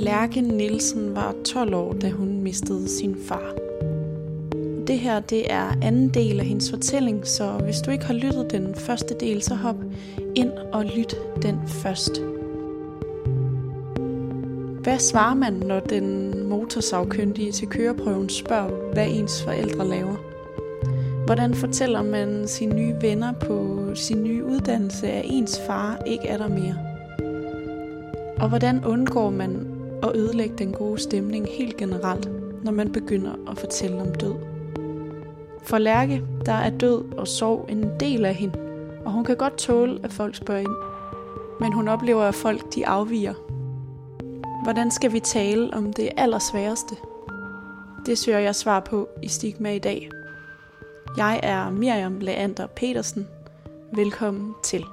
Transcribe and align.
Lærke 0.00 0.40
Nielsen 0.40 1.14
var 1.14 1.34
12 1.44 1.74
år, 1.74 1.92
da 1.92 2.10
hun 2.10 2.42
mistede 2.42 2.88
sin 2.88 3.16
far. 3.28 3.54
Det 4.86 4.98
her 4.98 5.20
det 5.20 5.52
er 5.52 5.72
anden 5.82 6.08
del 6.08 6.40
af 6.40 6.46
hendes 6.46 6.70
fortælling, 6.70 7.26
så 7.26 7.52
hvis 7.52 7.80
du 7.80 7.90
ikke 7.90 8.04
har 8.04 8.14
lyttet 8.14 8.50
den 8.50 8.74
første 8.74 9.14
del, 9.20 9.42
så 9.42 9.54
hop 9.54 9.76
ind 10.34 10.52
og 10.72 10.84
lyt 10.84 11.16
den 11.42 11.56
først. 11.66 12.22
Hvad 14.82 14.98
svarer 14.98 15.34
man, 15.34 15.52
når 15.52 15.80
den 15.80 16.36
motorsavkyndige 16.48 17.52
til 17.52 17.68
køreprøven 17.68 18.28
spørger, 18.28 18.92
hvad 18.92 19.06
ens 19.08 19.42
forældre 19.42 19.88
laver? 19.88 20.16
Hvordan 21.26 21.54
fortæller 21.54 22.02
man 22.02 22.48
sine 22.48 22.74
nye 22.74 22.94
venner 23.00 23.32
på 23.32 23.86
sin 23.94 24.24
nye 24.24 24.44
uddannelse, 24.44 25.08
at 25.08 25.24
ens 25.24 25.60
far 25.66 26.02
ikke 26.06 26.28
er 26.28 26.38
der 26.38 26.48
mere? 26.48 26.76
Og 28.38 28.48
hvordan 28.48 28.84
undgår 28.84 29.30
man 29.30 29.69
og 30.02 30.16
ødelægge 30.16 30.54
den 30.58 30.72
gode 30.72 30.98
stemning 30.98 31.46
helt 31.48 31.76
generelt, 31.76 32.28
når 32.64 32.72
man 32.72 32.92
begynder 32.92 33.32
at 33.50 33.58
fortælle 33.58 34.00
om 34.00 34.14
død? 34.14 34.34
For 35.62 35.78
Lærke, 35.78 36.24
der 36.46 36.52
er 36.52 36.70
død 36.70 37.04
og 37.16 37.28
sorg 37.28 37.66
en 37.68 37.90
del 38.00 38.24
af 38.24 38.34
hende, 38.34 38.58
og 39.04 39.12
hun 39.12 39.24
kan 39.24 39.36
godt 39.36 39.58
tåle, 39.58 40.00
at 40.02 40.12
folk 40.12 40.34
spørger 40.34 40.60
ind. 40.60 40.76
Men 41.60 41.72
hun 41.72 41.88
oplever, 41.88 42.22
at 42.22 42.34
folk 42.34 42.74
de 42.74 42.86
afviger. 42.86 43.34
Hvordan 44.62 44.90
skal 44.90 45.12
vi 45.12 45.20
tale 45.20 45.74
om 45.74 45.92
det 45.92 46.10
allersværeste? 46.16 46.94
Det 48.06 48.18
søger 48.18 48.38
jeg 48.38 48.54
svar 48.54 48.80
på 48.80 49.08
i 49.22 49.28
Stigma 49.28 49.74
i 49.74 49.78
dag. 49.78 50.10
Jeg 51.16 51.40
er 51.42 51.70
Miriam 51.70 52.20
Leander 52.20 52.66
Petersen. 52.66 53.28
Velkommen 53.92 54.54
til. 54.64 54.84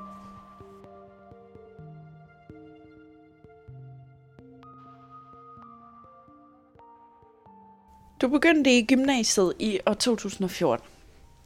Du 8.21 8.27
begyndte 8.27 8.77
i 8.77 8.85
gymnasiet 8.85 9.53
i 9.59 9.79
år 9.85 9.93
2014. 9.93 10.85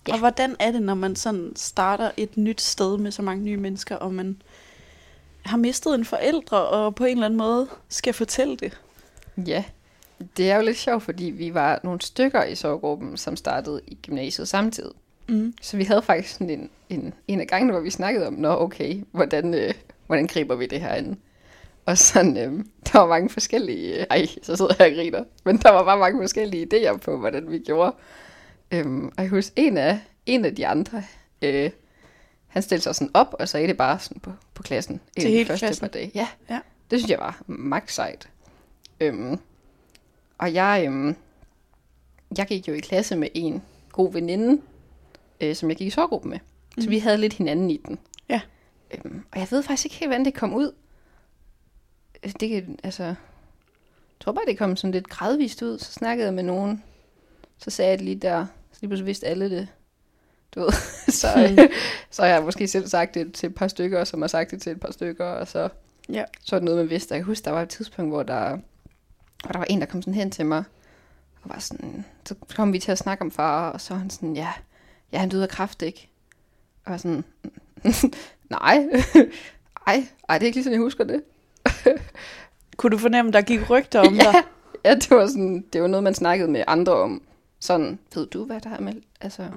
Ja. 0.07 0.13
Og 0.13 0.19
hvordan 0.19 0.55
er 0.59 0.71
det, 0.71 0.81
når 0.81 0.93
man 0.93 1.15
sådan 1.15 1.51
starter 1.55 2.11
et 2.17 2.37
nyt 2.37 2.61
sted 2.61 2.97
med 2.97 3.11
så 3.11 3.21
mange 3.21 3.43
nye 3.43 3.57
mennesker, 3.57 3.95
og 3.95 4.13
man 4.13 4.41
har 5.45 5.57
mistet 5.57 5.95
en 5.95 6.05
forældre, 6.05 6.57
og 6.57 6.95
på 6.95 7.05
en 7.05 7.11
eller 7.11 7.25
anden 7.25 7.37
måde 7.37 7.67
skal 7.89 8.13
fortælle 8.13 8.57
det? 8.57 8.81
Ja, 9.47 9.63
det 10.37 10.51
er 10.51 10.55
jo 10.55 10.61
lidt 10.61 10.77
sjovt, 10.77 11.03
fordi 11.03 11.23
vi 11.25 11.53
var 11.53 11.79
nogle 11.83 12.01
stykker 12.01 12.43
i 12.43 12.55
sorggruppen, 12.55 13.17
som 13.17 13.35
startede 13.35 13.81
i 13.87 13.97
gymnasiet 14.05 14.47
samtidig. 14.47 14.93
Mm. 15.27 15.53
Så 15.61 15.77
vi 15.77 15.83
havde 15.83 16.01
faktisk 16.01 16.33
sådan 16.33 16.49
en, 16.49 16.69
en, 16.89 17.13
en 17.27 17.39
af 17.39 17.47
gangene, 17.47 17.71
hvor 17.71 17.81
vi 17.81 17.89
snakkede 17.89 18.27
om, 18.27 18.33
nå 18.33 18.49
okay, 18.49 19.03
hvordan, 19.11 19.53
øh, 19.53 19.73
hvordan 20.07 20.27
griber 20.27 20.55
vi 20.55 20.65
det 20.65 20.81
her 20.81 20.95
ind? 20.95 21.17
Og 21.85 21.97
sådan, 21.97 22.37
øh, 22.37 22.65
der 22.91 22.99
var 22.99 23.07
mange 23.07 23.29
forskellige, 23.29 23.99
øh, 23.99 24.05
ej, 24.09 24.25
så 24.43 24.55
sidder 24.55 24.75
jeg 24.79 24.87
og 24.87 24.93
griner, 24.95 25.23
men 25.45 25.57
der 25.57 25.71
var 25.71 25.83
bare 25.83 25.97
mange 25.97 26.23
forskellige 26.23 26.67
idéer 26.73 26.97
på, 26.97 27.17
hvordan 27.17 27.51
vi 27.51 27.59
gjorde. 27.59 27.95
Øhm, 28.71 29.05
og 29.05 29.23
jeg 29.23 29.29
husker, 29.29 29.53
en 29.55 29.77
af, 29.77 29.99
en 30.25 30.45
af 30.45 30.55
de 30.55 30.67
andre, 30.67 31.03
øh, 31.41 31.71
han 32.47 32.61
stillede 32.61 32.83
sig 32.83 32.95
sådan 32.95 33.11
op, 33.13 33.35
og 33.39 33.49
sagde 33.49 33.67
det 33.67 33.77
bare 33.77 33.99
sådan 33.99 34.19
på, 34.19 34.31
på 34.53 34.63
klassen. 34.63 35.01
Til 35.19 35.29
hele 35.29 35.45
første 35.45 35.65
klassen? 35.65 35.83
Par 35.83 35.91
dage. 35.91 36.11
Ja, 36.15 36.27
ja, 36.49 36.59
det 36.91 36.99
synes 36.99 37.11
jeg 37.11 37.19
var 37.19 37.41
max 37.47 37.93
sejt. 37.93 38.29
Øhm, 38.99 39.39
og 40.37 40.53
jeg, 40.53 40.83
øhm, 40.87 41.15
jeg 42.37 42.45
gik 42.45 42.67
jo 42.67 42.73
i 42.73 42.79
klasse 42.79 43.15
med 43.15 43.27
en 43.33 43.63
god 43.91 44.13
veninde, 44.13 44.61
øh, 45.41 45.55
som 45.55 45.69
jeg 45.69 45.77
gik 45.77 45.87
i 45.87 45.89
sorggruppe 45.89 46.29
med. 46.29 46.39
Mm. 46.77 46.81
Så 46.81 46.89
vi 46.89 46.99
havde 46.99 47.17
lidt 47.17 47.33
hinanden 47.33 47.71
i 47.71 47.81
den. 47.85 47.99
Ja. 48.29 48.41
Øhm, 48.91 49.23
og 49.31 49.39
jeg 49.39 49.47
ved 49.51 49.63
faktisk 49.63 49.85
ikke 49.85 49.95
helt, 49.95 50.09
hvordan 50.09 50.25
det 50.25 50.33
kom 50.33 50.53
ud. 50.53 50.71
Øh, 52.23 52.31
det 52.39 52.49
kan, 52.49 52.79
altså, 52.83 53.03
jeg 53.03 53.15
tror 54.19 54.31
bare, 54.31 54.45
det 54.47 54.57
kom 54.57 54.75
sådan 54.75 54.91
lidt 54.91 55.09
gradvist 55.09 55.61
ud. 55.61 55.79
Så 55.79 55.91
snakkede 55.91 56.25
jeg 56.25 56.33
med 56.33 56.43
nogen. 56.43 56.83
Så 57.57 57.69
sagde 57.69 57.89
jeg 57.89 57.99
det 57.99 58.05
lige 58.05 58.19
der. 58.19 58.45
Så 58.71 58.77
lige 58.81 58.89
pludselig 58.89 59.07
vidste 59.07 59.27
alle 59.27 59.49
det. 59.49 59.67
Du 60.55 60.59
ved. 60.59 60.71
så, 61.21 61.27
mm. 61.49 61.73
så 62.09 62.21
har 62.21 62.29
jeg 62.29 62.43
måske 62.43 62.67
selv 62.67 62.87
sagt 62.87 63.13
det 63.13 63.33
til 63.33 63.47
et 63.47 63.55
par 63.55 63.67
stykker, 63.67 64.03
som 64.03 64.21
har 64.21 64.27
sagt 64.27 64.51
det 64.51 64.61
til 64.61 64.71
et 64.71 64.79
par 64.79 64.91
stykker. 64.91 65.25
Og 65.25 65.47
så, 65.47 65.69
ja. 66.09 66.23
så 66.41 66.55
er 66.55 66.59
det 66.59 66.65
noget, 66.65 66.79
man 66.79 66.89
vidste. 66.89 67.13
Jeg 67.13 67.19
kan 67.19 67.25
huske, 67.25 67.45
der 67.45 67.51
var 67.51 67.61
et 67.61 67.69
tidspunkt, 67.69 68.11
hvor 68.11 68.23
der, 68.23 68.57
hvor 69.43 69.51
der 69.51 69.57
var 69.57 69.65
en, 69.69 69.79
der 69.79 69.85
kom 69.85 70.01
sådan 70.01 70.13
hen 70.13 70.31
til 70.31 70.45
mig. 70.45 70.63
Og 71.43 71.49
var 71.49 71.59
sådan, 71.59 72.05
så 72.25 72.35
kom 72.55 72.73
vi 72.73 72.79
til 72.79 72.91
at 72.91 72.97
snakke 72.97 73.21
om 73.21 73.31
far, 73.31 73.69
og 73.69 73.81
så 73.81 73.95
han 73.95 74.09
sådan, 74.09 74.35
ja, 74.35 74.53
ja, 75.11 75.17
han 75.17 75.29
døde 75.29 75.43
af 75.43 75.49
kræft, 75.49 75.81
ikke? 75.81 76.09
Og 76.85 76.99
sådan, 76.99 77.23
nej, 78.49 78.85
ej, 79.87 80.07
ej, 80.29 80.37
det 80.37 80.43
er 80.43 80.45
ikke 80.45 80.55
lige 80.55 80.63
sådan, 80.63 80.73
jeg 80.73 80.81
husker 80.81 81.03
det. 81.03 81.23
Kunne 82.77 82.89
du 82.89 82.97
fornemme, 82.97 83.31
der 83.31 83.41
gik 83.41 83.69
rygter 83.69 83.99
om 83.99 84.13
ja, 84.15 84.31
dig? 84.31 84.43
Ja, 84.85 84.95
det 84.95 85.09
var, 85.11 85.27
sådan, 85.27 85.65
det 85.73 85.81
var 85.81 85.87
noget, 85.87 86.03
man 86.03 86.13
snakkede 86.13 86.51
med 86.51 86.63
andre 86.67 86.93
om. 86.93 87.21
Sådan, 87.59 87.99
ved 88.15 88.25
du, 88.25 88.45
hvad 88.45 88.61
der 88.61 88.69
er 88.69 88.81
med, 88.81 88.93
altså, 89.21 89.47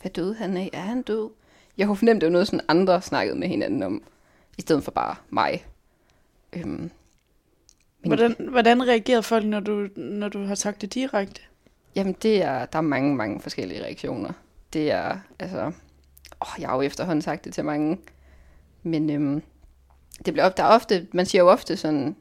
hvad 0.00 0.10
døde 0.10 0.34
han 0.34 0.56
af? 0.56 0.70
Er 0.72 0.80
han 0.80 1.02
død? 1.02 1.30
Jeg 1.78 1.86
kunne 1.86 1.96
fornemme, 1.96 2.20
det 2.20 2.26
var 2.26 2.32
noget, 2.32 2.46
sådan 2.46 2.60
andre 2.68 3.02
snakkede 3.02 3.38
med 3.38 3.48
hinanden 3.48 3.82
om, 3.82 4.02
i 4.58 4.60
stedet 4.60 4.84
for 4.84 4.90
bare 4.90 5.16
mig. 5.30 5.64
Øhm, 6.52 6.70
men, 6.70 6.90
hvordan, 8.02 8.36
hvordan 8.50 8.88
reagerede 8.88 9.22
folk, 9.22 9.44
når 9.44 9.60
du, 9.60 9.88
når 9.96 10.28
du 10.28 10.44
har 10.44 10.54
sagt 10.54 10.80
det 10.80 10.94
direkte? 10.94 11.40
Jamen, 11.94 12.16
det 12.22 12.42
er, 12.42 12.66
der 12.66 12.78
er 12.78 12.82
mange, 12.82 13.16
mange 13.16 13.40
forskellige 13.40 13.84
reaktioner. 13.84 14.32
Det 14.72 14.90
er, 14.90 15.18
altså, 15.38 15.72
åh, 16.40 16.60
jeg 16.60 16.68
har 16.68 16.76
jo 16.76 16.82
efterhånden 16.82 17.22
sagt 17.22 17.44
det 17.44 17.54
til 17.54 17.64
mange, 17.64 17.98
men 18.82 19.10
øhm, 19.10 19.42
det 20.26 20.34
bliver 20.34 20.46
ofte, 20.46 20.62
der 20.62 20.68
ofte, 20.68 21.06
man 21.12 21.26
siger 21.26 21.42
jo 21.42 21.50
ofte 21.50 21.76
sådan, 21.76 22.16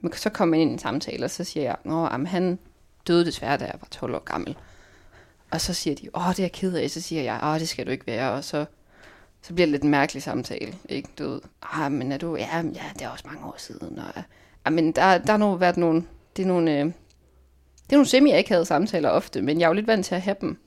man, 0.00 0.12
så 0.12 0.30
kommer 0.30 0.50
man 0.50 0.60
ind 0.60 0.70
i 0.70 0.72
en 0.72 0.78
samtale, 0.78 1.24
og 1.24 1.30
så 1.30 1.44
siger 1.44 1.64
jeg, 1.64 1.76
Nå, 1.84 2.08
jamen, 2.12 2.26
han 2.26 2.58
døde 3.06 3.24
desværre, 3.24 3.56
da 3.56 3.64
jeg 3.64 3.74
var 3.80 3.88
12 3.90 4.14
år 4.14 4.24
gammel. 4.24 4.56
Og 5.50 5.60
så 5.60 5.74
siger 5.74 5.94
de, 5.96 6.08
åh, 6.14 6.28
det 6.28 6.38
er 6.38 6.42
jeg 6.42 6.52
ked 6.52 6.74
af. 6.74 6.90
Så 6.90 7.00
siger 7.00 7.22
jeg, 7.22 7.40
åh, 7.42 7.60
det 7.60 7.68
skal 7.68 7.86
du 7.86 7.90
ikke 7.90 8.06
være. 8.06 8.32
Og 8.32 8.44
så, 8.44 8.64
så 9.42 9.54
bliver 9.54 9.66
det 9.66 9.72
lidt 9.72 9.82
en 9.82 9.90
mærkelig 9.90 10.22
samtale. 10.22 10.74
Ikke? 10.88 11.08
Du 11.18 11.28
ved, 11.28 11.40
ah, 11.62 11.92
men 11.92 12.12
er 12.12 12.18
du, 12.18 12.36
ja, 12.36 12.56
ja, 12.56 12.84
det 12.94 13.02
er 13.02 13.08
også 13.08 13.24
mange 13.26 13.46
år 13.46 13.54
siden. 13.58 13.98
Og, 13.98 14.22
ah, 14.64 14.72
men 14.72 14.92
der, 14.92 15.18
der 15.18 15.30
har 15.32 15.38
nu 15.38 15.54
været 15.54 15.76
nogle, 15.76 16.04
det 16.36 16.42
er 16.42 16.46
nogle, 16.46 16.72
øh, 16.72 16.84
det 17.86 17.92
er 17.92 17.96
nogle 17.96 18.06
semi 18.06 18.36
ikke 18.36 18.50
havde 18.50 18.64
samtaler 18.64 19.08
ofte, 19.08 19.42
men 19.42 19.60
jeg 19.60 19.64
er 19.64 19.68
jo 19.68 19.74
lidt 19.74 19.86
vant 19.86 20.06
til 20.06 20.14
at 20.14 20.22
have 20.22 20.36
dem. 20.40 20.58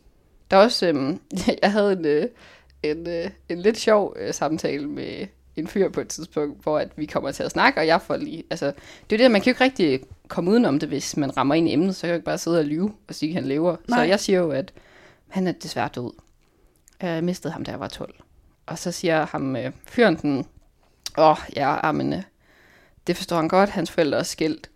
Der 0.52 0.58
er 0.58 0.62
også, 0.62 0.88
øh, 0.88 1.16
jeg 1.62 1.72
havde 1.72 1.94
en, 1.94 2.06
øh, 2.06 2.28
en, 2.84 3.08
øh, 3.08 3.30
en 3.50 3.60
lidt 3.60 3.78
sjov 3.78 4.16
øh, 4.20 4.34
samtale 4.34 4.88
med 4.88 5.28
en 5.56 5.68
fyr 5.68 5.90
på 5.90 6.02
et 6.02 6.08
tidspunkt, 6.08 6.64
hvor 6.64 6.80
at 6.80 6.90
vi 6.96 7.06
kommer 7.06 7.32
til 7.32 7.44
at 7.44 7.52
snakke, 7.52 7.80
og 7.80 7.88
jeg 7.88 8.02
får 8.02 8.18
lige, 8.18 8.44
altså, 8.50 8.66
det 9.10 9.16
er 9.16 9.18
jo 9.18 9.24
det, 9.24 9.32
man 9.32 9.42
kan 9.42 9.46
jo 9.46 9.52
ikke 9.52 9.64
rigtig 9.64 10.02
komme 10.28 10.52
udenom 10.52 10.80
det, 10.80 10.90
hvis 10.90 11.18
man 11.18 11.38
rammer 11.38 11.56
ind 11.56 11.70
i 11.70 11.74
emnet, 11.74 11.96
så 11.96 12.02
kan 12.02 12.08
jeg 12.08 12.14
jo 12.14 12.18
ikke 12.18 12.26
bare 12.26 12.38
sidde 12.38 12.60
og 12.60 12.66
lyve 12.66 12.94
og 13.08 13.16
sige, 13.16 13.30
at 13.30 13.36
han 13.36 13.46
lever. 13.46 13.76
Nej. 13.88 14.00
Så 14.00 14.04
jeg 14.04 14.20
siger 14.20 14.40
jo, 14.40 14.52
at 14.52 14.74
han 15.28 15.48
er 15.48 15.52
desværre 15.52 15.90
død. 15.96 16.12
Jeg 17.02 17.24
mistede 17.24 17.54
ham, 17.54 17.64
da 17.64 17.72
jeg 17.72 17.80
var 17.80 17.88
12. 17.88 18.16
Og 18.66 18.80
så 18.80 18.92
siger 18.92 19.26
ham 19.26 19.56
øh, 19.56 19.72
fyren 19.86 20.16
den, 20.16 20.46
åh, 21.18 21.30
oh, 21.30 21.38
ja, 21.56 21.92
men, 21.92 22.14
øh, 22.14 22.22
det 23.08 23.18
forstår 23.18 23.36
han 23.36 23.48
godt, 23.48 23.70
hans 23.70 23.92
forældre 23.92 24.20
er 24.20 24.24
skilt. 24.24 24.70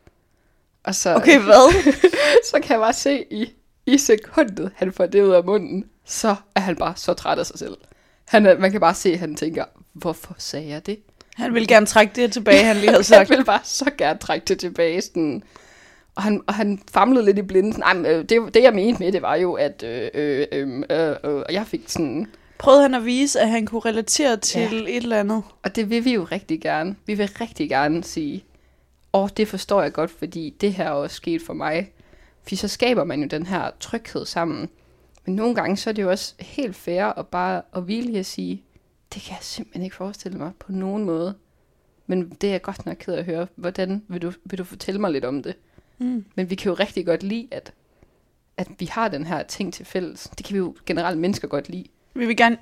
Og 0.84 0.96
så, 0.96 1.16
okay, 1.16 1.40
hvad? 1.42 1.94
så 2.52 2.60
kan 2.64 2.72
jeg 2.72 2.80
bare 2.80 2.94
se 2.94 3.26
i, 3.34 3.54
i 3.86 3.98
sekundet, 3.98 4.72
han 4.76 4.94
får 4.94 5.06
det 5.06 5.24
ud 5.24 5.30
af 5.30 5.44
munden, 5.44 5.90
så 6.06 6.36
er 6.56 6.60
han 6.60 6.76
bare 6.76 6.96
så 6.96 7.14
træt 7.14 7.40
af 7.40 7.46
sig 7.46 7.60
selv. 7.60 7.78
Han 8.26 8.46
er, 8.46 8.58
man 8.58 8.72
kan 8.72 8.80
bare 8.80 8.94
se, 8.94 9.14
at 9.14 9.20
han 9.20 9.36
tænker, 9.36 9.66
hvorfor 9.98 10.36
sagde 10.38 10.68
jeg 10.68 10.86
det? 10.86 11.00
Han 11.36 11.54
ville 11.54 11.68
gerne 11.68 11.86
trække 11.86 12.22
det 12.22 12.34
tilbage, 12.34 12.64
han 12.64 12.76
lige 12.76 12.90
havde 12.90 13.04
sagt. 13.14 13.18
han 13.18 13.30
ville 13.30 13.46
bare 13.46 13.60
så 13.64 13.92
gerne 13.98 14.20
trække 14.20 14.46
det 14.46 14.60
tilbage. 14.60 15.02
Sådan. 15.02 15.44
Og, 16.16 16.24
han, 16.24 16.42
og 16.48 16.54
han 16.54 16.82
famlede 16.92 17.26
lidt 17.26 17.38
i 17.38 17.42
blinden. 17.42 17.74
Sådan, 17.74 18.06
øh, 18.06 18.30
det, 18.30 18.54
det, 18.54 18.64
jeg 18.64 18.74
mente 18.74 19.04
med 19.04 19.12
det, 19.12 19.22
var 19.22 19.36
jo, 19.36 19.54
at 19.54 19.84
øh, 19.84 20.10
øh, 20.14 20.48
øh, 20.52 20.84
øh, 20.90 21.16
øh, 21.24 21.44
jeg 21.50 21.68
fik 21.68 21.84
sådan... 21.88 22.28
Prøvede 22.58 22.82
han 22.82 22.94
at 22.94 23.06
vise, 23.06 23.40
at 23.40 23.50
han 23.50 23.66
kunne 23.66 23.82
relatere 23.82 24.38
til 24.38 24.62
ja. 24.62 24.98
et 24.98 25.04
eller 25.04 25.20
andet? 25.20 25.44
Og 25.64 25.76
det 25.76 25.90
vil 25.90 26.06
vi 26.06 26.14
jo 26.14 26.24
rigtig 26.24 26.62
gerne. 26.62 26.96
Vi 27.06 27.14
vil 27.14 27.30
rigtig 27.42 27.70
gerne 27.70 28.04
sige, 28.04 28.44
åh, 29.14 29.24
oh, 29.24 29.30
det 29.38 29.48
forstår 29.48 29.82
jeg 29.82 29.94
godt, 29.94 30.12
fordi 30.12 30.56
det 30.62 30.74
her 30.74 30.86
er 30.86 30.90
også 30.90 31.16
sket 31.16 31.42
for 31.42 31.54
mig. 31.54 31.92
For 32.48 32.56
så 32.56 32.68
skaber 32.68 33.04
man 33.04 33.22
jo 33.22 33.28
den 33.28 33.46
her 33.46 33.70
tryghed 33.80 34.26
sammen. 34.26 34.70
Men 35.26 35.36
nogle 35.36 35.56
gange, 35.56 35.78
så 35.78 35.90
er 35.90 35.94
det 35.94 36.02
jo 36.02 36.10
også 36.10 36.34
helt 36.40 36.76
fair 36.76 37.06
at 37.06 37.28
bare 37.28 37.62
at 37.76 37.84
hvile 37.84 38.20
at 38.20 38.26
sige, 38.26 38.64
det 39.14 39.22
kan 39.22 39.32
jeg 39.32 39.40
simpelthen 39.42 39.84
ikke 39.84 39.96
forestille 39.96 40.38
mig 40.38 40.52
på 40.60 40.72
nogen 40.72 41.04
måde. 41.04 41.36
Men 42.08 42.30
det 42.30 42.48
er 42.48 42.52
jeg 42.52 42.62
godt 42.62 42.86
nok 42.86 42.98
ked 43.00 43.14
af 43.14 43.20
at 43.20 43.26
høre. 43.26 43.48
Hvordan 43.56 44.04
vil 44.08 44.22
du, 44.22 44.32
vil 44.44 44.60
du 44.60 44.64
fortælle 44.64 45.02
mig 45.02 45.12
lidt 45.12 45.26
om 45.26 45.44
det? 45.44 45.56
Mm. 45.98 46.26
Men 46.36 46.50
vi 46.50 46.56
kan 46.56 46.70
jo 46.70 46.74
rigtig 46.74 47.06
godt 47.06 47.24
lide, 47.24 47.48
at, 47.52 47.74
at 48.58 48.68
vi 48.80 48.86
har 48.86 49.08
den 49.08 49.26
her 49.26 49.44
ting 49.44 49.74
til 49.74 49.86
fælles. 49.86 50.30
Det 50.38 50.46
kan 50.46 50.54
vi 50.54 50.58
jo 50.58 50.76
generelt 50.86 51.20
mennesker 51.20 51.48
godt 51.48 51.70
lide. 51.70 51.86
Vi 52.14 52.26
vil 52.26 52.38
gerne, 52.38 52.58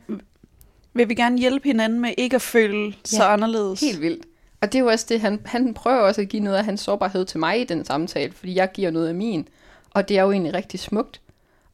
vil 0.94 1.10
vi 1.10 1.16
gerne 1.16 1.38
hjælpe 1.38 1.68
hinanden 1.68 2.00
med 2.00 2.14
ikke 2.18 2.36
at 2.36 2.42
føle 2.42 2.86
ja, 2.86 2.94
så 3.04 3.24
anderledes. 3.24 3.80
helt 3.80 4.02
vildt. 4.02 4.26
Og 4.62 4.72
det 4.72 4.80
er 4.80 4.84
jo 4.84 4.90
også 4.90 5.06
det, 5.10 5.22
han, 5.22 5.42
han 5.46 5.74
prøver 5.74 6.00
også 6.00 6.22
at 6.22 6.30
give 6.30 6.44
noget 6.44 6.58
af 6.58 6.66
hans 6.66 6.82
sårbarhed 6.82 7.26
til 7.26 7.40
mig 7.40 7.62
i 7.62 7.64
den 7.64 7.86
samtale, 7.86 8.34
fordi 8.34 8.56
jeg 8.56 8.72
giver 8.72 8.92
noget 8.92 9.08
af 9.08 9.16
min. 9.16 9.48
Og 9.92 10.10
det 10.10 10.18
er 10.18 10.22
jo 10.22 10.32
egentlig 10.32 10.54
rigtig 10.54 10.80
smukt. 10.80 11.22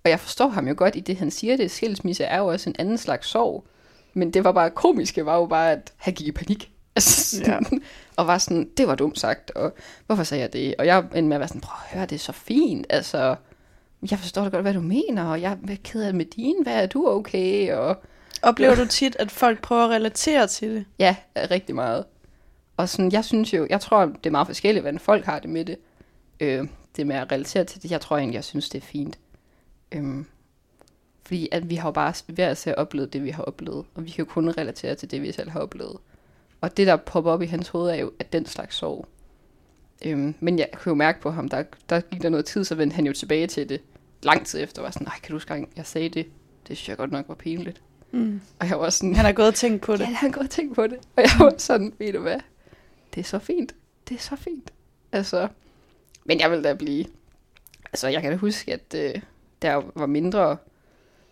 Og 0.04 0.10
jeg 0.10 0.20
forstår 0.20 0.48
ham 0.48 0.68
jo 0.68 0.74
godt 0.78 0.96
i 0.96 1.00
det, 1.00 1.18
han 1.18 1.32
siger 1.32 1.58
det. 1.58 1.72
Skilsmisse 1.72 2.24
er 2.24 2.38
jo 2.38 2.48
også 2.48 2.70
en 2.70 2.76
anden 2.80 2.98
slags 2.98 3.28
sorg. 3.28 3.66
Men 4.14 4.32
det 4.32 4.44
var 4.44 4.52
bare 4.52 4.70
komiske, 4.70 5.26
var 5.26 5.38
jo 5.38 5.46
bare, 5.46 5.72
at 5.72 5.94
han 5.98 6.14
gik 6.14 6.28
i 6.28 6.32
panik. 6.32 6.68
Altså, 6.96 7.38
sådan, 7.38 7.68
ja. 7.72 7.78
Og 8.16 8.28
var 8.28 8.38
sådan, 8.38 8.70
det 8.78 8.88
var 8.88 8.96
dumt 8.96 9.20
sagt, 9.20 9.52
og 9.52 9.74
hvorfor 10.06 10.24
sagde 10.24 10.42
jeg 10.42 10.54
det? 10.54 10.76
Og 10.80 10.86
jeg 10.86 11.00
endte 11.00 11.22
med 11.22 11.36
at 11.36 11.40
være 11.40 11.48
sådan, 11.48 11.62
prøv 11.62 11.76
at 11.86 11.98
høre, 11.98 12.06
det 12.06 12.16
er 12.16 12.20
så 12.20 12.32
fint, 12.32 12.86
altså, 12.90 13.36
jeg 14.12 14.20
forstår 14.20 14.44
da 14.44 14.50
godt, 14.50 14.62
hvad 14.62 14.74
du 14.74 14.82
mener, 14.82 15.26
og 15.26 15.42
jeg 15.42 15.58
er 15.70 15.76
ked 15.84 16.04
af 16.04 16.14
med 16.14 16.26
din, 16.26 16.56
hvad 16.64 16.84
er 16.84 16.88
du 16.88 17.08
okay? 17.08 17.74
Og, 17.74 18.04
Oplever 18.42 18.76
du 18.84 18.86
tit, 18.86 19.16
at 19.20 19.32
folk 19.32 19.62
prøver 19.62 19.84
at 19.84 19.90
relatere 19.90 20.48
til 20.48 20.76
det? 20.76 20.86
Ja, 21.00 21.16
rigtig 21.36 21.76
meget. 21.76 22.06
Og 22.78 22.90
sådan, 22.90 23.12
jeg 23.12 23.26
synes 23.26 23.54
jo, 23.54 23.68
jeg 23.70 23.82
tror, 23.82 24.06
det 24.06 24.26
er 24.26 24.32
meget 24.32 24.48
forskelligt, 24.48 24.84
hvordan 24.84 25.00
folk 25.00 25.26
har 25.26 25.40
det 25.40 25.50
med 25.50 25.66
det. 25.66 25.78
Øh, 26.40 26.68
det 26.96 27.08
med 27.08 27.16
at 27.16 27.32
relatere 27.32 27.64
til 27.64 27.84
det, 27.84 27.92
jeg 27.92 28.02
tror 28.02 28.18
egentlig, 28.18 28.36
jeg 28.36 28.44
synes, 28.44 28.70
det 28.70 28.78
er 28.78 28.86
fint. 28.86 29.20
Øh, 29.92 30.24
fordi 31.32 31.50
at 31.52 31.70
vi 31.70 31.76
har 31.76 31.88
jo 31.88 31.92
bare 31.92 32.14
hver 32.28 32.50
at 32.50 32.76
oplevet 32.78 33.14
det, 33.14 33.24
vi 33.24 33.30
har 33.30 33.44
oplevet, 33.44 33.86
og 33.96 34.06
vi 34.06 34.10
kan 34.10 34.26
jo 34.26 34.32
kun 34.32 34.50
relatere 34.50 34.96
til 34.96 35.12
det, 35.12 35.22
vi 35.22 35.32
selv 35.32 35.50
har 35.50 35.60
oplevet. 35.60 35.98
Og 36.62 36.78
det, 36.78 36.88
der 36.88 36.96
popper 36.96 37.32
op 37.32 37.42
i 37.42 37.46
hans 37.46 37.68
hoved, 37.68 37.90
er 37.90 37.96
jo, 37.96 38.12
at 38.20 38.34
den 38.34 38.46
slags 38.46 38.76
sorg. 38.76 39.08
Øhm, 40.06 40.36
men 40.40 40.60
jeg 40.60 40.70
kunne 40.74 40.90
jo 40.90 40.96
mærke 40.96 41.22
på 41.22 41.30
ham, 41.30 41.50
der, 41.50 41.64
der 41.90 42.02
gik 42.02 42.22
der 42.22 42.30
noget 42.30 42.46
tid, 42.46 42.64
så 42.64 42.76
vendte 42.76 42.96
han 42.96 43.06
jo 43.06 43.14
tilbage 43.14 43.48
til 43.48 43.70
det 43.70 43.82
lang 44.24 44.46
tid 44.46 44.64
efter. 44.64 44.82
Var 44.82 44.92
sådan, 44.92 45.08
nej, 45.08 45.16
kan 45.24 45.32
du 45.32 45.36
huske, 45.36 45.68
jeg 45.76 45.86
sagde 45.86 46.10
det? 46.10 46.26
Det 46.68 46.78
synes 46.78 46.90
jeg 46.90 46.98
godt 46.98 47.12
nok 47.12 47.28
var 47.28 47.36
pinligt. 47.36 47.82
Mm. 48.12 48.42
Og 48.60 48.70
jeg 48.70 48.80
var 48.80 48.90
sådan... 48.90 49.16
Han 49.16 49.26
har 49.26 49.32
gået 49.32 49.48
og 49.48 49.56
tænkt 49.56 49.82
på 49.82 49.94
det. 49.94 50.00
Ja, 50.00 50.06
han 50.06 50.16
har 50.16 50.30
gået 50.30 50.44
og 50.44 50.50
tænkt 50.50 50.76
på 50.76 50.88
det. 50.88 50.98
Og 51.16 51.24
jeg 51.24 51.32
var 51.40 51.54
sådan, 51.58 51.94
ved 52.00 52.14
du 52.14 52.20
hvad? 52.20 52.40
Det 53.16 53.22
er 53.22 53.26
så 53.26 53.40
fint. 53.40 53.76
Det 54.10 54.16
er 54.16 54.22
så 54.22 54.36
fint. 54.36 54.74
Altså, 55.12 55.48
men 56.26 56.40
jeg 56.40 56.52
vil 56.52 56.64
da 56.64 56.74
blive... 56.74 57.06
Altså, 57.86 58.08
jeg 58.08 58.22
kan 58.22 58.32
da 58.32 58.38
huske, 58.38 58.74
at 58.74 58.96
øh, 58.96 59.22
der 59.62 59.82
var 59.96 60.06
mindre... 60.06 60.58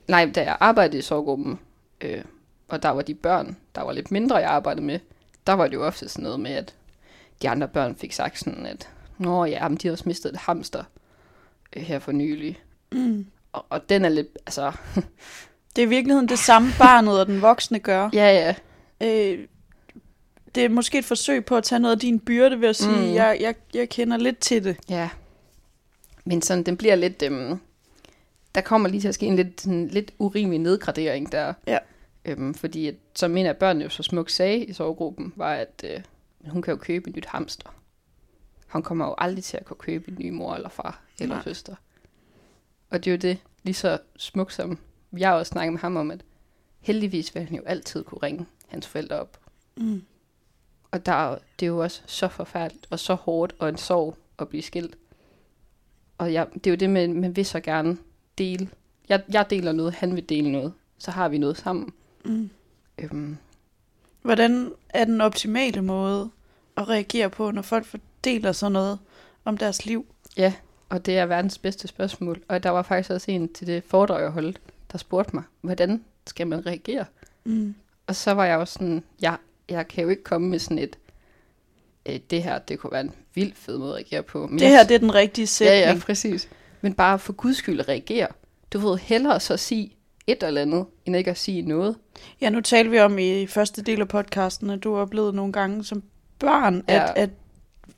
Nej, 0.09 0.31
da 0.35 0.43
jeg 0.43 0.57
arbejdede 0.59 0.97
i 0.97 1.01
sorggruppen, 1.01 1.59
øh, 2.01 2.21
og 2.67 2.83
der 2.83 2.89
var 2.89 3.01
de 3.01 3.13
børn, 3.13 3.57
der 3.75 3.81
var 3.81 3.91
lidt 3.91 4.11
mindre, 4.11 4.35
jeg 4.35 4.49
arbejdede 4.49 4.85
med, 4.85 4.99
der 5.47 5.53
var 5.53 5.67
det 5.67 5.73
jo 5.73 5.85
ofte 5.85 6.09
sådan 6.09 6.23
noget 6.23 6.39
med, 6.39 6.51
at 6.51 6.75
de 7.41 7.49
andre 7.49 7.67
børn 7.67 7.95
fik 7.95 8.13
sagt 8.13 8.39
sådan, 8.39 8.65
at 8.65 8.89
Nå 9.17 9.45
ja, 9.45 9.67
men 9.67 9.77
de 9.77 9.87
har 9.87 9.91
også 9.91 10.03
mistet 10.07 10.29
et 10.29 10.37
hamster 10.37 10.83
øh, 11.75 11.83
her 11.83 11.99
for 11.99 12.11
nylig. 12.11 12.59
Mm. 12.91 13.25
Og, 13.51 13.65
og 13.69 13.89
den 13.89 14.05
er 14.05 14.09
lidt, 14.09 14.27
altså... 14.45 14.71
det 15.75 15.81
er 15.81 15.85
i 15.85 15.89
virkeligheden 15.89 16.29
det 16.29 16.39
samme 16.39 16.69
barnet 16.77 17.19
og 17.19 17.27
den 17.27 17.41
voksne 17.41 17.79
gør. 17.79 18.09
Ja, 18.13 18.31
ja. 18.31 18.55
Øh, 19.07 19.47
det 20.55 20.65
er 20.65 20.69
måske 20.69 20.97
et 20.97 21.05
forsøg 21.05 21.45
på 21.45 21.55
at 21.55 21.63
tage 21.63 21.79
noget 21.79 21.95
af 21.95 21.99
din 21.99 22.19
byrde 22.19 22.61
ved 22.61 22.69
at 22.69 22.75
sige, 22.75 22.97
mm. 22.97 23.13
jeg, 23.13 23.37
jeg, 23.41 23.55
jeg 23.73 23.89
kender 23.89 24.17
lidt 24.17 24.39
til 24.39 24.63
det. 24.63 24.77
Ja. 24.89 25.09
Men 26.25 26.41
sådan, 26.41 26.63
den 26.63 26.77
bliver 26.77 26.95
lidt... 26.95 27.23
Øhm, 27.23 27.59
der 28.55 28.61
kommer 28.61 28.89
lige 28.89 29.01
til 29.01 29.07
at 29.07 29.15
ske 29.15 29.25
en 29.25 29.35
lidt, 29.35 29.61
sådan, 29.61 29.87
lidt 29.87 30.13
urimelig 30.19 30.59
nedgradering 30.59 31.31
der. 31.31 31.53
Ja. 31.67 31.77
Øhm, 32.25 32.53
fordi, 32.53 32.87
at, 32.87 32.95
som 33.15 33.37
en 33.37 33.45
af 33.45 33.57
børnene 33.57 33.83
jo 33.83 33.89
så 33.89 34.03
smukt 34.03 34.31
sagde 34.31 34.65
i 34.65 34.73
sovegruppen, 34.73 35.33
var, 35.35 35.53
at 35.53 35.85
øh, 35.87 36.01
hun 36.51 36.61
kan 36.61 36.71
jo 36.71 36.77
købe 36.77 37.09
et 37.09 37.15
nyt 37.15 37.25
hamster. 37.25 37.75
Han 38.67 38.83
kommer 38.83 39.05
jo 39.05 39.15
aldrig 39.17 39.43
til 39.43 39.57
at 39.57 39.65
kunne 39.65 39.77
købe 39.77 40.11
en 40.11 40.17
ny 40.19 40.29
mor 40.29 40.55
eller 40.55 40.69
far 40.69 41.01
eller 41.19 41.35
Nej. 41.35 41.43
søster. 41.43 41.75
Og 42.89 43.05
det 43.05 43.11
er 43.11 43.15
jo 43.15 43.17
det, 43.17 43.37
lige 43.63 43.73
så 43.73 43.97
smukt 44.17 44.53
som 44.53 44.79
jeg 45.17 45.33
også 45.33 45.49
snakkede 45.49 45.71
med 45.71 45.79
ham 45.79 45.95
om, 45.95 46.11
at 46.11 46.21
heldigvis 46.79 47.35
vil 47.35 47.43
han 47.43 47.57
jo 47.57 47.63
altid 47.65 48.03
kunne 48.03 48.19
ringe 48.23 48.45
hans 48.67 48.87
forældre 48.87 49.19
op. 49.19 49.39
Mm. 49.77 50.03
Og 50.91 51.05
der, 51.05 51.37
det 51.59 51.65
er 51.65 51.67
jo 51.67 51.79
også 51.79 52.01
så 52.05 52.27
forfærdeligt 52.27 52.87
og 52.89 52.99
så 52.99 53.13
hårdt 53.13 53.55
og 53.59 53.69
en 53.69 53.77
sorg 53.77 54.17
at 54.39 54.49
blive 54.49 54.63
skilt. 54.63 54.97
Og 56.17 56.33
jeg, 56.33 56.47
det 56.53 56.67
er 56.67 56.71
jo 56.71 56.75
det 56.75 56.89
med, 56.89 57.07
man 57.07 57.35
vil 57.35 57.45
så 57.45 57.59
gerne 57.59 57.97
dele. 58.39 58.69
Jeg, 59.09 59.21
jeg 59.31 59.49
deler 59.49 59.71
noget, 59.71 59.93
han 59.93 60.15
vil 60.15 60.29
dele 60.29 60.51
noget. 60.51 60.73
Så 60.97 61.11
har 61.11 61.29
vi 61.29 61.37
noget 61.37 61.57
sammen. 61.57 61.93
Mm. 62.25 62.49
Øhm. 62.97 63.37
Hvordan 64.21 64.71
er 64.89 65.05
den 65.05 65.21
optimale 65.21 65.81
måde 65.81 66.29
at 66.77 66.89
reagere 66.89 67.29
på, 67.29 67.51
når 67.51 67.61
folk 67.61 67.85
fordeler 67.85 68.51
sådan 68.51 68.71
noget 68.71 68.99
om 69.45 69.57
deres 69.57 69.85
liv? 69.85 70.05
Ja, 70.37 70.53
og 70.89 71.05
det 71.05 71.17
er 71.17 71.25
verdens 71.25 71.57
bedste 71.57 71.87
spørgsmål. 71.87 72.41
Og 72.47 72.63
der 72.63 72.69
var 72.69 72.81
faktisk 72.81 73.09
også 73.09 73.31
en 73.31 73.53
til 73.53 73.67
det 73.67 73.83
foredrag, 73.83 74.21
jeg 74.21 74.29
holdt, 74.29 74.61
der 74.91 74.97
spurgte 74.97 75.35
mig, 75.35 75.43
hvordan 75.61 76.03
skal 76.27 76.47
man 76.47 76.65
reagere? 76.65 77.05
Mm. 77.43 77.75
Og 78.07 78.15
så 78.15 78.31
var 78.31 78.45
jeg 78.45 78.55
jo 78.55 78.65
sådan, 78.65 79.03
jeg, 79.21 79.37
jeg 79.69 79.87
kan 79.87 80.03
jo 80.03 80.09
ikke 80.09 80.23
komme 80.23 80.47
med 80.47 80.59
sådan 80.59 80.79
et, 80.79 80.97
øh, 82.05 82.19
det 82.29 82.43
her, 82.43 82.59
det 82.59 82.79
kunne 82.79 82.91
være 82.91 83.01
en 83.01 83.11
vild 83.33 83.53
fed 83.55 83.77
måde 83.77 83.91
at 83.91 83.95
reagere 83.95 84.23
på. 84.23 84.47
Men 84.47 84.59
det 84.59 84.67
her, 84.67 84.83
det 84.83 84.95
er 84.95 84.99
den 84.99 85.15
rigtige 85.15 85.47
sætning. 85.47 85.79
Ja, 85.79 85.91
ja, 85.93 85.99
præcis. 85.99 86.49
Men 86.81 86.93
bare 86.93 87.19
for 87.19 87.33
guds 87.33 87.57
skyld 87.57 87.89
reagere. 87.89 88.27
Du 88.73 88.79
ved, 88.79 88.97
hellere 88.97 89.39
så 89.39 89.57
sige 89.57 89.91
et 90.27 90.43
eller 90.43 90.61
andet, 90.61 90.85
end 91.05 91.15
ikke 91.15 91.31
at 91.31 91.37
sige 91.37 91.61
noget. 91.61 91.95
Ja, 92.41 92.49
nu 92.49 92.61
talte 92.61 92.91
vi 92.91 92.99
om 92.99 93.19
i 93.19 93.47
første 93.47 93.81
del 93.81 94.01
af 94.01 94.07
podcasten, 94.07 94.69
at 94.69 94.83
du 94.83 94.93
har 94.93 95.01
oplevet 95.01 95.35
nogle 95.35 95.53
gange 95.53 95.83
som 95.83 96.03
børn, 96.39 96.83
ja. 96.89 97.03
at, 97.03 97.13
at 97.15 97.29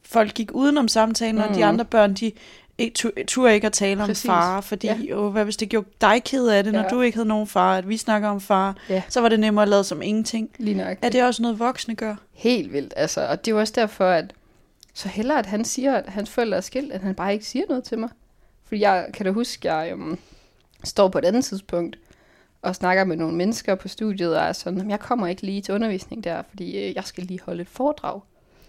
folk 0.03 0.33
gik 0.33 0.51
udenom 0.51 0.87
samtalen, 0.87 1.35
mm. 1.35 1.41
og 1.41 1.49
de 1.49 1.59
mm. 1.59 1.63
andre 1.63 1.85
børn, 1.85 2.13
de 2.13 2.31
ikke 2.77 3.25
turde 3.27 3.53
ikke 3.53 3.67
at 3.67 3.73
tale 3.73 4.05
Præcis. 4.05 4.25
om 4.25 4.29
far, 4.29 4.61
fordi 4.61 4.87
ja. 4.87 5.15
åh, 5.15 5.31
hvad 5.31 5.43
hvis 5.43 5.57
det 5.57 5.69
gjorde 5.69 5.87
dig 6.01 6.23
ked 6.23 6.47
af 6.47 6.63
det, 6.63 6.73
når 6.73 6.79
ja. 6.79 6.87
du 6.87 7.01
ikke 7.01 7.15
havde 7.15 7.27
nogen 7.27 7.47
far, 7.47 7.77
at 7.77 7.89
vi 7.89 7.97
snakker 7.97 8.29
om 8.29 8.41
far, 8.41 8.77
ja. 8.89 9.03
så 9.09 9.21
var 9.21 9.29
det 9.29 9.39
nemmere 9.39 9.63
at 9.63 9.69
lade 9.69 9.83
som 9.83 10.01
ingenting. 10.01 10.49
Lige 10.57 10.77
nok. 10.77 10.97
Er 11.01 11.09
det 11.09 11.23
også 11.23 11.41
noget 11.41 11.59
voksne 11.59 11.95
gør? 11.95 12.15
Helt 12.33 12.73
vildt, 12.73 12.93
altså. 12.97 13.27
Og 13.27 13.45
det 13.45 13.51
er 13.51 13.55
jo 13.55 13.59
også 13.59 13.73
derfor, 13.75 14.05
at 14.05 14.33
så 14.93 15.07
hellere, 15.07 15.39
at 15.39 15.45
han 15.45 15.65
siger, 15.65 15.95
at 15.95 16.05
hans 16.07 16.29
forældre 16.29 16.57
er 16.57 16.61
skilt, 16.61 16.91
at 16.91 17.01
han 17.01 17.15
bare 17.15 17.33
ikke 17.33 17.45
siger 17.45 17.65
noget 17.69 17.83
til 17.83 17.99
mig. 17.99 18.09
Fordi 18.71 18.81
jeg 18.81 19.09
kan 19.13 19.25
da 19.25 19.31
huske, 19.31 19.71
at 19.71 19.87
jeg 19.87 19.93
um, 19.93 20.19
står 20.83 21.07
på 21.07 21.17
et 21.17 21.25
andet 21.25 21.45
tidspunkt, 21.45 21.99
og 22.61 22.75
snakker 22.75 23.03
med 23.03 23.15
nogle 23.15 23.35
mennesker 23.35 23.75
på 23.75 23.87
studiet, 23.87 24.37
og 24.37 24.43
er 24.43 24.53
sådan, 24.53 24.89
jeg 24.89 24.99
kommer 24.99 25.27
ikke 25.27 25.41
lige 25.41 25.61
til 25.61 25.73
undervisning 25.73 26.23
der, 26.23 26.41
fordi 26.49 26.77
øh, 26.77 26.95
jeg 26.95 27.03
skal 27.03 27.23
lige 27.23 27.39
holde 27.45 27.61
et 27.61 27.67
foredrag. 27.67 28.21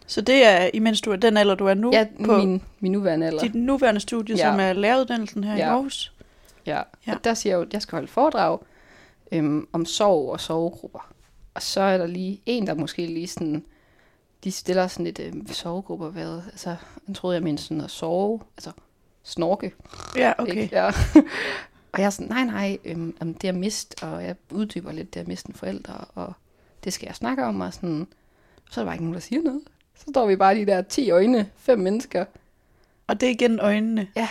Så 0.06 0.20
det 0.20 0.44
er, 0.44 0.70
imens 0.74 1.00
du 1.00 1.12
er 1.12 1.16
den 1.16 1.36
alder, 1.36 1.54
du 1.54 1.66
er 1.66 1.74
nu? 1.74 1.90
Ja, 1.92 2.06
på 2.24 2.36
min, 2.36 2.62
min 2.80 2.92
nuværende 2.92 3.26
alder. 3.26 3.40
Dit 3.40 3.54
nuværende 3.54 4.00
studie, 4.00 4.36
ja. 4.36 4.50
som 4.50 4.60
er 4.60 4.72
læreruddannelsen 4.72 5.44
her 5.44 5.52
ja. 5.52 5.58
i 5.58 5.60
Aarhus? 5.60 6.12
Ja. 6.66 6.82
ja, 7.06 7.14
og 7.14 7.24
der 7.24 7.34
siger 7.34 7.52
jeg 7.52 7.56
jo, 7.56 7.62
at 7.66 7.72
jeg 7.72 7.82
skal 7.82 7.96
holde 7.96 8.08
foredrag 8.08 8.58
øhm, 9.32 9.68
om 9.72 9.84
sorg 9.84 10.30
og 10.30 10.40
sovegrupper. 10.40 11.12
Og 11.54 11.62
så 11.62 11.80
er 11.80 11.98
der 11.98 12.06
lige 12.06 12.40
en, 12.46 12.66
der 12.66 12.74
måske 12.74 13.06
lige 13.06 13.28
sådan, 13.28 13.64
de 14.44 14.52
stiller 14.52 14.86
sådan 14.86 15.04
lidt 15.04 15.18
øh, 15.18 15.32
sovegrupper, 15.46 16.08
hvad, 16.08 16.40
altså, 16.46 16.76
jeg 17.08 17.16
troede, 17.16 17.34
jeg 17.34 17.42
mente 17.42 17.62
sådan 17.62 17.80
at 17.80 17.90
sove, 17.90 18.40
altså 18.56 18.70
snorke. 19.22 19.72
Ja, 20.16 20.32
okay. 20.38 20.54
Ikke? 20.54 20.76
Ja. 20.76 20.86
og 21.92 21.98
jeg 21.98 22.04
er 22.06 22.10
sådan, 22.10 22.28
nej, 22.28 22.44
nej, 22.44 22.78
øhm, 22.84 23.34
det 23.34 23.48
er 23.48 23.52
mist, 23.52 24.02
og 24.02 24.24
jeg 24.24 24.36
uddyber 24.50 24.92
lidt, 24.92 25.14
det 25.14 25.20
er 25.20 25.26
mist 25.26 25.46
en 25.46 25.54
forældre, 25.54 26.04
og 26.14 26.32
det 26.84 26.92
skal 26.92 27.06
jeg 27.06 27.14
snakke 27.14 27.44
om, 27.44 27.60
og 27.60 27.74
sådan, 27.74 28.06
så 28.70 28.80
er 28.80 28.84
der 28.84 28.88
bare 28.88 28.94
ikke 28.94 29.04
nogen, 29.04 29.14
der 29.14 29.20
siger 29.20 29.42
noget. 29.42 29.60
Så 29.94 30.04
står 30.10 30.26
vi 30.26 30.36
bare 30.36 30.54
de 30.54 30.66
der 30.66 30.82
10 30.82 31.10
øjne, 31.10 31.50
fem 31.56 31.78
mennesker. 31.78 32.24
Og 33.06 33.20
det 33.20 33.26
er 33.26 33.30
igen 33.30 33.60
øjnene. 33.60 34.08
Ja, 34.16 34.28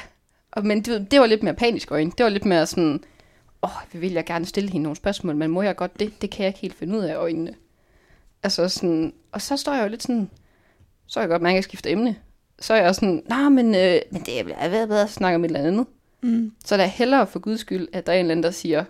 og, 0.51 0.65
men 0.65 0.81
det, 0.81 1.11
det 1.11 1.19
var 1.19 1.25
lidt 1.25 1.43
mere 1.43 1.53
panisk 1.53 1.91
øjne. 1.91 2.11
Det 2.17 2.23
var 2.23 2.29
lidt 2.29 2.45
mere 2.45 2.65
sådan, 2.65 3.03
åh, 3.61 3.69
oh, 3.75 4.01
vil 4.01 4.11
jeg 4.11 4.25
gerne 4.25 4.45
stille 4.45 4.69
hende 4.69 4.83
nogle 4.83 4.95
spørgsmål, 4.95 5.35
men 5.35 5.51
må 5.51 5.61
jeg 5.61 5.75
godt 5.75 5.99
det? 5.99 6.21
Det 6.21 6.29
kan 6.29 6.43
jeg 6.43 6.47
ikke 6.47 6.59
helt 6.59 6.75
finde 6.75 6.97
ud 6.97 7.03
af 7.03 7.15
øjnene. 7.15 7.55
Altså 8.43 8.69
sådan, 8.69 9.13
og 9.31 9.41
så 9.41 9.57
står 9.57 9.73
jeg 9.73 9.83
jo 9.83 9.89
lidt 9.89 10.03
sådan, 10.03 10.29
så 11.07 11.19
er 11.19 11.21
jeg 11.21 11.29
godt, 11.29 11.41
man 11.41 11.53
kan 11.53 11.63
skifte 11.63 11.89
emne. 11.89 12.15
Så 12.61 12.73
er 12.73 12.81
jeg 12.81 12.95
sådan, 12.95 13.23
nej, 13.29 13.49
men, 13.49 13.75
øh, 13.75 13.99
men 14.11 14.21
det 14.21 14.39
er 14.39 14.69
været 14.69 14.87
bedre 14.87 15.01
at 15.01 15.09
snakke 15.09 15.35
om 15.35 15.45
et 15.45 15.49
eller 15.49 15.67
andet. 15.67 15.85
Mm. 16.21 16.53
Så 16.65 16.77
det 16.77 16.83
er 16.83 16.87
hellere 16.87 17.27
for 17.27 17.39
guds 17.39 17.59
skyld, 17.59 17.87
at 17.93 18.05
der 18.05 18.13
er 18.13 18.17
en 18.17 18.19
eller 18.19 18.31
anden, 18.31 18.43
der 18.43 18.51
siger 18.51 18.83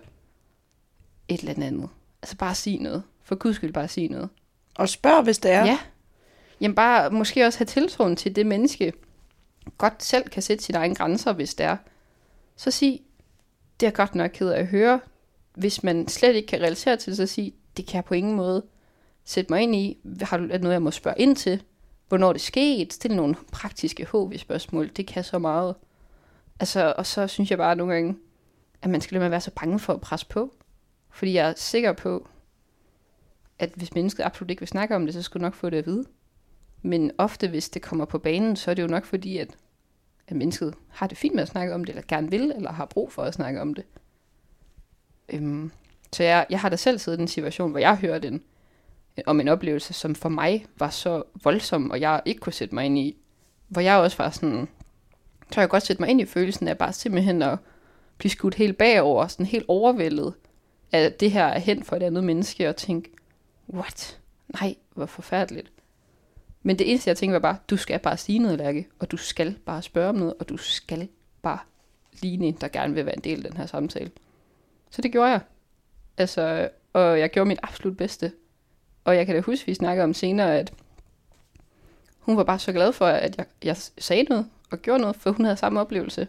et 1.28 1.40
eller 1.40 1.66
andet. 1.66 1.88
Altså 2.22 2.36
bare 2.36 2.54
sige 2.54 2.78
noget. 2.78 3.02
For 3.22 3.34
guds 3.34 3.56
skyld 3.56 3.72
bare 3.72 3.88
sige 3.88 4.08
noget. 4.08 4.28
Og 4.74 4.88
spørg, 4.88 5.24
hvis 5.24 5.38
det 5.38 5.50
er. 5.50 5.64
Ja, 5.64 5.78
Jamen 6.62 6.74
bare 6.74 7.10
måske 7.10 7.46
også 7.46 7.58
have 7.58 7.66
tiltroen 7.66 8.16
til 8.16 8.36
det 8.36 8.46
menneske, 8.46 8.92
godt 9.78 10.02
selv 10.02 10.28
kan 10.28 10.42
sætte 10.42 10.64
sine 10.64 10.78
egne 10.78 10.94
grænser, 10.94 11.32
hvis 11.32 11.54
det 11.54 11.66
er. 11.66 11.76
Så 12.56 12.70
sig, 12.70 13.00
det 13.80 13.86
er 13.86 13.90
godt 13.90 14.14
nok 14.14 14.30
ked 14.34 14.48
af 14.48 14.60
at 14.60 14.66
høre. 14.66 15.00
Hvis 15.54 15.82
man 15.82 16.08
slet 16.08 16.34
ikke 16.34 16.48
kan 16.48 16.62
relatere 16.62 16.96
til 16.96 17.16
så 17.16 17.26
sig, 17.26 17.54
det 17.76 17.86
kan 17.86 17.94
jeg 17.94 18.04
på 18.04 18.14
ingen 18.14 18.34
måde 18.34 18.64
sætte 19.24 19.52
mig 19.52 19.62
ind 19.62 19.74
i. 19.74 19.98
Har 20.20 20.36
du 20.36 20.44
noget, 20.44 20.72
jeg 20.72 20.82
må 20.82 20.90
spørge 20.90 21.18
ind 21.18 21.36
til? 21.36 21.62
Hvornår 22.12 22.32
det 22.32 22.42
skete? 22.42 22.94
stille 22.94 23.16
nogle 23.16 23.34
praktiske 23.52 24.04
HV-spørgsmål. 24.04 24.90
Det 24.96 25.06
kan 25.06 25.24
så 25.24 25.38
meget. 25.38 25.74
Altså, 26.60 26.94
og 26.96 27.06
så 27.06 27.26
synes 27.26 27.50
jeg 27.50 27.58
bare 27.58 27.76
nogle 27.76 27.94
gange, 27.94 28.16
at 28.82 28.90
man 28.90 29.00
skal 29.00 29.18
lade 29.18 29.30
være 29.30 29.40
så 29.40 29.50
bange 29.50 29.78
for 29.78 29.92
at 29.92 30.00
presse 30.00 30.26
på. 30.26 30.54
Fordi 31.10 31.34
jeg 31.34 31.48
er 31.48 31.54
sikker 31.56 31.92
på, 31.92 32.28
at 33.58 33.70
hvis 33.76 33.94
mennesket 33.94 34.24
absolut 34.24 34.50
ikke 34.50 34.60
vil 34.60 34.68
snakke 34.68 34.96
om 34.96 35.04
det, 35.04 35.14
så 35.14 35.22
skulle 35.22 35.42
nok 35.42 35.54
få 35.54 35.70
det 35.70 35.76
at 35.76 35.86
vide. 35.86 36.04
Men 36.82 37.10
ofte, 37.18 37.48
hvis 37.48 37.70
det 37.70 37.82
kommer 37.82 38.04
på 38.04 38.18
banen, 38.18 38.56
så 38.56 38.70
er 38.70 38.74
det 38.74 38.82
jo 38.82 38.88
nok 38.88 39.04
fordi, 39.04 39.38
at, 39.38 39.56
at 40.28 40.36
mennesket 40.36 40.74
har 40.88 41.06
det 41.06 41.18
fint 41.18 41.34
med 41.34 41.42
at 41.42 41.48
snakke 41.48 41.74
om 41.74 41.84
det, 41.84 41.88
eller 41.88 42.02
gerne 42.08 42.30
vil, 42.30 42.52
eller 42.56 42.72
har 42.72 42.86
brug 42.86 43.12
for 43.12 43.22
at 43.22 43.34
snakke 43.34 43.60
om 43.60 43.74
det. 43.74 43.84
Øhm, 45.28 45.70
så 46.12 46.22
jeg, 46.22 46.46
jeg 46.50 46.60
har 46.60 46.68
da 46.68 46.76
selv 46.76 46.98
siddet 46.98 47.18
i 47.18 47.22
en 47.22 47.28
situation, 47.28 47.70
hvor 47.70 47.80
jeg 47.80 47.96
hørte 47.96 48.28
en, 48.28 48.42
Øh, 49.18 49.24
om 49.26 49.40
en 49.40 49.48
oplevelse, 49.48 49.92
som 49.92 50.14
for 50.14 50.28
mig 50.28 50.66
var 50.78 50.90
så 50.90 51.22
voldsom, 51.42 51.90
og 51.90 52.00
jeg 52.00 52.22
ikke 52.24 52.40
kunne 52.40 52.52
sætte 52.52 52.74
mig 52.74 52.84
ind 52.84 52.98
i. 52.98 53.16
Hvor 53.68 53.80
jeg 53.80 53.96
også 53.96 54.16
var 54.16 54.30
sådan, 54.30 54.68
så 55.52 55.60
jeg 55.60 55.68
godt 55.68 55.82
sætte 55.82 56.02
mig 56.02 56.10
ind 56.10 56.20
i 56.20 56.24
følelsen 56.24 56.68
af 56.68 56.78
bare 56.78 56.92
simpelthen 56.92 57.42
at 57.42 57.58
blive 58.18 58.30
skudt 58.30 58.54
helt 58.54 58.78
bagover, 58.78 59.26
sådan 59.26 59.46
helt 59.46 59.64
overvældet, 59.68 60.34
at 60.92 61.20
det 61.20 61.30
her 61.30 61.44
er 61.44 61.58
hen 61.58 61.82
for 61.82 61.96
et 61.96 62.02
andet 62.02 62.24
menneske, 62.24 62.68
og 62.68 62.76
tænke, 62.76 63.10
what? 63.74 64.18
nej, 64.60 64.74
hvor 64.94 65.06
forfærdeligt. 65.06 65.72
Men 66.62 66.78
det 66.78 66.90
eneste, 66.90 67.08
jeg 67.08 67.16
tænkte, 67.16 67.32
var 67.32 67.38
bare, 67.38 67.56
du 67.70 67.76
skal 67.76 67.98
bare 67.98 68.16
sige 68.16 68.38
noget, 68.38 68.58
Lærke, 68.58 68.88
og 68.98 69.10
du 69.10 69.16
skal 69.16 69.56
bare 69.66 69.82
spørge 69.82 70.08
om 70.08 70.14
noget, 70.14 70.34
og 70.40 70.48
du 70.48 70.56
skal 70.56 71.08
bare 71.42 71.58
ligne 72.20 72.46
en, 72.46 72.56
der 72.60 72.68
gerne 72.68 72.94
vil 72.94 73.06
være 73.06 73.16
en 73.16 73.24
del 73.24 73.46
af 73.46 73.50
den 73.50 73.56
her 73.56 73.66
samtale. 73.66 74.10
Så 74.90 75.02
det 75.02 75.12
gjorde 75.12 75.30
jeg. 75.30 75.40
Altså, 76.16 76.68
og 76.92 77.20
jeg 77.20 77.30
gjorde 77.30 77.48
mit 77.48 77.58
absolut 77.62 77.96
bedste. 77.96 78.32
Og 79.04 79.16
jeg 79.16 79.26
kan 79.26 79.34
da 79.34 79.40
huske, 79.40 79.66
vi 79.66 79.74
snakkede 79.74 80.04
om 80.04 80.14
senere, 80.14 80.58
at 80.58 80.72
hun 82.18 82.36
var 82.36 82.44
bare 82.44 82.58
så 82.58 82.72
glad 82.72 82.92
for, 82.92 83.06
at 83.06 83.38
jeg, 83.38 83.46
jeg 83.62 83.76
sagde 83.76 84.22
noget 84.22 84.46
og 84.70 84.78
gjorde 84.78 85.00
noget, 85.00 85.16
for 85.16 85.30
hun 85.30 85.44
havde 85.44 85.56
samme 85.56 85.80
oplevelse. 85.80 86.28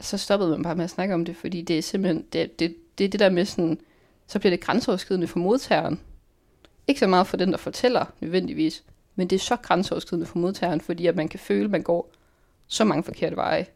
Så 0.00 0.18
stoppede 0.18 0.50
man 0.50 0.62
bare 0.62 0.74
med 0.74 0.84
at 0.84 0.90
snakke 0.90 1.14
om 1.14 1.24
det, 1.24 1.36
fordi 1.36 1.62
det 1.62 1.78
er 1.78 1.82
simpelthen, 1.82 2.24
det, 2.32 2.58
det, 2.58 2.76
det 2.98 3.04
er 3.04 3.08
det 3.08 3.20
der 3.20 3.30
med 3.30 3.44
sådan, 3.44 3.80
så 4.26 4.38
bliver 4.38 4.50
det 4.50 4.60
grænseoverskridende 4.60 5.26
for 5.26 5.38
modtageren. 5.38 6.00
Ikke 6.86 7.00
så 7.00 7.06
meget 7.06 7.26
for 7.26 7.36
den, 7.36 7.50
der 7.50 7.56
fortæller 7.56 8.04
nødvendigvis, 8.20 8.84
men 9.14 9.30
det 9.30 9.36
er 9.36 9.40
så 9.40 9.56
grænseoverskridende 9.56 10.26
for 10.26 10.38
modtageren, 10.38 10.80
fordi 10.80 11.06
at 11.06 11.16
man 11.16 11.28
kan 11.28 11.40
føle, 11.40 11.64
at 11.64 11.70
man 11.70 11.82
går 11.82 12.10
så 12.66 12.84
mange 12.84 13.02
forkerte 13.02 13.36
veje. 13.36 13.66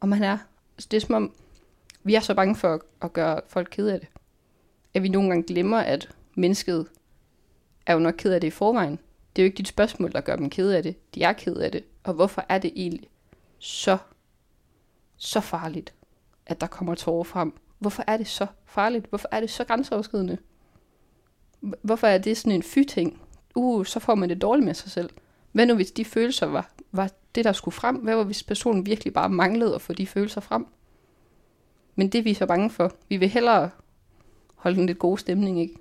Og 0.00 0.08
man 0.08 0.22
er, 0.22 0.38
altså, 0.76 0.88
det 0.90 0.96
er 0.96 1.00
som 1.00 1.14
om, 1.14 1.32
vi 2.04 2.14
er 2.14 2.20
så 2.20 2.34
bange 2.34 2.56
for 2.56 2.80
at 3.02 3.12
gøre 3.12 3.40
folk 3.48 3.68
ked 3.70 3.88
af 3.88 4.00
det. 4.00 4.08
At 4.94 5.02
vi 5.02 5.08
nogle 5.08 5.28
gange 5.28 5.42
glemmer, 5.42 5.78
at 5.78 6.08
mennesket 6.34 6.86
er 7.88 7.92
jo 7.92 7.98
nok 7.98 8.14
ked 8.18 8.32
af 8.32 8.40
det 8.40 8.48
i 8.48 8.50
forvejen. 8.50 8.98
Det 9.36 9.42
er 9.42 9.44
jo 9.44 9.46
ikke 9.46 9.58
dit 9.58 9.68
spørgsmål, 9.68 10.12
der 10.12 10.20
gør 10.20 10.36
dem 10.36 10.50
ked 10.50 10.70
af 10.70 10.82
det. 10.82 11.14
De 11.14 11.22
er 11.22 11.32
ked 11.32 11.56
af 11.56 11.72
det. 11.72 11.84
Og 12.04 12.14
hvorfor 12.14 12.44
er 12.48 12.58
det 12.58 12.72
egentlig 12.76 13.08
så, 13.58 13.98
så 15.16 15.40
farligt, 15.40 15.94
at 16.46 16.60
der 16.60 16.66
kommer 16.66 16.94
tårer 16.94 17.24
frem? 17.24 17.52
Hvorfor 17.78 18.04
er 18.06 18.16
det 18.16 18.28
så 18.28 18.46
farligt? 18.64 19.06
Hvorfor 19.08 19.28
er 19.32 19.40
det 19.40 19.50
så 19.50 19.64
grænseoverskridende? 19.64 20.38
Hvorfor 21.60 22.06
er 22.06 22.18
det 22.18 22.36
sådan 22.36 22.52
en 22.52 22.62
fy-ting? 22.62 23.20
Uh, 23.54 23.84
så 23.86 24.00
får 24.00 24.14
man 24.14 24.28
det 24.28 24.42
dårligt 24.42 24.64
med 24.64 24.74
sig 24.74 24.90
selv. 24.90 25.10
Hvad 25.52 25.66
nu 25.66 25.74
hvis 25.74 25.92
de 25.92 26.04
følelser 26.04 26.46
var, 26.46 26.70
var 26.92 27.10
det, 27.34 27.44
der 27.44 27.52
skulle 27.52 27.74
frem? 27.74 27.96
Hvad 27.96 28.14
var 28.14 28.24
hvis 28.24 28.42
personen 28.42 28.86
virkelig 28.86 29.12
bare 29.12 29.28
manglede 29.28 29.74
at 29.74 29.82
få 29.82 29.92
de 29.92 30.06
følelser 30.06 30.40
frem? 30.40 30.66
Men 31.94 32.08
det 32.08 32.24
vi 32.24 32.30
er 32.30 32.34
så 32.34 32.46
bange 32.46 32.70
for. 32.70 32.92
Vi 33.08 33.16
vil 33.16 33.28
hellere 33.28 33.70
holde 34.54 34.76
den 34.76 34.86
lidt 34.86 34.98
gode 34.98 35.20
stemning, 35.20 35.60
ikke? 35.60 35.74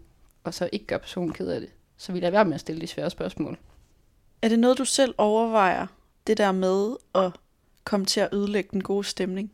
Og 0.43 0.53
så 0.53 0.69
ikke 0.71 0.85
gøre 0.85 0.99
personen 0.99 1.33
ked 1.33 1.47
af 1.47 1.61
det. 1.61 1.69
Så 1.97 2.11
vi 2.11 2.19
lader 2.19 2.31
være 2.31 2.45
med 2.45 2.53
at 2.53 2.59
stille 2.59 2.81
de 2.81 2.87
svære 2.87 3.09
spørgsmål. 3.09 3.57
Er 4.41 4.49
det 4.49 4.59
noget, 4.59 4.77
du 4.77 4.85
selv 4.85 5.15
overvejer, 5.17 5.87
det 6.27 6.37
der 6.37 6.51
med 6.51 6.95
at 7.15 7.31
komme 7.83 8.05
til 8.05 8.19
at 8.19 8.29
ødelægge 8.33 8.69
den 8.71 8.83
gode 8.83 9.03
stemning? 9.03 9.51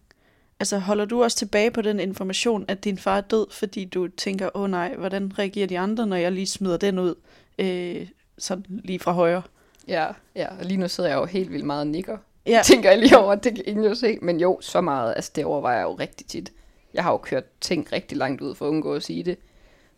Altså 0.59 0.79
holder 0.79 1.05
du 1.05 1.23
også 1.23 1.37
tilbage 1.37 1.71
på 1.71 1.81
den 1.81 1.99
information, 1.99 2.65
at 2.67 2.83
din 2.83 2.97
far 2.97 3.17
er 3.17 3.21
død, 3.21 3.47
fordi 3.51 3.85
du 3.85 4.07
tænker, 4.07 4.49
åh 4.55 4.61
oh, 4.61 4.69
nej, 4.69 4.95
hvordan 4.95 5.39
reagerer 5.39 5.67
de 5.67 5.79
andre, 5.79 6.07
når 6.07 6.15
jeg 6.15 6.31
lige 6.31 6.47
smider 6.47 6.77
den 6.77 6.99
ud, 6.99 7.15
øh, 7.59 8.07
sådan 8.37 8.65
lige 8.69 8.99
fra 8.99 9.11
højre? 9.11 9.41
Ja, 9.87 10.07
ja, 10.35 10.47
og 10.59 10.65
lige 10.65 10.77
nu 10.77 10.87
sidder 10.87 11.09
jeg 11.09 11.17
jo 11.17 11.25
helt 11.25 11.51
vildt 11.51 11.65
meget 11.65 11.79
og 11.81 11.87
nikker. 11.87 12.17
Ja. 12.45 12.61
Tænker 12.65 12.89
jeg 12.89 12.99
lige 12.99 13.17
over, 13.17 13.35
det 13.35 13.55
kan 13.55 13.63
ingen 13.67 13.85
jo 13.85 13.95
se. 13.95 14.17
Men 14.21 14.39
jo, 14.39 14.57
så 14.61 14.81
meget, 14.81 15.13
altså 15.15 15.31
det 15.35 15.45
overvejer 15.45 15.77
jeg 15.77 15.83
jo 15.83 15.93
rigtig 15.93 16.27
tit. 16.27 16.51
Jeg 16.93 17.03
har 17.03 17.11
jo 17.11 17.17
kørt 17.17 17.43
ting 17.61 17.93
rigtig 17.93 18.17
langt 18.17 18.41
ud 18.41 18.55
for 18.55 18.65
at 18.65 18.69
undgå 18.69 18.93
at 18.93 19.03
sige 19.03 19.23
det. 19.23 19.37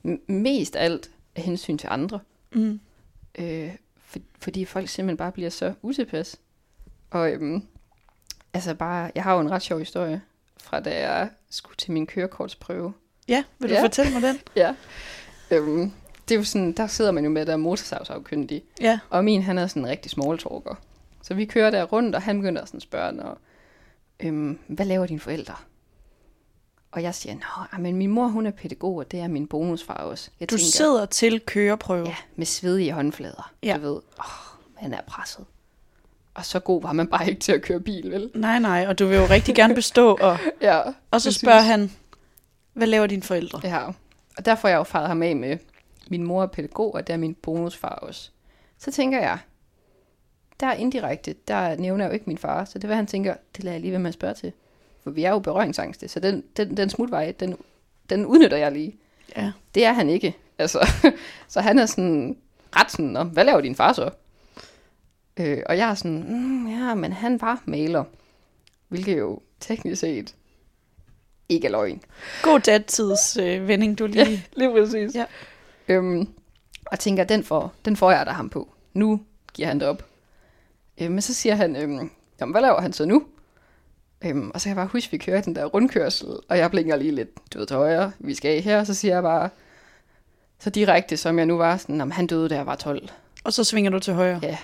M- 0.07 0.31
mest 0.33 0.75
alt 0.75 1.09
af 1.35 1.41
hensyn 1.43 1.77
til 1.77 1.87
andre. 1.91 2.19
Mm. 2.55 2.79
Øh, 3.39 3.71
for, 4.05 4.19
fordi 4.39 4.65
folk 4.65 4.89
simpelthen 4.89 5.17
bare 5.17 5.31
bliver 5.31 5.49
så 5.49 5.73
utilpas. 5.81 6.35
Og 7.09 7.31
øhm, 7.31 7.63
altså 8.53 8.73
bare, 8.75 9.11
jeg 9.15 9.23
har 9.23 9.33
jo 9.33 9.39
en 9.39 9.51
ret 9.51 9.61
sjov 9.61 9.79
historie 9.79 10.21
fra 10.61 10.79
da 10.79 11.09
jeg 11.09 11.29
skulle 11.49 11.75
til 11.77 11.91
min 11.91 12.07
kørekortsprøve. 12.07 12.93
Ja, 13.27 13.43
vil 13.59 13.69
du 13.69 13.73
Ja. 13.75 13.83
fortælle 13.83 14.13
mig 14.13 14.21
den? 14.21 14.39
Ja. 14.55 14.75
Øhm, 15.51 15.91
det 16.29 16.35
er 16.35 16.39
jo 16.39 16.43
sådan, 16.43 16.71
der 16.71 16.87
sidder 16.87 17.11
man 17.11 17.23
jo 17.23 17.29
med, 17.29 17.45
der 17.45 17.53
er 17.53 17.57
motorsavsafkyndig. 17.57 18.63
Ja. 18.81 18.99
Og 19.09 19.23
min, 19.23 19.41
han 19.41 19.57
er 19.57 19.67
sådan 19.67 19.81
en 19.83 19.89
rigtig 19.89 20.11
small 20.11 20.37
talker. 20.37 20.75
Så 21.23 21.33
vi 21.33 21.45
kører 21.45 21.71
der 21.71 21.83
rundt, 21.83 22.15
og 22.15 22.21
han 22.21 22.37
begynder 22.37 22.61
at 22.61 22.67
sådan 22.67 22.79
spørge, 22.79 23.11
når, 23.11 23.37
øhm, 24.19 24.59
hvad 24.67 24.85
laver 24.85 25.05
dine 25.05 25.19
forældre? 25.19 25.55
Og 26.95 27.03
jeg 27.03 27.15
siger, 27.15 27.35
nå, 27.35 27.63
ah, 27.71 27.81
men 27.81 27.95
min 27.95 28.09
mor, 28.09 28.27
hun 28.27 28.45
er 28.45 28.51
pædagog, 28.51 28.95
og 28.95 29.11
det 29.11 29.19
er 29.19 29.27
min 29.27 29.47
bonusfar 29.47 29.93
også. 29.93 30.29
Jeg 30.39 30.49
Du 30.49 30.57
sidder 30.57 31.05
til 31.05 31.39
køreprøve. 31.39 32.07
Ja, 32.07 32.15
med 32.35 32.45
svedige 32.45 32.91
håndflader. 32.91 33.53
Ja. 33.63 33.77
Du 33.77 33.81
ved, 33.81 34.01
åh, 34.19 34.81
man 34.81 34.93
er 34.93 35.01
presset. 35.07 35.45
Og 36.33 36.45
så 36.45 36.59
god 36.59 36.81
var 36.81 36.93
man 36.93 37.07
bare 37.07 37.29
ikke 37.29 37.41
til 37.41 37.51
at 37.51 37.61
køre 37.61 37.79
bil, 37.79 38.11
vel? 38.11 38.31
Nej, 38.35 38.59
nej, 38.59 38.85
og 38.87 38.99
du 38.99 39.05
vil 39.05 39.17
jo 39.17 39.25
rigtig 39.25 39.55
gerne 39.55 39.75
bestå, 39.75 40.17
og, 40.21 40.37
Ja, 40.61 40.81
og 41.11 41.21
så 41.21 41.31
spørger 41.31 41.61
han, 41.61 41.91
hvad 42.73 42.87
laver 42.87 43.07
dine 43.07 43.21
forældre? 43.21 43.61
Ja, 43.63 43.85
og 44.37 44.45
derfor 44.45 44.67
har 44.67 44.73
jeg 44.73 44.77
jo 44.77 44.83
faret 44.83 45.07
ham 45.07 45.23
af 45.23 45.35
med, 45.35 45.57
min 46.07 46.23
mor 46.23 46.43
er 46.43 46.47
pædagog, 46.47 46.93
og 46.93 47.07
det 47.07 47.13
er 47.13 47.17
min 47.17 47.35
bonusfar 47.35 47.89
også. 47.89 48.29
Så 48.77 48.91
tænker 48.91 49.19
jeg, 49.19 49.39
der 50.59 50.67
er 50.67 50.73
indirekte, 50.73 51.35
der 51.47 51.75
nævner 51.75 52.05
jeg 52.05 52.09
jo 52.09 52.13
ikke 52.13 52.25
min 52.27 52.37
far, 52.37 52.65
så 52.65 52.73
det 52.73 52.83
er, 52.83 52.87
hvad 52.87 52.97
han 52.97 53.07
tænker, 53.07 53.35
det 53.55 53.63
lader 53.63 53.75
jeg 53.75 53.81
lige 53.81 53.99
med 53.99 54.07
at 54.07 54.13
spørge 54.13 54.33
til. 54.33 54.53
For 55.05 55.11
vi 55.11 55.23
er 55.23 55.29
jo 55.29 55.39
berøringsangste, 55.39 56.07
så 56.07 56.19
den, 56.19 56.43
den, 56.57 56.77
den 56.77 56.89
smutvej, 56.89 57.31
den, 57.39 57.55
den 58.09 58.25
udnytter 58.25 58.57
jeg 58.57 58.71
lige. 58.71 58.95
Ja. 59.37 59.51
Det 59.75 59.85
er 59.85 59.93
han 59.93 60.09
ikke. 60.09 60.35
Altså, 60.57 60.87
så 61.47 61.61
han 61.61 61.79
er 61.79 61.85
sådan 61.85 62.37
ret 62.75 62.91
sådan, 62.91 63.05
"Nå, 63.05 63.23
hvad 63.23 63.45
laver 63.45 63.61
din 63.61 63.75
far 63.75 63.93
så? 63.93 64.09
Øh, 65.37 65.57
og 65.65 65.77
jeg 65.77 65.89
er 65.89 65.93
sådan, 65.93 66.25
mm, 66.27 66.67
ja, 66.67 66.93
men 66.95 67.13
han 67.13 67.41
var 67.41 67.61
maler. 67.65 68.03
Hvilket 68.87 69.17
jo 69.19 69.39
teknisk 69.59 69.99
set 70.01 70.35
ikke 71.49 71.67
er 71.67 71.71
løgn. 71.71 72.01
God 72.43 72.59
dattids 72.59 73.37
øh, 73.37 73.67
vending, 73.67 73.99
du 73.99 74.05
lige... 74.07 74.25
Ja, 74.25 74.39
lige 74.53 74.71
præcis. 74.71 75.15
Ja. 75.15 75.25
Øhm, 75.87 76.27
og 76.85 76.99
tænker, 76.99 77.23
den 77.23 77.43
får, 77.43 77.73
den 77.85 77.95
får 77.95 78.11
jeg 78.11 78.25
da 78.25 78.31
ham 78.31 78.49
på. 78.49 78.69
Nu 78.93 79.21
giver 79.53 79.67
han 79.67 79.79
det 79.79 79.87
op. 79.87 80.05
Øhm, 81.01 81.11
men 81.11 81.21
så 81.21 81.33
siger 81.33 81.55
han, 81.55 81.75
øhm, 81.75 82.09
jamen, 82.39 82.53
hvad 82.53 82.61
laver 82.61 82.81
han 82.81 82.93
så 82.93 83.05
nu? 83.05 83.23
Øhm, 84.25 84.51
og 84.53 84.61
så 84.61 84.65
kan 84.65 84.69
jeg 84.69 84.75
bare 84.75 84.89
huske, 84.91 85.07
at 85.07 85.11
vi 85.11 85.17
kører 85.17 85.41
den 85.41 85.55
der 85.55 85.65
rundkørsel, 85.65 86.27
og 86.49 86.57
jeg 86.57 86.71
blinker 86.71 86.95
lige 86.95 87.11
lidt, 87.11 87.53
du 87.53 87.57
ved, 87.59 87.67
til 87.67 87.77
højre, 87.77 88.11
vi 88.19 88.35
skal 88.35 88.57
af 88.57 88.61
her, 88.61 88.79
og 88.79 88.87
så 88.87 88.93
siger 88.93 89.13
jeg 89.13 89.23
bare, 89.23 89.49
så 90.59 90.69
direkte 90.69 91.17
som 91.17 91.37
jeg 91.37 91.45
nu 91.45 91.57
var, 91.57 91.77
sådan, 91.77 92.01
om 92.01 92.11
han 92.11 92.27
døde, 92.27 92.49
da 92.49 92.55
jeg 92.55 92.65
var 92.65 92.75
12. 92.75 93.09
Og 93.43 93.53
så 93.53 93.63
svinger 93.63 93.91
du 93.91 93.99
til 93.99 94.13
højre. 94.13 94.39
Ja, 94.43 94.57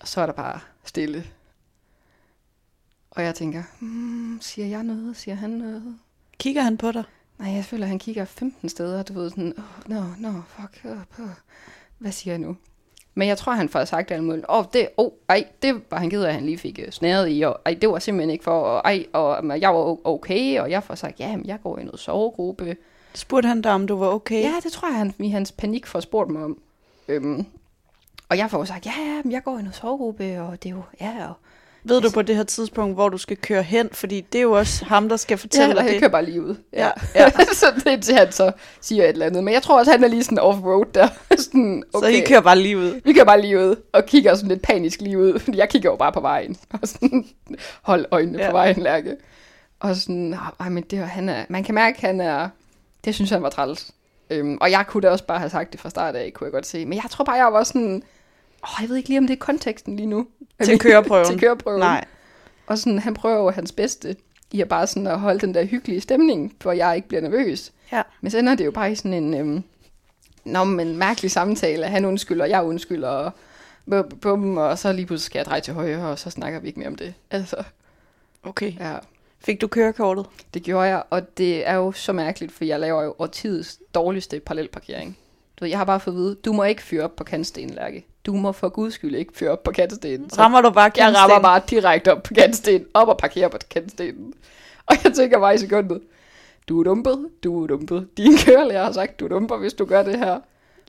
og 0.00 0.08
så 0.08 0.20
er 0.20 0.26
der 0.26 0.32
bare 0.32 0.60
stille. 0.84 1.26
Og 3.10 3.22
jeg 3.22 3.34
tænker, 3.34 3.62
hmm, 3.80 4.38
siger 4.40 4.66
jeg 4.66 4.82
noget? 4.82 5.16
Siger 5.16 5.34
han 5.34 5.50
noget? 5.50 5.98
Kigger 6.38 6.62
han 6.62 6.76
på 6.76 6.92
dig? 6.92 7.04
Nej, 7.38 7.52
jeg 7.52 7.64
føler, 7.64 7.84
at 7.84 7.88
han 7.88 7.98
kigger 7.98 8.24
15 8.24 8.68
steder, 8.68 9.02
du 9.02 9.12
ved 9.12 9.30
sådan, 9.30 9.54
åh, 9.58 9.64
oh, 9.64 9.90
no, 9.90 10.30
no, 10.30 10.40
fuck, 10.48 10.80
uh, 10.84 11.24
uh. 11.24 11.30
hvad 11.98 12.12
siger 12.12 12.32
jeg 12.32 12.38
nu? 12.38 12.56
Men 13.14 13.28
jeg 13.28 13.38
tror, 13.38 13.52
han 13.52 13.68
får 13.68 13.84
sagt 13.84 14.10
alt 14.10 14.24
muligt. 14.24 14.46
Åh, 14.48 14.58
oh, 14.58 14.64
det, 14.72 14.88
oh, 14.96 15.10
ej, 15.28 15.44
det 15.62 15.82
var 15.90 15.98
han 15.98 16.14
af, 16.14 16.28
at 16.28 16.34
han 16.34 16.44
lige 16.44 16.58
fik 16.58 16.80
uh, 16.86 16.90
snæret 16.90 17.28
i, 17.30 17.42
og 17.42 17.60
ej, 17.66 17.78
det 17.80 17.88
var 17.88 17.98
simpelthen 17.98 18.30
ikke 18.30 18.44
for, 18.44 18.60
og 18.60 18.82
ej, 18.84 19.06
og 19.12 19.60
jeg 19.60 19.74
var 19.74 20.06
okay, 20.06 20.60
og 20.60 20.70
jeg 20.70 20.82
får 20.82 20.94
sagt, 20.94 21.20
ja, 21.20 21.36
men 21.36 21.46
jeg 21.46 21.58
går 21.62 21.78
i 21.78 21.84
noget 21.84 22.00
sovegruppe. 22.00 22.76
Spurgte 23.14 23.48
han 23.48 23.62
dig, 23.62 23.72
om 23.72 23.86
du 23.86 23.96
var 23.96 24.08
okay? 24.08 24.42
Ja, 24.42 24.54
det 24.62 24.72
tror 24.72 24.88
jeg, 24.88 24.96
han 24.96 25.14
i 25.18 25.28
hans 25.28 25.52
panik 25.52 25.86
får 25.86 26.00
spurgt 26.00 26.30
mig 26.30 26.44
om. 26.44 26.58
Øhm, 27.08 27.46
og 28.28 28.38
jeg 28.38 28.50
får 28.50 28.58
jo 28.58 28.64
sagt, 28.64 28.86
ja, 28.86 28.92
ja, 28.98 29.20
men 29.24 29.32
jeg 29.32 29.44
går 29.44 29.58
i 29.58 29.62
noget 29.62 29.74
sovegruppe, 29.74 30.40
og 30.40 30.62
det 30.62 30.68
er 30.68 30.74
jo, 30.74 30.82
ja, 31.00 31.28
og 31.28 31.34
Ved 31.86 32.00
du 32.00 32.10
på 32.10 32.22
det 32.22 32.36
her 32.36 32.42
tidspunkt, 32.42 32.94
hvor 32.94 33.08
du 33.08 33.18
skal 33.18 33.36
køre 33.36 33.62
hen? 33.62 33.88
Fordi 33.92 34.20
det 34.20 34.38
er 34.38 34.42
jo 34.42 34.52
også 34.52 34.84
ham, 34.84 35.08
der 35.08 35.16
skal 35.16 35.38
fortælle 35.38 35.74
ja, 35.74 35.82
dig 35.82 35.90
det. 35.92 36.00
kører 36.00 36.10
bare 36.10 36.24
lige 36.24 36.42
ud. 36.42 36.54
Ja, 36.72 36.90
ja. 37.14 37.30
så 37.52 37.66
det 37.84 37.92
er 37.92 38.00
til, 38.00 38.14
han 38.14 38.32
så 38.32 38.52
siger 38.80 39.02
et 39.04 39.08
eller 39.08 39.26
andet. 39.26 39.44
Men 39.44 39.54
jeg 39.54 39.62
tror 39.62 39.78
også, 39.78 39.90
han 39.90 40.04
er 40.04 40.08
lige 40.08 40.24
sådan 40.24 40.38
off-road 40.38 40.90
der. 40.94 41.08
sådan, 41.38 41.82
Så 41.92 42.06
I 42.06 42.20
kører 42.20 42.40
bare 42.40 42.58
lige 42.58 42.78
ud. 42.78 43.00
Vi 43.04 43.12
kører 43.12 43.24
bare 43.24 43.40
lige 43.40 43.58
ud, 43.58 43.76
og 43.92 44.06
kigger 44.06 44.34
sådan 44.34 44.48
lidt 44.48 44.62
panisk 44.62 45.00
lige 45.00 45.18
ud, 45.18 45.38
fordi 45.38 45.58
jeg 45.58 45.68
kigger 45.68 45.90
jo 45.90 45.96
bare 45.96 46.12
på 46.12 46.20
vejen, 46.20 46.56
og 46.82 46.88
sådan, 46.88 47.24
hold 47.82 48.06
øjnene 48.10 48.38
ja. 48.38 48.44
Ja. 48.44 48.50
på 48.50 48.56
vejen, 48.56 48.82
Lærke. 48.82 49.16
Og 49.80 49.96
sådan, 49.96 50.36
ej, 50.60 50.68
men 50.68 50.82
det 50.82 50.98
han 50.98 51.28
er, 51.28 51.44
man 51.48 51.64
kan 51.64 51.74
mærke, 51.74 52.00
han 52.00 52.20
er, 52.20 52.48
det 53.04 53.14
synes 53.14 53.30
han 53.30 53.42
var 53.42 53.50
træls. 53.50 53.90
Øhm, 54.30 54.58
og 54.60 54.70
jeg 54.70 54.84
kunne 54.88 55.00
da 55.00 55.10
også 55.10 55.24
bare 55.24 55.38
have 55.38 55.50
sagt 55.50 55.72
det 55.72 55.80
fra 55.80 55.90
start 55.90 56.16
af, 56.16 56.32
kunne 56.34 56.44
jeg 56.44 56.52
godt 56.52 56.66
se. 56.66 56.86
Men 56.86 56.94
jeg 56.94 57.04
tror 57.10 57.24
bare, 57.24 57.36
jeg 57.36 57.52
var 57.52 57.62
sådan, 57.64 58.02
åh, 58.64 58.82
jeg 58.82 58.88
ved 58.88 58.96
ikke 58.96 59.08
lige, 59.08 59.18
om 59.18 59.26
det 59.26 59.34
er 59.34 59.38
konteksten 59.38 59.96
lige 59.96 60.06
nu. 60.06 60.26
Til 60.64 60.78
køreprøven. 60.78 61.26
til 61.26 61.40
køreprøven. 61.40 61.80
Nej. 61.80 62.04
Og 62.66 62.78
sådan, 62.78 62.98
han 62.98 63.14
prøver 63.14 63.36
jo 63.38 63.50
hans 63.50 63.72
bedste 63.72 64.16
i 64.52 64.60
at 64.60 64.68
bare 64.68 64.86
sådan 64.86 65.06
at 65.06 65.20
holde 65.20 65.40
den 65.40 65.54
der 65.54 65.64
hyggelige 65.64 66.00
stemning, 66.00 66.56
hvor 66.62 66.72
jeg 66.72 66.96
ikke 66.96 67.08
bliver 67.08 67.20
nervøs. 67.20 67.72
Ja. 67.92 68.02
Men 68.20 68.30
så 68.30 68.38
ender 68.38 68.54
det 68.54 68.64
jo 68.64 68.70
bare 68.70 68.92
i 68.92 68.94
sådan 68.94 69.12
en, 69.14 69.34
øhm, 69.34 69.62
nå, 70.44 70.64
men 70.64 70.96
mærkelig 70.96 71.30
samtale. 71.30 71.86
Han 71.86 72.04
undskylder, 72.04 72.44
jeg 72.44 72.62
undskylder, 72.64 73.08
og 73.08 73.32
bum, 73.90 74.08
bum, 74.20 74.56
og 74.56 74.78
så 74.78 74.92
lige 74.92 75.06
pludselig 75.06 75.26
skal 75.26 75.38
jeg 75.38 75.46
dreje 75.46 75.60
til 75.60 75.74
højre, 75.74 76.08
og 76.08 76.18
så 76.18 76.30
snakker 76.30 76.60
vi 76.60 76.66
ikke 76.68 76.78
mere 76.78 76.88
om 76.88 76.94
det. 76.96 77.14
Altså, 77.30 77.56
Okay. 78.42 78.72
ja, 78.80 78.96
Fik 79.38 79.60
du 79.60 79.66
kørekortet? 79.66 80.26
det 80.54 80.62
gjorde 80.62 80.88
jeg, 80.88 81.02
og 81.10 81.38
det 81.38 81.68
er 81.68 81.74
jo 81.74 81.92
så 81.92 82.12
mærkeligt, 82.12 82.52
for 82.52 82.64
jeg 82.64 82.80
laver 82.80 83.02
jo 83.02 83.14
årtidets 83.18 83.78
dårligste 83.94 84.40
parallelparkering. 84.40 85.18
Du 85.60 85.64
ved, 85.64 85.68
jeg 85.70 85.78
har 85.78 85.84
bare 85.84 86.00
fået 86.00 86.14
at 86.14 86.18
vide, 86.18 86.34
du 86.34 86.52
må 86.52 86.64
ikke 86.64 86.82
fyre 86.82 87.02
op 87.04 87.16
på 87.16 87.24
kantstenen, 87.24 87.70
Lærke. 87.74 88.06
Du 88.26 88.32
må 88.32 88.52
for 88.52 88.68
guds 88.68 88.94
skyld 88.94 89.14
ikke 89.14 89.32
fyre 89.36 89.50
op 89.50 89.62
på 89.62 89.70
kantstenen. 89.70 90.30
Så 90.30 90.40
Rammer 90.40 90.60
du 90.60 90.70
bare 90.70 90.90
jeg 90.96 91.04
rammer 91.06 91.18
kantstenen? 91.18 91.42
bare 91.42 91.62
direkte 91.70 92.12
op 92.12 92.22
på 92.22 92.34
kantstenen, 92.34 92.86
op 92.94 93.08
og 93.08 93.18
parkerer 93.18 93.48
på 93.48 93.58
kantstenen. 93.70 94.34
Og 94.86 94.96
jeg 95.04 95.14
tænker 95.14 95.38
bare 95.38 95.54
i 95.54 95.58
sekundet, 95.58 96.02
du 96.68 96.80
er 96.80 96.84
dumpet, 96.84 97.28
du 97.44 97.62
er 97.62 97.66
dumpet. 97.66 98.08
Din 98.16 98.32
kørelærer 98.46 98.84
har 98.84 98.92
sagt, 98.92 99.20
du 99.20 99.24
er 99.24 99.28
dumper, 99.28 99.56
hvis 99.56 99.74
du 99.74 99.84
gør 99.84 100.02
det 100.02 100.18
her. 100.18 100.40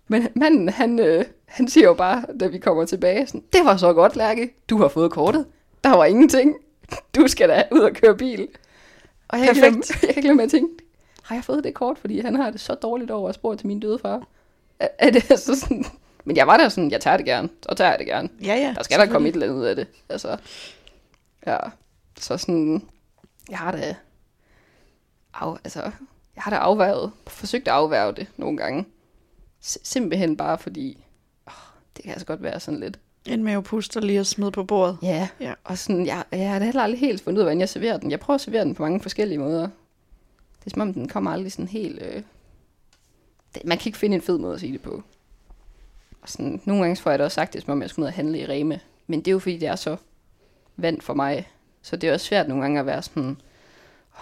Men 0.08 0.28
manden, 0.36 0.70
han, 0.70 1.00
øh, 1.00 1.26
han 1.46 1.68
siger 1.68 1.88
jo 1.88 1.94
bare, 1.94 2.24
da 2.40 2.48
vi 2.48 2.58
kommer 2.58 2.86
tilbage, 2.86 3.28
sådan, 3.28 3.44
det 3.54 3.66
var 3.66 3.78
så 3.78 3.94
godt, 3.94 4.16
Lærke. 4.16 4.54
Du 4.70 4.78
har 4.78 4.88
fået 4.88 5.12
kortet. 5.12 5.46
Der 5.84 5.96
var 5.96 6.06
ingenting. 6.06 6.56
Du 7.16 7.28
skal 7.28 7.50
da 7.50 7.64
ud 7.72 7.80
og 7.80 7.92
køre 7.94 8.18
bil. 8.18 8.48
Og 9.28 9.40
jeg 9.40 9.48
kan 9.48 9.56
glemme, 9.56 9.84
jeg 10.08 10.14
kan 10.14 10.24
glemme 10.24 10.44
at 10.44 10.52
tænke, 10.52 10.74
har 11.24 11.36
jeg 11.36 11.44
fået 11.44 11.64
det 11.64 11.74
kort, 11.74 11.98
fordi 11.98 12.20
han 12.20 12.36
har 12.36 12.50
det 12.50 12.60
så 12.60 12.74
dårligt 12.74 13.12
over 13.12 13.30
at 13.30 13.36
spore 13.36 13.56
til 13.56 13.68
min 13.68 13.80
døde 13.80 14.00
far? 14.00 14.24
Er, 14.80 14.88
er 15.00 15.10
det 15.10 15.32
altså 15.32 15.60
sådan... 15.60 15.86
Men 16.26 16.36
jeg 16.38 16.48
var 16.48 16.58
der 16.58 16.70
sådan, 16.70 16.92
jeg 16.92 17.02
tager 17.02 17.18
det 17.18 17.26
gerne. 17.26 17.50
Så 17.70 17.76
tager 17.76 17.90
jeg 17.90 18.00
det 18.00 18.08
gerne. 18.08 18.30
Ja, 18.44 18.56
ja. 18.56 18.74
Der 18.78 18.84
skal 18.84 19.00
der 19.00 19.06
komme 19.06 19.28
et 19.30 19.34
eller 19.34 19.48
andet 19.48 19.60
ud 19.60 19.66
af 19.66 19.76
det. 19.76 19.88
Altså, 20.10 20.38
ja. 21.48 21.58
Så 22.20 22.38
sådan, 22.38 22.84
jeg 23.50 23.58
har 23.58 23.72
da, 23.72 23.78
af, 23.78 25.56
altså, 25.64 25.82
jeg 26.36 26.44
har 26.44 26.52
da 26.52 26.58
afværget, 26.58 27.12
forsøgt 27.28 27.68
at 27.68 27.74
afværge 27.74 28.14
det 28.14 28.28
nogle 28.38 28.58
gange. 28.58 28.86
S- 29.64 29.78
simpelthen 29.84 30.38
bare 30.38 30.58
fordi, 30.58 31.04
åh, 31.48 31.54
det 31.96 32.04
kan 32.04 32.12
altså 32.14 32.26
godt 32.26 32.44
være 32.44 32.60
sådan 32.60 32.80
lidt. 32.80 33.00
En 33.26 33.44
mavepuster 33.44 34.02
lige 34.02 34.20
at 34.20 34.28
smide 34.28 34.52
på 34.52 34.64
bordet. 34.64 34.98
Ja, 35.02 35.28
Ja. 35.40 35.54
og 35.64 35.78
sådan, 35.78 36.06
jeg, 36.06 36.24
jeg 36.32 36.50
har 36.52 36.60
da 36.60 36.66
heller 36.66 36.82
aldrig 36.84 37.00
helt 37.00 37.22
fundet 37.24 37.38
ud 37.38 37.42
af, 37.42 37.46
hvordan 37.46 37.60
jeg 37.60 37.70
serverer 37.70 37.98
den. 37.98 38.12
Jeg 38.12 38.20
prøver 38.20 38.36
at 38.36 38.42
servere 38.42 38.64
den 38.64 38.76
på 38.76 38.84
mange 38.84 39.02
forskellige 39.02 39.38
måder. 39.38 39.62
Det 40.60 40.66
er 40.66 40.70
som 40.70 40.82
om, 40.82 40.94
den 40.94 41.08
kommer 41.08 41.32
aldrig 41.32 41.52
sådan 41.52 41.68
helt... 41.68 42.02
Øh, 42.02 42.22
man 43.66 43.78
kan 43.78 43.90
ikke 43.90 43.98
finde 43.98 44.16
en 44.16 44.22
fed 44.22 44.38
måde 44.38 44.54
at 44.54 44.60
sige 44.60 44.74
det 44.74 44.82
på. 44.82 45.04
Sådan, 46.26 46.62
nogle 46.66 46.82
gange 46.82 46.96
får 46.96 47.10
jeg 47.10 47.20
da 47.20 47.24
også 47.24 47.36
sagt 47.36 47.54
det, 47.54 47.62
som 47.62 47.72
om 47.72 47.82
jeg 47.82 47.90
skulle 47.90 48.04
ud 48.04 48.08
og 48.08 48.14
handle 48.14 48.40
i 48.40 48.46
Reme. 48.46 48.80
Men 49.08 49.20
det 49.20 49.28
er 49.28 49.32
jo 49.32 49.40
fordi, 49.40 49.58
det 49.58 49.68
er 49.68 49.76
så 49.76 49.98
vand 50.76 51.02
for 51.02 51.14
mig. 51.14 51.48
Så 51.82 51.96
det 51.96 52.10
er 52.10 52.14
også 52.14 52.26
svært 52.26 52.48
nogle 52.48 52.64
gange 52.64 52.80
at 52.80 52.86
være 52.86 53.02
sådan... 53.02 53.38
Oh, 54.14 54.22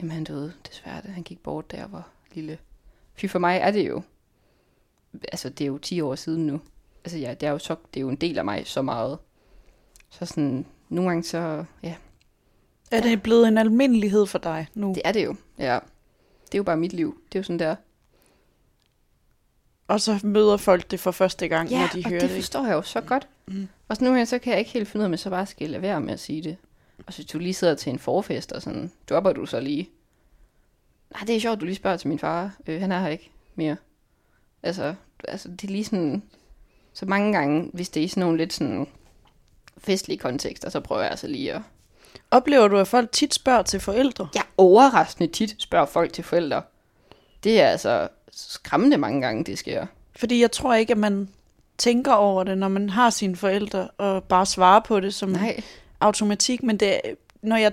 jamen 0.00 0.10
han 0.10 0.24
døde, 0.24 0.52
desværre. 0.68 1.02
Han 1.06 1.22
gik 1.22 1.42
bort, 1.42 1.72
jeg 1.72 1.92
var 1.92 2.08
lille. 2.32 2.58
Fy 3.14 3.26
for 3.26 3.38
mig 3.38 3.58
er 3.62 3.70
det 3.70 3.88
jo... 3.88 4.02
Altså, 5.32 5.48
det 5.48 5.64
er 5.64 5.68
jo 5.68 5.78
10 5.78 6.00
år 6.00 6.14
siden 6.14 6.46
nu. 6.46 6.60
Altså, 7.04 7.18
ja, 7.18 7.34
det 7.34 7.46
er 7.46 7.50
jo, 7.50 7.58
så, 7.58 7.76
det 7.94 8.00
er 8.00 8.02
jo 8.02 8.08
en 8.08 8.16
del 8.16 8.38
af 8.38 8.44
mig 8.44 8.66
så 8.66 8.82
meget. 8.82 9.18
Så 10.10 10.26
sådan, 10.26 10.66
nogle 10.88 11.10
gange 11.10 11.22
så, 11.22 11.64
ja, 11.82 11.94
Er 12.90 13.00
det 13.00 13.22
blevet 13.22 13.48
en 13.48 13.58
almindelighed 13.58 14.26
for 14.26 14.38
dig 14.38 14.66
nu? 14.74 14.92
det 14.94 15.02
er 15.04 15.12
det 15.12 15.24
jo. 15.24 15.36
Ja. 15.58 15.78
Det 16.46 16.54
er 16.54 16.58
jo 16.58 16.62
bare 16.62 16.76
mit 16.76 16.92
liv. 16.92 17.18
Det 17.32 17.38
er 17.38 17.40
jo 17.40 17.44
sådan 17.44 17.58
der. 17.58 17.76
Og 19.88 20.00
så 20.00 20.20
møder 20.22 20.56
folk 20.56 20.90
det 20.90 21.00
for 21.00 21.10
første 21.10 21.48
gang, 21.48 21.68
Ja, 21.70 21.80
når 21.80 21.88
de 21.92 22.04
hører 22.08 22.20
det 22.20 22.28
det. 22.30 22.34
ikke? 22.36 22.42
forstår 22.42 22.66
jeg 22.66 22.72
jo 22.74 22.82
så 22.82 23.00
godt. 23.00 23.28
Mm. 23.46 23.68
Og 23.88 23.96
så 23.96 24.04
nogle 24.04 24.16
gange, 24.18 24.26
så 24.26 24.38
kan 24.38 24.50
jeg 24.50 24.58
ikke 24.58 24.70
helt 24.70 24.88
finde 24.88 25.02
ud 25.02 25.06
af, 25.06 25.10
jeg 25.10 25.18
så 25.18 25.30
bare 25.30 25.46
skal 25.46 25.70
lade 25.70 25.82
være 25.82 26.00
med 26.00 26.12
at 26.14 26.20
sige 26.20 26.42
det. 26.42 26.56
Og 27.06 27.12
så 27.12 27.18
hvis 27.18 27.26
du 27.30 27.38
lige 27.38 27.54
sidder 27.54 27.74
til 27.74 27.90
en 27.92 27.98
forfest 27.98 28.52
og 28.52 28.62
sådan, 28.62 28.92
dropper 29.10 29.32
du 29.32 29.46
så 29.46 29.60
lige. 29.60 29.88
Nej, 31.12 31.22
det 31.26 31.36
er 31.36 31.40
sjovt, 31.40 31.60
du 31.60 31.64
lige 31.64 31.74
spørger 31.76 31.96
til 31.96 32.08
min 32.08 32.18
far. 32.18 32.50
Øh, 32.66 32.80
han 32.80 32.92
er 32.92 33.00
her 33.00 33.08
ikke 33.08 33.30
mere. 33.54 33.76
Altså, 34.62 34.94
altså, 35.28 35.48
det 35.48 35.64
er 35.64 35.72
lige 35.72 35.84
sådan... 35.84 36.22
Så 36.92 37.06
mange 37.06 37.32
gange, 37.32 37.70
hvis 37.72 37.88
det 37.88 38.00
er 38.00 38.04
i 38.04 38.08
sådan 38.08 38.20
nogle 38.20 38.38
lidt 38.38 38.52
sådan 38.52 38.86
festlige 39.78 40.18
kontekster, 40.18 40.70
så 40.70 40.80
prøver 40.80 41.02
jeg 41.02 41.10
altså 41.10 41.26
lige 41.26 41.52
at... 41.52 41.62
Oplever 42.30 42.68
du, 42.68 42.78
at 42.78 42.88
folk 42.88 43.12
tit 43.12 43.34
spørger 43.34 43.62
til 43.62 43.80
forældre? 43.80 44.28
Jeg 44.34 44.42
overraskende 44.56 45.32
tit 45.32 45.54
spørger 45.62 45.86
folk 45.86 46.12
til 46.12 46.24
forældre. 46.24 46.62
Det 47.44 47.60
er 47.60 47.68
altså 47.68 48.08
skræmmende 48.36 48.96
mange 48.98 49.20
gange, 49.20 49.44
det 49.44 49.58
sker. 49.58 49.86
Fordi 50.16 50.40
jeg 50.40 50.52
tror 50.52 50.74
ikke, 50.74 50.90
at 50.90 50.98
man 50.98 51.28
tænker 51.78 52.12
over 52.12 52.44
det, 52.44 52.58
når 52.58 52.68
man 52.68 52.90
har 52.90 53.10
sine 53.10 53.36
forældre, 53.36 53.88
og 53.98 54.24
bare 54.24 54.46
svarer 54.46 54.80
på 54.80 55.00
det 55.00 55.14
som 55.14 55.28
Nej. 55.28 55.60
automatik. 56.00 56.62
Men 56.62 56.76
det, 56.76 57.00
når 57.42 57.56
jeg 57.56 57.72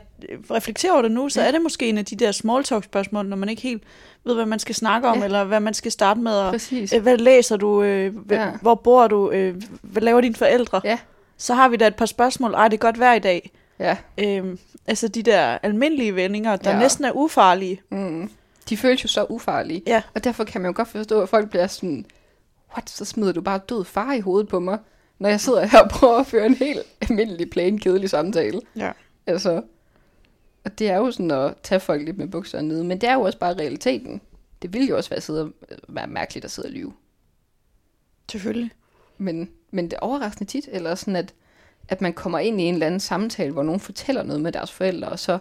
reflekterer 0.52 0.94
over 0.94 1.02
det 1.02 1.12
nu, 1.12 1.30
så 1.30 1.42
Ja. 1.42 1.48
er 1.48 1.52
det 1.52 1.62
måske 1.62 1.90
en 1.90 1.98
af 1.98 2.06
de 2.06 2.16
der 2.16 2.32
small 2.32 2.64
talk 2.64 2.84
spørgsmål, 2.84 3.26
når 3.26 3.38
man 3.38 3.50
ikke 3.50 3.62
helt 3.62 3.84
ved, 4.24 4.36
hvad 4.36 4.46
man 4.46 4.60
skal 4.60 4.76
snakke 4.76 5.08
om, 5.08 5.18
Ja. 5.20 5.26
eller 5.26 5.44
hvad 5.44 5.60
man 5.60 5.74
skal 5.74 5.92
starte 5.92 6.20
med. 6.20 6.32
Og, 6.32 6.52
Præcis. 6.52 6.94
øh, 6.94 7.02
hvad 7.02 7.18
læser 7.18 7.58
du? 7.58 7.84
Øh, 7.84 8.16
hv- 8.16 8.34
Ja. 8.34 8.52
Hvor 8.62 8.76
bor 8.76 9.08
du? 9.08 9.32
Øh, 9.32 9.62
hvad 9.82 10.02
laver 10.02 10.22
dine 10.22 10.36
forældre? 10.36 10.82
Ja. 10.84 10.98
Så 11.38 11.54
har 11.54 11.70
vi 11.70 11.76
da 11.78 11.88
et 11.88 11.96
par 11.96 12.06
spørgsmål. 12.06 12.54
Ej, 12.54 12.68
det 12.68 12.74
er 12.78 12.82
godt 12.82 13.00
vejr 13.00 13.14
i 13.14 13.20
dag. 13.20 13.52
Ja. 13.80 13.98
Øh, 14.18 14.58
altså 14.88 15.08
de 15.08 15.24
der 15.24 15.58
almindelige 15.64 16.16
vendinger, 16.16 16.56
der 16.56 16.72
Ja. 16.72 16.80
næsten 16.80 17.06
er 17.06 17.12
ufarlige. 17.12 17.82
Mm. 17.90 18.30
De 18.70 18.78
føles 18.78 19.04
jo 19.04 19.08
så 19.08 19.26
ufarlige. 19.30 19.84
Ja. 19.88 20.02
Og 20.14 20.24
derfor 20.24 20.44
kan 20.44 20.62
man 20.62 20.70
jo 20.70 20.76
godt 20.76 20.88
forstå, 20.88 21.22
at 21.22 21.30
folk 21.30 21.50
bliver 21.50 21.68
sådan, 21.68 22.06
what, 22.74 22.90
så 22.90 23.06
smider 23.06 23.32
du 23.32 23.42
bare 23.42 23.60
død 23.70 23.86
far 23.86 24.14
i 24.14 24.20
hovedet 24.20 24.48
på 24.48 24.60
mig, 24.60 24.80
når 25.20 25.30
jeg 25.30 25.42
sidder 25.42 25.66
her 25.66 25.80
og 25.80 25.90
prøver 25.90 26.20
at 26.20 26.28
føre 26.28 26.46
en 26.46 26.56
helt 26.56 26.80
almindelig, 27.02 27.50
plain, 27.50 27.80
kedelig 27.80 28.10
samtale. 28.10 28.62
Ja. 28.76 28.92
Altså, 29.28 29.64
og 30.64 30.80
det 30.80 30.90
er 30.90 30.98
jo 30.98 31.12
sådan 31.12 31.32
at 31.32 31.54
tage 31.64 31.80
folk 31.80 32.06
lidt 32.06 32.18
med 32.18 32.28
bukserne 32.28 32.68
nede, 32.68 32.84
men 32.84 33.02
det 33.02 33.10
er 33.10 33.14
jo 33.14 33.22
også 33.22 33.38
bare 33.38 33.54
realiteten. 33.54 34.22
Det 34.62 34.74
ville 34.74 34.88
jo 34.88 34.98
også 34.98 35.10
være, 35.10 35.22
sidde, 35.22 35.52
være 35.88 36.08
mærkeligt 36.08 36.46
at 36.46 36.52
sidde 36.52 36.66
og 36.66 36.72
lyve. 36.72 36.94
Selvfølgelig. 38.32 38.72
Men, 39.18 39.50
men 39.72 39.86
det 39.86 39.94
er 39.94 40.00
overraskende 40.00 40.52
tit, 40.52 40.70
eller 40.72 40.96
sådan 40.96 41.16
at, 41.16 41.34
at 41.88 42.02
man 42.02 42.14
kommer 42.14 42.40
ind 42.40 42.62
i 42.62 42.64
en 42.64 42.74
eller 42.74 42.86
anden 42.86 43.00
samtale, 43.00 43.52
hvor 43.52 43.64
nogen 43.64 43.80
fortæller 43.80 44.24
noget 44.24 44.42
med 44.42 44.52
deres 44.52 44.72
forældre, 44.72 45.10
og 45.10 45.20
så, 45.20 45.40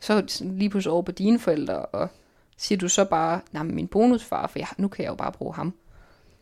så 0.00 0.24
lige 0.40 0.70
pludselig 0.70 0.92
over 0.92 1.02
på 1.02 1.12
dine 1.12 1.38
forældre, 1.38 1.86
og 1.86 2.08
siger 2.56 2.78
du 2.78 2.88
så 2.88 3.04
bare, 3.04 3.40
nej, 3.52 3.62
min 3.62 3.88
bonusfar, 3.88 4.46
for 4.46 4.58
jeg, 4.58 4.68
nu 4.78 4.88
kan 4.88 5.04
jeg 5.04 5.10
jo 5.10 5.14
bare 5.14 5.32
bruge 5.32 5.54
ham. 5.54 5.74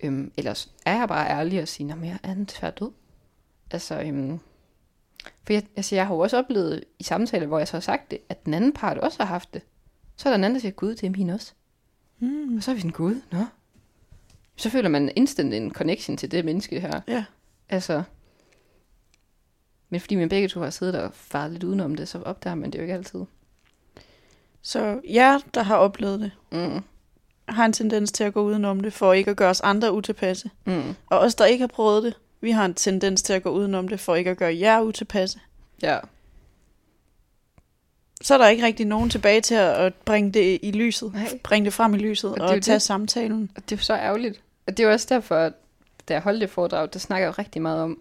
Øhm, 0.00 0.32
ellers 0.36 0.72
er 0.86 0.98
jeg 0.98 1.08
bare 1.08 1.28
ærlig 1.28 1.62
og 1.62 1.68
siger, 1.68 1.96
nej, 1.96 2.18
er 2.22 2.28
han 2.28 2.44
desværre 2.44 2.72
død? 2.80 2.90
Altså, 3.70 4.00
øhm, 4.00 4.38
for 5.44 5.52
jeg, 5.52 5.62
altså, 5.76 5.94
jeg 5.94 6.06
har 6.06 6.14
jo 6.14 6.20
også 6.20 6.38
oplevet 6.38 6.84
i 6.98 7.02
samtaler, 7.02 7.46
hvor 7.46 7.58
jeg 7.58 7.68
så 7.68 7.76
har 7.76 7.80
sagt 7.80 8.10
det, 8.10 8.18
at 8.28 8.44
den 8.44 8.54
anden 8.54 8.72
part 8.72 8.98
også 8.98 9.18
har 9.18 9.26
haft 9.26 9.54
det. 9.54 9.62
Så 10.16 10.28
er 10.28 10.30
der 10.30 10.38
en 10.38 10.44
anden, 10.44 10.54
der 10.54 10.60
siger, 10.60 10.72
gud, 10.72 10.94
det 10.94 11.06
er 11.06 11.10
min 11.10 11.30
også. 11.30 11.52
Mm. 12.18 12.56
Og 12.56 12.62
så 12.62 12.70
er 12.70 12.74
vi 12.74 12.80
sådan, 12.80 12.90
gud, 12.90 13.20
nå. 13.32 13.44
Så 14.56 14.70
føler 14.70 14.88
man 14.88 15.12
instant 15.16 15.54
en 15.54 15.72
connection 15.72 16.16
til 16.16 16.30
det 16.30 16.44
menneske 16.44 16.80
her. 16.80 17.00
Ja. 17.08 17.24
Altså, 17.68 18.02
men 19.88 20.00
fordi 20.00 20.14
man 20.14 20.28
begge 20.28 20.48
to 20.48 20.60
har 20.60 20.70
siddet 20.70 21.00
og 21.00 21.14
faret 21.14 21.50
lidt 21.52 21.64
udenom 21.64 21.94
det, 21.94 22.08
så 22.08 22.22
opdager 22.22 22.54
man 22.54 22.70
det 22.70 22.78
jo 22.78 22.82
ikke 22.82 22.94
altid. 22.94 23.24
Så 24.66 25.00
jer, 25.08 25.38
der 25.54 25.62
har 25.62 25.76
oplevet 25.76 26.20
det, 26.20 26.30
Mm. 26.52 26.82
har 27.48 27.64
en 27.66 27.72
tendens 27.72 28.12
til 28.12 28.24
at 28.24 28.34
gå 28.34 28.42
udenom 28.42 28.80
det, 28.80 28.92
for 28.92 29.12
ikke 29.12 29.30
at 29.30 29.36
gøre 29.36 29.50
os 29.50 29.60
andre 29.60 29.92
utilpasse. 29.92 30.50
Mm. 30.64 30.94
Og 31.06 31.18
os, 31.18 31.34
der 31.34 31.44
ikke 31.44 31.62
har 31.62 31.66
prøvet 31.68 32.02
det, 32.02 32.14
vi 32.40 32.50
har 32.50 32.64
en 32.64 32.74
tendens 32.74 33.22
til 33.22 33.32
at 33.32 33.42
gå 33.42 33.50
udenom 33.50 33.88
det, 33.88 34.00
for 34.00 34.14
ikke 34.14 34.30
at 34.30 34.36
gøre 34.36 34.58
jer 34.58 34.80
utilpasse. 34.80 35.38
Ja. 35.82 35.98
Så 38.22 38.34
er 38.34 38.38
der 38.38 38.48
ikke 38.48 38.64
rigtig 38.66 38.86
nogen 38.86 39.10
tilbage 39.10 39.40
til 39.40 39.54
at 39.54 39.94
bringe 39.94 40.32
det 40.32 40.58
i 40.62 40.70
lyset. 40.70 41.12
Nej. 41.12 41.38
Bringe 41.42 41.64
det 41.64 41.72
frem 41.72 41.94
i 41.94 41.98
lyset 41.98 42.30
Og 42.30 42.40
og, 42.40 42.48
tage 42.62 42.74
det. 42.74 42.82
samtalen. 42.82 43.50
Og 43.56 43.70
det 43.70 43.78
er 43.78 43.82
så 43.82 43.94
ærgerligt. 43.94 44.40
Og 44.66 44.76
det 44.76 44.82
er 44.82 44.86
jo 44.86 44.92
også 44.92 45.06
derfor, 45.10 45.36
at 45.36 45.52
da 46.08 46.14
jeg 46.14 46.22
holdt 46.22 46.40
det 46.40 46.50
foredrag, 46.50 46.88
der 46.92 46.98
snakker 46.98 47.26
jeg 47.26 47.36
jo 47.36 47.42
rigtig 47.42 47.62
meget 47.62 47.82
om, 47.82 48.00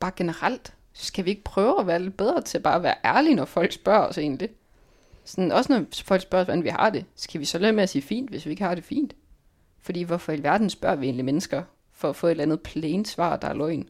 bare 0.00 0.12
generelt, 0.16 0.72
skal 0.92 1.24
vi 1.24 1.30
ikke 1.30 1.44
prøve 1.44 1.80
at 1.80 1.86
være 1.86 1.98
lidt 2.02 2.16
bedre 2.16 2.42
til 2.42 2.58
bare 2.58 2.74
at 2.74 2.82
være 2.82 2.94
ærlige, 3.04 3.34
når 3.34 3.44
folk 3.44 3.72
spørger 3.72 4.06
os 4.06 4.18
egentlig? 4.18 4.48
Sådan, 5.26 5.52
også 5.52 5.72
når 5.72 5.84
folk 6.04 6.22
spørger 6.22 6.44
hvordan 6.44 6.64
vi 6.64 6.68
har 6.68 6.90
det, 6.90 7.04
skal 7.14 7.40
vi 7.40 7.44
så 7.44 7.58
lade 7.58 7.72
med 7.72 7.82
at 7.82 7.88
sige 7.88 8.02
fint, 8.02 8.30
hvis 8.30 8.46
vi 8.46 8.50
ikke 8.50 8.64
har 8.64 8.74
det 8.74 8.84
fint? 8.84 9.14
Fordi 9.80 10.02
hvorfor 10.02 10.32
i 10.32 10.42
verden 10.42 10.70
spørger 10.70 10.96
vi 10.96 11.06
egentlig 11.06 11.24
mennesker, 11.24 11.62
for 11.92 12.08
at 12.08 12.16
få 12.16 12.26
et 12.26 12.30
eller 12.30 12.42
andet 12.42 12.60
plain 12.60 13.04
svar, 13.04 13.36
der 13.36 13.48
er 13.48 13.54
løgn? 13.54 13.88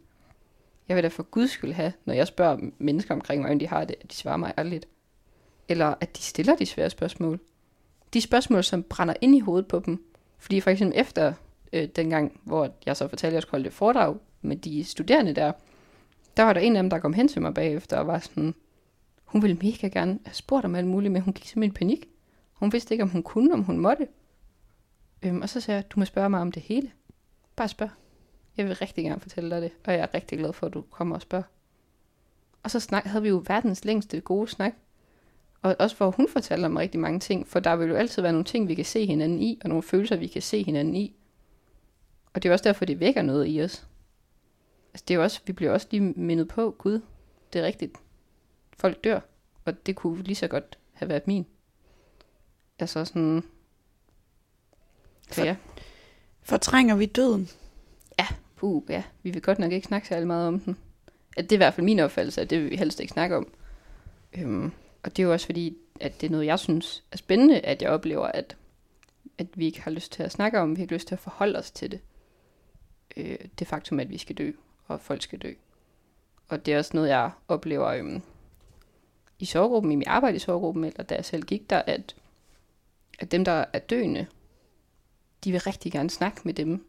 Jeg 0.88 0.96
vil 0.96 1.02
da 1.04 1.08
for 1.08 1.22
guds 1.22 1.50
skyld 1.50 1.72
have, 1.72 1.92
når 2.04 2.14
jeg 2.14 2.26
spørger 2.26 2.58
mennesker 2.78 3.14
omkring, 3.14 3.42
hvordan 3.42 3.60
de 3.60 3.66
har 3.66 3.84
det, 3.84 3.96
at 4.00 4.10
de 4.10 4.16
svarer 4.16 4.36
mig 4.36 4.52
ærligt. 4.58 4.88
Eller 5.68 5.94
at 6.00 6.16
de 6.16 6.22
stiller 6.22 6.56
de 6.56 6.66
svære 6.66 6.90
spørgsmål. 6.90 7.40
De 8.14 8.20
spørgsmål, 8.20 8.64
som 8.64 8.82
brænder 8.82 9.14
ind 9.20 9.36
i 9.36 9.40
hovedet 9.40 9.68
på 9.68 9.82
dem. 9.86 10.04
Fordi 10.38 10.60
for 10.60 10.70
eksempel 10.70 11.00
efter 11.00 11.32
øh, 11.72 11.88
dengang, 11.96 12.40
hvor 12.44 12.74
jeg 12.86 12.96
så 12.96 13.08
fortalte, 13.08 13.26
at 13.26 13.34
jeg 13.34 13.42
skulle 13.42 13.52
holde 13.52 13.66
et 13.66 13.72
foredrag 13.72 14.16
med 14.42 14.56
de 14.56 14.84
studerende 14.84 15.34
der, 15.34 15.52
der 16.36 16.42
var 16.42 16.52
der 16.52 16.60
en 16.60 16.76
af 16.76 16.82
dem, 16.82 16.90
der 16.90 16.98
kom 16.98 17.12
hen 17.12 17.28
til 17.28 17.42
mig 17.42 17.54
bagefter 17.54 17.96
og 17.96 18.06
var 18.06 18.18
sådan, 18.18 18.54
hun 19.26 19.42
ville 19.42 19.56
mega 19.62 19.88
gerne 19.88 20.18
have 20.24 20.34
spurgt 20.34 20.64
om 20.64 20.74
alt 20.74 20.86
muligt, 20.86 21.12
men 21.12 21.22
hun 21.22 21.32
gik 21.32 21.46
simpelthen 21.46 21.76
i 21.76 21.78
panik. 21.78 22.08
Hun 22.52 22.72
vidste 22.72 22.94
ikke, 22.94 23.02
om 23.02 23.10
hun 23.10 23.22
kunne, 23.22 23.52
om 23.52 23.62
hun 23.62 23.78
måtte. 23.78 24.08
Øhm, 25.22 25.42
og 25.42 25.48
så 25.48 25.60
sagde 25.60 25.76
jeg, 25.76 25.90
du 25.90 26.00
må 26.00 26.04
spørge 26.04 26.30
mig 26.30 26.40
om 26.40 26.52
det 26.52 26.62
hele. 26.62 26.90
Bare 27.56 27.68
spørg. 27.68 27.90
Jeg 28.56 28.66
vil 28.66 28.74
rigtig 28.74 29.04
gerne 29.04 29.20
fortælle 29.20 29.50
dig 29.50 29.62
det, 29.62 29.72
og 29.84 29.92
jeg 29.92 30.00
er 30.00 30.14
rigtig 30.14 30.38
glad 30.38 30.52
for, 30.52 30.66
at 30.66 30.74
du 30.74 30.80
kommer 30.90 31.14
og 31.14 31.22
spørger. 31.22 31.44
Og 32.62 32.70
så 32.70 32.80
snak, 32.80 33.04
havde 33.04 33.22
vi 33.22 33.28
jo 33.28 33.44
verdens 33.46 33.84
længste 33.84 34.20
gode 34.20 34.48
snak. 34.48 34.72
Og 35.62 35.76
også 35.78 35.96
hvor 35.96 36.10
hun 36.10 36.28
fortalte 36.28 36.66
om 36.66 36.76
rigtig 36.76 37.00
mange 37.00 37.20
ting, 37.20 37.48
for 37.48 37.60
der 37.60 37.76
vil 37.76 37.88
jo 37.88 37.94
altid 37.94 38.22
være 38.22 38.32
nogle 38.32 38.44
ting, 38.44 38.68
vi 38.68 38.74
kan 38.74 38.84
se 38.84 39.06
hinanden 39.06 39.38
i, 39.38 39.58
og 39.62 39.68
nogle 39.68 39.82
følelser, 39.82 40.16
vi 40.16 40.26
kan 40.26 40.42
se 40.42 40.62
hinanden 40.62 40.94
i. 40.94 41.16
Og 42.34 42.42
det 42.42 42.48
er 42.48 42.52
også 42.52 42.62
derfor, 42.62 42.84
det 42.84 43.00
vækker 43.00 43.22
noget 43.22 43.46
i 43.48 43.62
os. 43.62 43.86
Altså 44.92 45.04
det 45.08 45.14
er 45.14 45.18
også, 45.18 45.40
vi 45.46 45.52
bliver 45.52 45.72
også 45.72 45.86
lige 45.90 46.00
mindet 46.00 46.48
på, 46.48 46.74
Gud, 46.78 47.00
det 47.52 47.60
er 47.60 47.64
rigtigt. 47.66 47.96
Folk 48.76 49.04
dør, 49.04 49.20
og 49.64 49.86
det 49.86 49.96
kunne 49.96 50.22
lige 50.22 50.36
så 50.36 50.48
godt 50.48 50.78
have 50.92 51.08
været 51.08 51.26
min. 51.26 51.46
Altså 52.78 53.04
sådan... 53.04 53.42
Så 55.30 55.44
ja, 55.44 55.56
Fortrænger 56.42 56.96
vi 56.96 57.06
døden? 57.06 57.50
puh, 58.56 58.82
ja, 58.88 59.02
vi 59.22 59.30
vil 59.30 59.42
godt 59.42 59.58
nok 59.58 59.72
ikke 59.72 59.86
snakke 59.86 60.08
særlig 60.08 60.26
meget 60.26 60.48
om 60.48 60.60
den. 60.60 60.76
At 61.36 61.44
det 61.44 61.52
er 61.52 61.56
i 61.56 61.64
hvert 61.64 61.74
fald 61.74 61.84
min 61.84 62.00
opfattelse, 62.00 62.40
at 62.40 62.50
det 62.50 62.62
vil 62.62 62.70
vi 62.70 62.76
helst 62.76 63.00
ikke 63.00 63.12
snakke 63.12 63.36
om. 63.36 63.52
Øhm, 64.32 64.72
og 65.02 65.16
det 65.16 65.18
er 65.22 65.26
jo 65.26 65.32
også 65.32 65.46
fordi, 65.46 65.76
at 66.00 66.20
det 66.20 66.26
er 66.26 66.30
noget, 66.30 66.46
jeg 66.46 66.58
synes 66.58 67.04
er 67.12 67.16
spændende, 67.16 67.60
at 67.60 67.82
jeg 67.82 67.90
oplever, 67.90 68.26
at, 68.26 68.56
at 69.38 69.46
vi 69.54 69.66
ikke 69.66 69.82
har 69.82 69.90
lyst 69.90 70.12
til 70.12 70.22
at 70.22 70.32
snakke 70.32 70.60
om, 70.60 70.70
vi 70.70 70.80
har 70.80 70.82
ikke 70.84 70.94
lyst 70.94 71.08
til 71.08 71.14
at 71.14 71.18
forholde 71.18 71.58
os 71.58 71.70
til 71.70 71.90
det. 71.90 72.00
det 73.58 73.66
faktum, 73.66 74.00
at 74.00 74.10
vi 74.10 74.18
skal 74.18 74.36
dø, 74.36 74.52
og 74.86 75.00
folk 75.00 75.22
skal 75.22 75.38
dø. 75.38 75.52
Og 76.48 76.66
det 76.66 76.74
er 76.74 76.78
også 76.78 76.90
noget, 76.94 77.08
jeg 77.08 77.30
oplever 77.48 77.88
øhm, 77.88 78.22
i 79.38 79.44
sorggruppen, 79.44 79.92
i 79.92 79.96
mit 79.96 80.08
arbejde 80.08 80.36
i 80.36 80.38
sorggruppen, 80.38 80.84
eller 80.84 81.02
da 81.02 81.14
jeg 81.14 81.24
selv 81.24 81.42
gik 81.42 81.70
der, 81.70 81.82
at, 81.86 82.16
at 83.18 83.32
dem, 83.32 83.44
der 83.44 83.64
er 83.72 83.78
døende, 83.78 84.26
de 85.44 85.52
vil 85.52 85.60
rigtig 85.60 85.92
gerne 85.92 86.10
snakke 86.10 86.40
med 86.44 86.54
dem, 86.54 86.86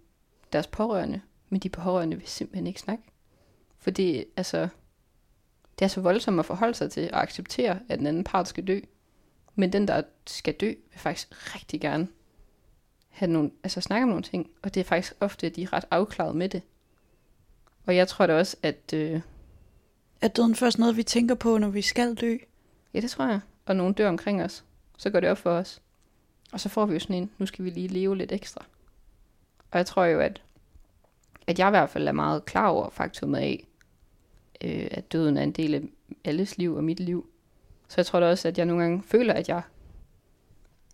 deres 0.53 0.67
pårørende, 0.67 1.21
men 1.49 1.59
de 1.59 1.69
pårørende 1.69 2.17
vil 2.17 2.27
simpelthen 2.27 2.67
ikke 2.67 2.79
snakke. 2.79 3.03
For 3.79 3.91
det, 3.91 4.25
altså, 4.37 4.67
det 5.79 5.85
er 5.85 5.89
så 5.89 6.01
voldsomt 6.01 6.39
at 6.39 6.45
forholde 6.45 6.73
sig 6.73 6.91
til 6.91 7.09
og 7.13 7.21
acceptere, 7.21 7.79
at 7.89 7.99
den 7.99 8.07
anden 8.07 8.23
part 8.23 8.47
skal 8.47 8.67
dø. 8.67 8.79
Men 9.55 9.73
den, 9.73 9.87
der 9.87 10.01
skal 10.27 10.53
dø, 10.53 10.67
vil 10.67 10.99
faktisk 10.99 11.55
rigtig 11.55 11.81
gerne 11.81 12.07
have 13.09 13.31
nogle, 13.31 13.51
altså 13.63 13.81
snakke 13.81 14.03
om 14.03 14.09
nogle 14.09 14.23
ting. 14.23 14.49
Og 14.61 14.73
det 14.73 14.79
er 14.79 14.83
faktisk 14.83 15.13
ofte, 15.19 15.47
at 15.47 15.55
de 15.55 15.63
er 15.63 15.73
ret 15.73 15.85
afklaret 15.91 16.35
med 16.35 16.49
det. 16.49 16.61
Og 17.85 17.95
jeg 17.95 18.07
tror 18.07 18.27
da 18.27 18.37
også, 18.37 18.57
at... 18.63 18.93
Øh, 18.93 19.21
er 20.21 20.27
døden 20.27 20.55
først 20.55 20.79
noget, 20.79 20.97
vi 20.97 21.03
tænker 21.03 21.35
på, 21.35 21.57
når 21.57 21.69
vi 21.69 21.81
skal 21.81 22.15
dø? 22.15 22.37
Ja, 22.93 22.99
det 22.99 23.11
tror 23.11 23.25
jeg. 23.25 23.39
Og 23.65 23.75
nogen 23.75 23.93
dør 23.93 24.09
omkring 24.09 24.43
os. 24.43 24.63
Så 24.97 25.09
går 25.09 25.19
det 25.19 25.29
op 25.29 25.37
for 25.37 25.51
os. 25.51 25.81
Og 26.51 26.59
så 26.59 26.69
får 26.69 26.85
vi 26.85 26.93
jo 26.93 26.99
sådan 26.99 27.15
en, 27.15 27.31
nu 27.37 27.45
skal 27.45 27.65
vi 27.65 27.69
lige 27.69 27.87
leve 27.87 28.17
lidt 28.17 28.31
ekstra. 28.31 28.65
Og 29.71 29.77
jeg 29.77 29.85
tror 29.85 30.05
jo, 30.05 30.19
at, 30.19 30.41
at 31.47 31.59
jeg 31.59 31.67
i 31.67 31.69
hvert 31.69 31.89
fald 31.89 32.07
er 32.07 32.11
meget 32.11 32.45
klar 32.45 32.67
over 32.67 32.89
faktumet 32.89 33.39
af, 33.39 33.67
øh, 34.63 34.87
at 34.91 35.11
døden 35.11 35.37
er 35.37 35.43
en 35.43 35.51
del 35.51 35.75
af 35.75 35.81
alles 36.25 36.57
liv 36.57 36.75
og 36.75 36.83
mit 36.83 36.99
liv. 36.99 37.29
Så 37.87 37.95
jeg 37.97 38.05
tror 38.05 38.19
da 38.19 38.29
også, 38.29 38.47
at 38.47 38.57
jeg 38.57 38.65
nogle 38.65 38.83
gange 38.83 39.03
føler, 39.03 39.33
at 39.33 39.49
jeg 39.49 39.61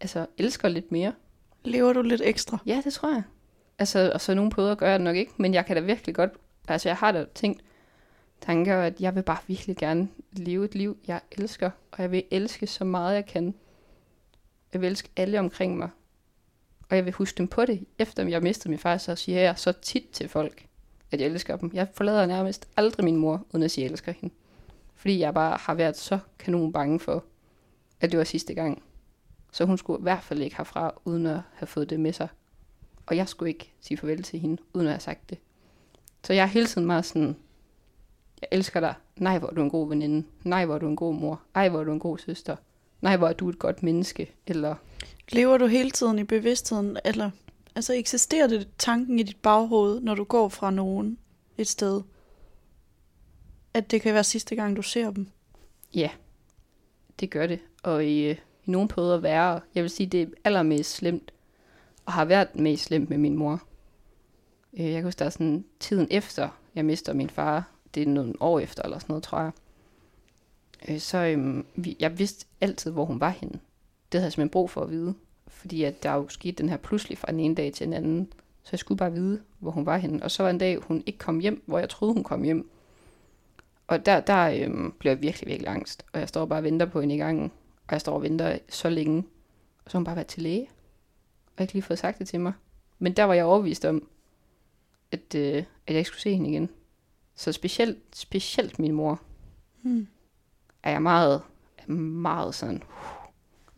altså, 0.01 0.25
elsker 0.37 0.67
lidt 0.67 0.91
mere. 0.91 1.13
Lever 1.63 1.93
du 1.93 2.01
lidt 2.01 2.21
ekstra? 2.25 2.57
Ja, 2.65 2.81
det 2.85 2.93
tror 2.93 3.13
jeg. 3.13 3.23
Altså, 3.79 4.11
og 4.13 4.21
så 4.21 4.33
nogle 4.33 4.51
på 4.51 4.75
gør 4.75 4.89
jeg 4.89 4.99
det 4.99 5.03
nok 5.03 5.15
ikke, 5.15 5.31
men 5.37 5.53
jeg 5.53 5.65
kan 5.65 5.75
da 5.75 5.81
virkelig 5.81 6.15
godt, 6.15 6.31
altså 6.67 6.89
jeg 6.89 6.97
har 6.97 7.11
da 7.11 7.25
tænkt 7.35 7.63
tanker, 8.45 8.77
at 8.81 9.01
jeg 9.01 9.15
vil 9.15 9.23
bare 9.23 9.37
virkelig 9.47 9.77
gerne 9.77 10.09
leve 10.31 10.65
et 10.65 10.75
liv, 10.75 10.97
jeg 11.07 11.21
elsker, 11.31 11.71
og 11.91 12.01
jeg 12.01 12.11
vil 12.11 12.23
elske 12.31 12.67
så 12.67 12.83
meget, 12.83 13.15
jeg 13.15 13.25
kan. 13.25 13.55
Jeg 14.73 14.81
vil 14.81 14.89
elske 14.89 15.09
alle 15.15 15.39
omkring 15.39 15.77
mig. 15.77 15.89
Og 16.89 16.95
jeg 16.95 17.05
vil 17.05 17.13
huske 17.13 17.37
dem 17.37 17.47
på 17.47 17.65
det, 17.65 17.85
efter 17.99 18.27
jeg 18.27 18.41
mistede 18.41 18.69
min 18.69 18.79
far, 18.79 18.97
så 18.97 19.15
siger 19.15 19.39
jeg 19.39 19.57
så 19.57 19.71
tit 19.71 20.09
til 20.11 20.29
folk, 20.29 20.65
at 21.11 21.21
jeg 21.21 21.27
elsker 21.27 21.57
dem. 21.57 21.71
Jeg 21.73 21.87
forlader 21.93 22.25
nærmest 22.25 22.67
aldrig 22.77 23.05
min 23.05 23.15
mor, 23.15 23.45
uden 23.53 23.63
at 23.63 23.71
sige, 23.71 23.85
at 23.85 23.89
jeg 23.89 23.91
elsker 23.91 24.11
hende. 24.11 24.35
Fordi 24.95 25.19
jeg 25.19 25.33
bare 25.33 25.57
har 25.61 25.73
været 25.73 25.97
så 25.97 26.19
kanon 26.39 26.73
bange 26.73 26.99
for, 26.99 27.23
at 28.01 28.11
det 28.11 28.17
var 28.17 28.23
sidste 28.23 28.53
gang. 28.53 28.83
Så 29.51 29.65
hun 29.65 29.77
skulle 29.77 29.99
i 29.99 30.03
hvert 30.03 30.23
fald 30.23 30.41
ikke 30.41 30.57
herfra, 30.57 30.93
uden 31.05 31.25
at 31.25 31.39
have 31.53 31.67
fået 31.67 31.89
det 31.89 31.99
med 31.99 32.13
sig. 32.13 32.27
Og 33.05 33.17
jeg 33.17 33.29
skulle 33.29 33.49
ikke 33.49 33.73
sige 33.81 33.97
farvel 33.97 34.23
til 34.23 34.39
hende, 34.39 34.61
uden 34.73 34.87
at 34.87 34.93
have 34.93 34.99
sagt 34.99 35.29
det. 35.29 35.37
Så 36.23 36.33
jeg 36.33 36.43
er 36.43 36.47
hele 36.47 36.65
tiden 36.65 36.87
meget 36.87 37.05
sådan, 37.05 37.35
jeg 38.43 38.57
elsker 38.57 38.79
dig. 38.79 38.93
Nej, 39.17 39.39
hvor 39.39 39.49
er 39.49 39.53
du 39.53 39.61
en 39.61 39.69
god 39.69 39.89
veninde. 39.89 40.27
Nej, 40.43 40.65
hvor 40.65 40.75
er 40.75 40.79
du 40.79 40.87
en 40.87 40.95
god 40.95 41.13
mor. 41.13 41.41
Ej, 41.55 41.69
hvor 41.69 41.79
er 41.79 41.83
du 41.83 41.91
en 41.91 41.99
god 41.99 42.17
søster. 42.17 42.55
Nej, 43.01 43.17
hvor 43.17 43.27
er 43.27 43.33
du 43.33 43.49
et 43.49 43.59
godt 43.59 43.83
menneske. 43.83 44.31
Eller... 44.47 44.75
Lever 45.31 45.57
du 45.57 45.65
hele 45.65 45.91
tiden 45.91 46.19
i 46.19 46.23
bevidstheden, 46.23 46.97
eller 47.05 47.31
altså 47.75 47.93
eksisterer 47.93 48.47
det 48.47 48.67
tanken 48.77 49.19
i 49.19 49.23
dit 49.23 49.37
baghoved, 49.37 50.01
når 50.01 50.15
du 50.15 50.23
går 50.23 50.49
fra 50.49 50.71
nogen 50.71 51.17
et 51.57 51.67
sted? 51.67 52.01
At 53.73 53.91
det 53.91 54.01
kan 54.01 54.13
være 54.13 54.23
sidste 54.23 54.55
gang, 54.55 54.75
du 54.75 54.81
ser 54.81 55.11
dem? 55.11 55.27
Ja, 55.93 56.09
det 57.19 57.29
gør 57.29 57.47
det. 57.47 57.59
Og 57.83 58.05
i, 58.05 58.29
øh, 58.29 58.37
i 58.65 58.71
nogle 58.71 58.87
perioder 58.87 59.17
værre. 59.17 59.61
Jeg 59.75 59.83
vil 59.83 59.89
sige, 59.89 60.07
det 60.07 60.21
er 60.21 60.27
allermest 60.43 60.91
slemt, 60.91 61.33
og 62.05 62.13
har 62.13 62.25
været 62.25 62.55
mest 62.55 62.83
slemt 62.83 63.09
med 63.09 63.17
min 63.17 63.37
mor. 63.37 63.63
Øh, 64.73 64.85
jeg 64.85 64.93
kan 64.93 65.03
huske, 65.03 65.19
der 65.19 65.25
er 65.25 65.29
sådan 65.29 65.65
tiden 65.79 66.07
efter, 66.11 66.49
jeg 66.75 66.85
mister 66.85 67.13
min 67.13 67.29
far, 67.29 67.72
det 67.95 68.03
er 68.03 68.07
nogle 68.07 68.33
år 68.39 68.59
efter 68.59 68.83
eller 68.83 68.99
sådan 68.99 69.11
noget, 69.13 69.23
tror 69.23 69.39
jeg. 69.39 69.51
Øh, 70.87 70.99
så 70.99 71.17
øhm, 71.17 71.65
jeg 71.99 72.19
vidste 72.19 72.45
altid, 72.61 72.91
hvor 72.91 73.05
hun 73.05 73.19
var 73.19 73.29
henne. 73.29 73.59
Det 74.11 74.19
havde 74.19 74.25
jeg 74.25 74.31
simpelthen 74.31 74.49
brug 74.49 74.69
for 74.69 74.81
at 74.81 74.89
vide. 74.89 75.13
Fordi 75.47 75.83
at 75.83 76.03
der 76.03 76.13
jo 76.13 76.29
skete 76.29 76.55
den 76.55 76.69
her 76.69 76.77
pludselig 76.77 77.17
fra 77.17 77.31
den 77.31 77.39
ene 77.39 77.55
dag 77.55 77.73
til 77.73 77.85
den 77.85 77.93
anden. 77.93 78.33
Så 78.63 78.69
jeg 78.71 78.79
skulle 78.79 78.97
bare 78.97 79.13
vide, 79.13 79.41
hvor 79.59 79.71
hun 79.71 79.85
var 79.85 79.97
henne. 79.97 80.23
Og 80.23 80.31
så 80.31 80.43
var 80.43 80.49
en 80.49 80.57
dag, 80.57 80.77
hun 80.77 81.03
ikke 81.05 81.19
kom 81.19 81.39
hjem, 81.39 81.63
hvor 81.65 81.79
jeg 81.79 81.89
troede, 81.89 82.13
hun 82.13 82.23
kom 82.23 82.43
hjem. 82.43 82.69
Og 83.87 84.05
der, 84.05 84.19
der 84.19 84.65
øhm, 84.65 84.93
blev 84.99 85.11
jeg 85.11 85.21
virkelig, 85.21 85.47
virkelig 85.47 85.69
angst. 85.69 86.05
Og 86.13 86.19
jeg 86.19 86.29
står 86.29 86.45
bare 86.45 86.59
og 86.59 86.63
venter 86.63 86.85
på 86.85 87.01
hende 87.01 87.15
i 87.15 87.17
gangen. 87.17 87.51
Og 87.87 87.91
jeg 87.91 88.01
står 88.01 88.13
og 88.13 88.21
venter 88.21 88.57
så 88.69 88.89
længe. 88.89 89.23
Og 89.85 89.91
så 89.91 89.97
har 89.97 89.99
hun 89.99 90.05
bare 90.05 90.15
været 90.15 90.27
til 90.27 90.43
læge. 90.43 90.69
Og 91.57 91.61
ikke 91.61 91.73
lige 91.73 91.83
fået 91.83 91.99
sagt 91.99 92.19
det 92.19 92.27
til 92.27 92.39
mig. 92.39 92.53
Men 92.99 93.13
der 93.13 93.23
var 93.23 93.33
jeg 93.33 93.45
overbevist 93.45 93.85
om, 93.85 94.07
at, 95.11 95.35
øh, 95.35 95.57
at 95.57 95.65
jeg 95.87 95.97
ikke 95.97 96.07
skulle 96.07 96.21
se 96.21 96.33
hende 96.33 96.49
igen. 96.49 96.69
Så 97.35 97.51
specielt, 97.51 97.99
specielt 98.13 98.79
min 98.79 98.91
mor, 98.91 99.21
hmm. 99.81 100.07
er 100.83 100.91
jeg 100.91 101.01
meget, 101.01 101.41
er 101.77 101.91
meget 101.91 102.55
sådan, 102.55 102.83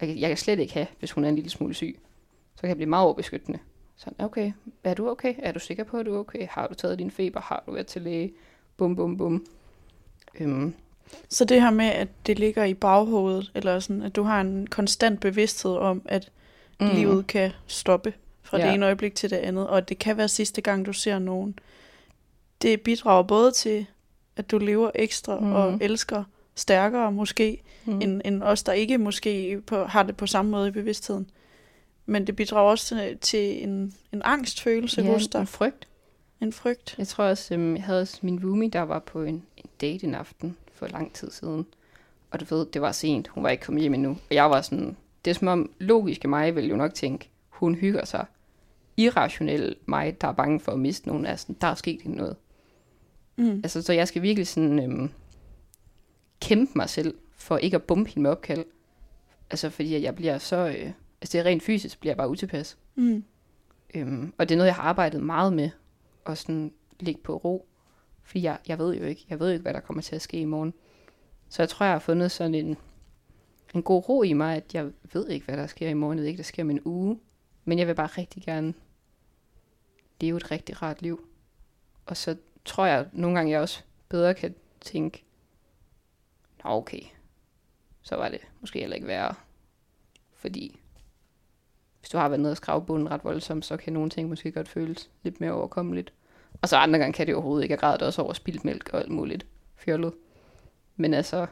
jeg, 0.01 0.19
jeg 0.19 0.29
kan 0.29 0.37
slet 0.37 0.59
ikke 0.59 0.73
have, 0.73 0.87
hvis 0.99 1.11
hun 1.11 1.23
er 1.23 1.29
en 1.29 1.35
lille 1.35 1.49
smule 1.49 1.73
syg. 1.73 1.99
Så 2.55 2.61
kan 2.61 2.67
jeg 2.67 2.77
blive 2.77 2.89
meget 2.89 3.05
overbeskyttende. 3.05 3.59
Så 3.95 4.09
okay, 4.19 4.51
er 4.83 4.93
du 4.93 5.09
okay? 5.09 5.35
Er 5.37 5.51
du 5.51 5.59
sikker 5.59 5.83
på, 5.83 5.97
at 5.97 6.05
du 6.05 6.15
er 6.15 6.19
okay? 6.19 6.47
Har 6.49 6.67
du 6.67 6.73
taget 6.73 6.99
din 6.99 7.11
feber? 7.11 7.41
Har 7.41 7.63
du 7.65 7.71
været 7.71 7.87
til 7.87 8.01
læge? 8.01 8.33
Bum, 8.77 8.95
bum, 8.95 9.17
bum. 9.17 9.45
Øhm. 10.39 10.73
Så 11.29 11.45
det 11.45 11.61
her 11.61 11.69
med, 11.69 11.85
at 11.85 12.07
det 12.27 12.39
ligger 12.39 12.63
i 12.63 12.73
baghovedet, 12.73 13.51
eller 13.55 13.79
sådan, 13.79 14.01
at 14.01 14.15
du 14.15 14.23
har 14.23 14.41
en 14.41 14.67
konstant 14.67 15.19
bevidsthed 15.19 15.71
om, 15.71 16.01
at 16.05 16.31
mm. 16.79 16.87
livet 16.87 17.27
kan 17.27 17.51
stoppe 17.67 18.13
fra 18.41 18.57
ja. 18.57 18.65
det 18.65 18.73
ene 18.73 18.85
øjeblik 18.85 19.15
til 19.15 19.29
det 19.29 19.37
andet, 19.37 19.67
og 19.67 19.77
at 19.77 19.89
det 19.89 19.99
kan 19.99 20.17
være 20.17 20.27
sidste 20.27 20.61
gang, 20.61 20.85
du 20.85 20.93
ser 20.93 21.19
nogen. 21.19 21.59
Det 22.61 22.81
bidrager 22.81 23.23
både 23.23 23.51
til, 23.51 23.85
at 24.35 24.51
du 24.51 24.57
lever 24.57 24.91
ekstra 24.95 25.39
mm. 25.39 25.51
og 25.51 25.77
elsker 25.81 26.23
stærkere 26.55 27.11
måske, 27.11 27.63
mm. 27.85 28.01
end, 28.01 28.21
end 28.25 28.43
os, 28.43 28.63
der 28.63 28.73
ikke 28.73 28.97
måske 28.97 29.61
på, 29.61 29.83
har 29.83 30.03
det 30.03 30.17
på 30.17 30.27
samme 30.27 30.51
måde 30.51 30.67
i 30.67 30.71
bevidstheden. 30.71 31.29
Men 32.05 32.27
det 32.27 32.35
bidrager 32.35 32.69
også 32.69 32.95
til, 32.95 33.17
til 33.17 33.63
en, 33.63 33.93
en 34.13 34.21
angstfølelse 34.25 35.01
ja, 35.01 35.11
hos 35.11 35.27
dig. 35.27 35.39
en 35.41 35.47
frygt. 35.47 35.87
En 36.41 36.53
frygt. 36.53 36.95
Jeg 36.97 37.07
tror 37.07 37.23
også, 37.23 37.53
øhm, 37.53 37.75
jeg 37.75 37.83
havde 37.83 38.01
også 38.01 38.19
min 38.21 38.43
roomie, 38.43 38.69
der 38.69 38.81
var 38.81 38.99
på 38.99 39.23
en, 39.23 39.43
en 39.57 39.69
date 39.81 40.05
en 40.05 40.15
aften 40.15 40.57
for 40.73 40.87
lang 40.87 41.13
tid 41.13 41.31
siden. 41.31 41.65
Og 42.31 42.39
du 42.39 42.55
ved, 42.55 42.65
det 42.65 42.81
var 42.81 42.91
sent. 42.91 43.27
Hun 43.27 43.43
var 43.43 43.49
ikke 43.49 43.63
kommet 43.63 43.81
hjem 43.81 43.93
endnu. 43.93 44.09
Og 44.09 44.35
jeg 44.35 44.49
var 44.49 44.61
sådan, 44.61 44.97
det 45.25 45.31
er 45.31 45.35
som 45.35 45.47
om 45.47 45.71
logiske 45.79 46.27
mig 46.27 46.55
ville 46.55 46.69
jo 46.69 46.75
nok 46.75 46.93
tænke, 46.93 47.29
hun 47.49 47.75
hygger 47.75 48.05
sig. 48.05 48.25
Irrationel 48.97 49.75
mig, 49.85 50.21
der 50.21 50.27
er 50.27 50.31
bange 50.31 50.59
for 50.59 50.71
at 50.71 50.79
miste 50.79 51.07
nogen, 51.07 51.25
er 51.25 51.35
sådan, 51.35 51.55
der 51.61 51.67
er 51.67 51.75
sket 51.75 52.05
noget. 52.05 52.35
Mm. 53.37 53.59
Altså, 53.63 53.81
så 53.81 53.93
jeg 53.93 54.07
skal 54.07 54.21
virkelig 54.21 54.47
sådan 54.47 54.83
øhm, 54.83 55.09
kæmpe 56.41 56.71
mig 56.75 56.89
selv 56.89 57.15
for 57.37 57.57
ikke 57.57 57.75
at 57.75 57.83
bumpe 57.83 58.09
hende 58.09 58.21
med 58.21 58.31
opkald. 58.31 58.65
Altså, 59.49 59.69
fordi 59.69 60.03
jeg 60.03 60.15
bliver 60.15 60.37
så... 60.37 60.55
Øh, 60.55 60.91
altså, 61.21 61.31
det 61.31 61.35
er 61.35 61.43
rent 61.43 61.63
fysisk, 61.63 61.99
bliver 61.99 62.11
jeg 62.11 62.17
bare 62.17 62.29
utilpas. 62.29 62.77
Mm. 62.95 63.23
Øhm, 63.93 64.33
og 64.37 64.49
det 64.49 64.55
er 64.55 64.57
noget, 64.57 64.67
jeg 64.67 64.75
har 64.75 64.83
arbejdet 64.83 65.23
meget 65.23 65.53
med. 65.53 65.69
At 66.25 66.37
sådan 66.37 66.73
ligge 66.99 67.21
på 67.21 67.37
ro. 67.37 67.67
Fordi 68.23 68.43
jeg, 68.43 68.57
jeg 68.67 68.79
ved 68.79 68.95
jo 68.95 69.05
ikke, 69.05 69.25
jeg 69.29 69.39
ved 69.39 69.47
jo 69.47 69.53
ikke, 69.53 69.61
hvad 69.61 69.73
der 69.73 69.79
kommer 69.79 70.01
til 70.01 70.15
at 70.15 70.21
ske 70.21 70.39
i 70.39 70.45
morgen. 70.45 70.73
Så 71.49 71.61
jeg 71.61 71.69
tror, 71.69 71.85
jeg 71.85 71.93
har 71.93 71.99
fundet 71.99 72.31
sådan 72.31 72.55
en, 72.55 72.77
en 73.75 73.83
god 73.83 74.09
ro 74.09 74.23
i 74.23 74.33
mig, 74.33 74.55
at 74.55 74.75
jeg 74.75 74.91
ved 75.13 75.27
ikke, 75.27 75.45
hvad 75.45 75.57
der 75.57 75.67
sker 75.67 75.89
i 75.89 75.93
morgen. 75.93 76.17
Jeg 76.17 76.21
ved 76.21 76.27
ikke, 76.27 76.37
der 76.37 76.43
sker 76.43 76.63
om 76.63 76.69
en 76.69 76.81
uge. 76.85 77.19
Men 77.65 77.79
jeg 77.79 77.87
vil 77.87 77.95
bare 77.95 78.07
rigtig 78.07 78.43
gerne 78.43 78.73
leve 80.21 80.37
et 80.37 80.51
rigtig 80.51 80.81
rart 80.81 81.01
liv. 81.01 81.27
Og 82.05 82.17
så 82.17 82.35
tror 82.65 82.85
jeg 82.85 83.05
nogle 83.11 83.37
gange, 83.37 83.51
jeg 83.51 83.61
også 83.61 83.83
bedre 84.09 84.33
kan 84.33 84.55
tænke, 84.81 85.23
nå 86.63 86.69
okay, 86.69 87.01
så 88.01 88.15
var 88.15 88.29
det 88.29 88.39
måske 88.61 88.79
heller 88.79 88.95
ikke 88.95 89.07
værre. 89.07 89.35
Fordi 90.33 90.79
hvis 91.99 92.09
du 92.09 92.17
har 92.17 92.29
været 92.29 92.41
nede 92.41 92.51
og 92.51 92.57
skrave 92.57 92.85
bunden 92.85 93.11
ret 93.11 93.23
voldsomt, 93.23 93.65
så 93.65 93.77
kan 93.77 93.93
nogle 93.93 94.09
ting 94.09 94.29
måske 94.29 94.51
godt 94.51 94.67
føles 94.67 95.09
lidt 95.23 95.41
mere 95.41 95.51
overkommeligt. 95.51 96.13
Og 96.61 96.69
så 96.69 96.77
andre 96.77 96.99
gange 96.99 97.13
kan 97.13 97.27
det 97.27 97.35
overhovedet 97.35 97.63
ikke. 97.63 97.73
Jeg 97.73 97.79
græder 97.79 98.05
også 98.05 98.21
over 98.21 98.33
spildt 98.33 98.65
mælk 98.65 98.89
og 98.93 98.99
alt 98.99 99.11
muligt 99.11 99.45
fjollet. 99.75 100.13
Men 100.95 101.13
altså, 101.13 101.47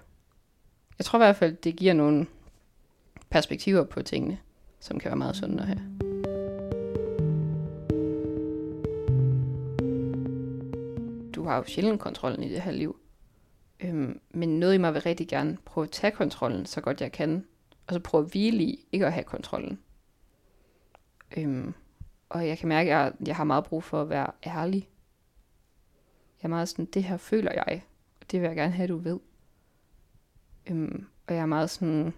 jeg 0.97 1.05
tror 1.05 1.19
i 1.19 1.25
hvert 1.25 1.35
fald, 1.35 1.55
det 1.55 1.75
giver 1.75 1.93
nogle 1.93 2.27
perspektiver 3.29 3.83
på 3.83 4.01
tingene, 4.01 4.39
som 4.79 4.99
kan 4.99 5.09
være 5.09 5.17
meget 5.17 5.35
sunde 5.35 5.61
at 5.61 5.67
have. 5.67 6.02
Du 11.43 11.47
har 11.47 11.57
jo 11.57 11.63
sjældent 11.67 11.99
kontrollen 11.99 12.43
i 12.43 12.49
det 12.49 12.61
her 12.61 12.71
liv. 12.71 12.99
Øhm, 13.79 14.19
men 14.29 14.59
noget 14.59 14.73
i 14.73 14.77
mig 14.77 14.93
vil 14.93 15.01
rigtig 15.01 15.27
gerne 15.27 15.57
prøve 15.65 15.83
at 15.83 15.91
tage 15.91 16.11
kontrollen, 16.11 16.65
så 16.65 16.81
godt 16.81 17.01
jeg 17.01 17.11
kan. 17.11 17.45
Og 17.87 17.93
så 17.93 17.99
prøve 17.99 18.23
at 18.23 18.29
hvile 18.31 18.63
i 18.63 18.87
ikke 18.91 19.05
at 19.05 19.13
have 19.13 19.23
kontrollen. 19.23 19.79
Øhm, 21.37 21.73
og 22.29 22.47
jeg 22.47 22.57
kan 22.57 22.69
mærke, 22.69 22.95
at 22.95 22.97
jeg, 22.97 23.13
jeg 23.27 23.35
har 23.35 23.43
meget 23.43 23.63
brug 23.63 23.83
for 23.83 24.01
at 24.01 24.09
være 24.09 24.27
ærlig. 24.45 24.89
Jeg 26.41 26.47
er 26.47 26.49
meget 26.49 26.69
sådan, 26.69 26.85
det 26.85 27.03
her 27.03 27.17
føler 27.17 27.51
jeg, 27.51 27.83
og 28.21 28.31
det 28.31 28.41
vil 28.41 28.47
jeg 28.47 28.55
gerne 28.55 28.73
have, 28.73 28.87
du 28.87 28.97
ved. 28.97 29.19
Øhm, 30.67 31.07
og 31.27 31.33
jeg 31.33 31.41
er 31.41 31.45
meget 31.45 31.69
sådan, 31.69 32.13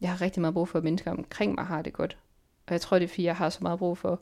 jeg 0.00 0.10
har 0.10 0.20
rigtig 0.20 0.40
meget 0.40 0.54
brug 0.54 0.68
for, 0.68 0.78
at 0.78 0.84
mennesker 0.84 1.10
omkring 1.10 1.54
mig 1.54 1.64
har 1.64 1.82
det 1.82 1.92
godt. 1.92 2.18
Og 2.66 2.72
jeg 2.72 2.80
tror, 2.80 2.98
det 2.98 3.04
er, 3.04 3.08
fordi 3.08 3.24
jeg 3.24 3.36
har 3.36 3.48
så 3.48 3.58
meget 3.62 3.78
brug 3.78 3.98
for, 3.98 4.20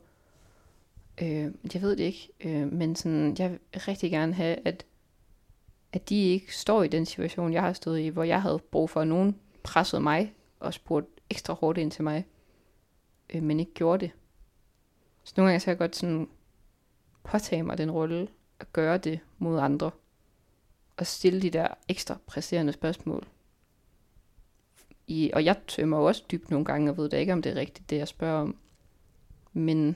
Øh, 1.21 1.51
jeg 1.73 1.81
ved 1.81 1.95
det 1.95 2.03
ikke, 2.03 2.29
øh, 2.39 2.73
men 2.73 2.95
sådan, 2.95 3.35
jeg 3.39 3.51
vil 3.51 3.59
rigtig 3.75 4.11
gerne 4.11 4.33
have, 4.33 4.57
at, 4.65 4.85
at 5.93 6.09
de 6.09 6.15
ikke 6.15 6.55
står 6.57 6.83
i 6.83 6.87
den 6.87 7.05
situation, 7.05 7.53
jeg 7.53 7.61
har 7.61 7.73
stået 7.73 7.99
i, 7.99 8.07
hvor 8.07 8.23
jeg 8.23 8.41
havde 8.41 8.59
brug 8.71 8.89
for, 8.89 9.01
at 9.01 9.07
nogen 9.07 9.39
pressede 9.63 10.01
mig 10.01 10.33
og 10.59 10.73
spurgte 10.73 11.11
ekstra 11.29 11.53
hårdt 11.53 11.77
ind 11.77 11.91
til 11.91 12.03
mig, 12.03 12.25
øh, 13.33 13.43
men 13.43 13.59
ikke 13.59 13.73
gjorde 13.73 14.05
det. 14.05 14.11
Så 15.23 15.33
nogle 15.37 15.49
gange 15.49 15.59
så 15.59 15.69
jeg 15.69 15.77
godt 15.77 15.95
sådan 15.95 16.29
påtage 17.23 17.63
mig 17.63 17.77
den 17.77 17.91
rolle 17.91 18.27
at 18.59 18.73
gøre 18.73 18.97
det 18.97 19.19
mod 19.37 19.59
andre. 19.59 19.91
Og 20.97 21.07
stille 21.07 21.41
de 21.41 21.49
der 21.49 21.67
ekstra 21.87 22.17
presserende 22.27 22.73
spørgsmål. 22.73 23.27
I, 25.07 25.31
og 25.33 25.45
jeg 25.45 25.55
tømmer 25.67 25.97
også 25.97 26.23
dybt 26.31 26.51
nogle 26.51 26.65
gange, 26.65 26.91
og 26.91 26.97
ved 26.97 27.09
da 27.09 27.17
ikke, 27.17 27.33
om 27.33 27.41
det 27.41 27.51
er 27.51 27.55
rigtigt, 27.55 27.89
det 27.89 27.97
jeg 27.97 28.07
spørger 28.07 28.41
om. 28.41 28.57
Men 29.53 29.95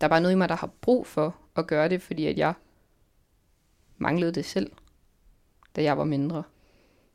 der 0.00 0.06
er 0.06 0.08
bare 0.08 0.20
noget 0.20 0.32
i 0.34 0.36
mig, 0.38 0.48
der 0.48 0.56
har 0.56 0.70
brug 0.80 1.06
for 1.06 1.36
at 1.56 1.66
gøre 1.66 1.88
det, 1.88 2.02
fordi 2.02 2.26
at 2.26 2.38
jeg 2.38 2.54
manglede 3.98 4.32
det 4.32 4.44
selv, 4.44 4.72
da 5.76 5.82
jeg 5.82 5.98
var 5.98 6.04
mindre. 6.04 6.42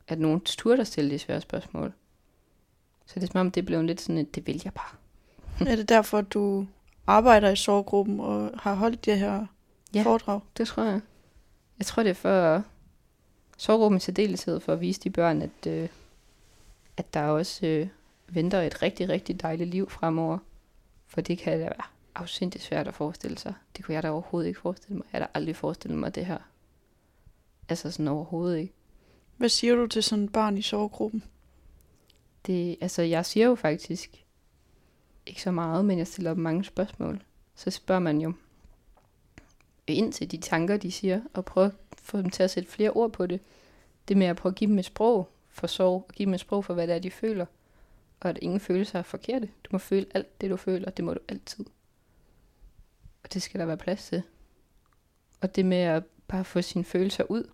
At 0.08 0.18
nogen 0.18 0.40
turde 0.40 0.80
at 0.80 0.86
stille 0.86 1.10
de 1.10 1.18
svære 1.18 1.40
spørgsmål. 1.40 1.92
Så 3.06 3.20
det 3.20 3.22
er 3.28 3.32
som 3.32 3.40
om, 3.40 3.50
det 3.50 3.66
blev 3.66 3.82
lidt 3.82 4.00
sådan, 4.00 4.18
at 4.18 4.34
det 4.34 4.46
vil 4.46 4.60
jeg 4.64 4.72
bare. 4.74 4.96
er 5.72 5.76
det 5.76 5.88
derfor, 5.88 6.20
du 6.20 6.66
arbejder 7.06 7.50
i 7.50 7.56
sorggruppen 7.56 8.20
og 8.20 8.50
har 8.58 8.74
holdt 8.74 9.04
det 9.04 9.18
her 9.18 9.46
Ja. 9.94 10.02
foredrag? 10.02 10.40
Det 10.56 10.66
tror 10.68 10.82
jeg. 10.82 11.00
Jeg 11.78 11.86
tror, 11.86 12.02
det 12.02 12.10
er 12.10 12.14
for 12.14 12.62
sorggruppen 13.56 13.96
i 13.96 14.00
særdeleshed 14.00 14.60
for 14.60 14.72
at 14.72 14.80
vise 14.80 15.00
de 15.00 15.10
børn, 15.10 15.42
at, 15.42 15.66
øh, 15.66 15.88
at 16.96 17.14
der 17.14 17.22
også 17.24 17.66
øh, 17.66 17.88
venter 18.28 18.60
et 18.62 18.82
rigtig, 18.82 19.08
rigtig 19.08 19.42
dejligt 19.42 19.70
liv 19.70 19.90
fremover. 19.90 20.38
For 21.06 21.20
det 21.20 21.38
kan 21.38 21.52
da 21.52 21.58
være 21.58 21.82
afsindigt 22.14 22.64
svært 22.64 22.88
at 22.88 22.94
forestille 22.94 23.38
sig. 23.38 23.54
Det 23.76 23.84
kunne 23.84 23.94
jeg 23.94 24.02
da 24.02 24.10
overhovedet 24.10 24.48
ikke 24.48 24.60
forestille 24.60 24.96
mig. 24.96 25.06
Jeg 25.12 25.20
har 25.20 25.26
da 25.26 25.30
aldrig 25.34 25.56
forestillet 25.56 25.98
mig 25.98 26.14
det 26.14 26.26
her. 26.26 26.38
Altså 27.68 27.90
sådan 27.90 28.08
overhovedet 28.08 28.58
ikke. 28.58 28.74
Hvad 29.36 29.48
siger 29.48 29.74
du 29.74 29.86
til 29.86 30.02
sådan 30.02 30.24
et 30.24 30.32
barn 30.32 30.58
i 30.58 30.62
sorggruppen? 30.62 31.24
Det, 32.46 32.76
altså, 32.80 33.02
jeg 33.02 33.26
siger 33.26 33.46
jo 33.46 33.54
faktisk 33.54 34.24
ikke 35.26 35.42
så 35.42 35.50
meget, 35.50 35.84
men 35.84 35.98
jeg 35.98 36.06
stiller 36.06 36.34
dem 36.34 36.42
mange 36.42 36.64
spørgsmål. 36.64 37.22
Så 37.54 37.70
spørger 37.70 38.00
man 38.00 38.20
jo 38.20 38.32
ind 39.86 40.12
til 40.12 40.30
de 40.30 40.36
tanker, 40.36 40.76
de 40.76 40.92
siger, 40.92 41.20
og 41.34 41.44
prøver 41.44 41.66
at 41.66 41.74
få 41.98 42.18
dem 42.18 42.30
til 42.30 42.42
at 42.42 42.50
sætte 42.50 42.70
flere 42.70 42.90
ord 42.90 43.12
på 43.12 43.26
det. 43.26 43.40
Det 44.08 44.16
med 44.16 44.26
at 44.26 44.36
prøve 44.36 44.50
at 44.50 44.56
give 44.56 44.70
dem 44.70 44.78
et 44.78 44.84
sprog 44.84 45.28
for 45.48 45.66
sorg, 45.66 46.04
og 46.08 46.14
give 46.14 46.26
dem 46.26 46.34
et 46.34 46.40
sprog 46.40 46.64
for, 46.64 46.74
hvad 46.74 46.86
det 46.86 46.94
er, 46.94 46.98
de 46.98 47.10
føler. 47.10 47.46
Og 48.20 48.30
at 48.30 48.38
ingen 48.42 48.60
følelser 48.60 48.98
er 48.98 49.02
forkerte. 49.02 49.46
Du 49.46 49.68
må 49.70 49.78
føle 49.78 50.06
alt 50.14 50.40
det, 50.40 50.50
du 50.50 50.56
føler. 50.56 50.90
Det 50.90 51.04
må 51.04 51.14
du 51.14 51.20
altid. 51.28 51.64
Og 53.24 53.34
det 53.34 53.42
skal 53.42 53.60
der 53.60 53.66
være 53.66 53.76
plads 53.76 54.08
til. 54.08 54.22
Og 55.40 55.56
det 55.56 55.66
med 55.66 55.76
at 55.76 56.04
bare 56.28 56.44
få 56.44 56.62
sine 56.62 56.84
følelser 56.84 57.24
ud, 57.24 57.44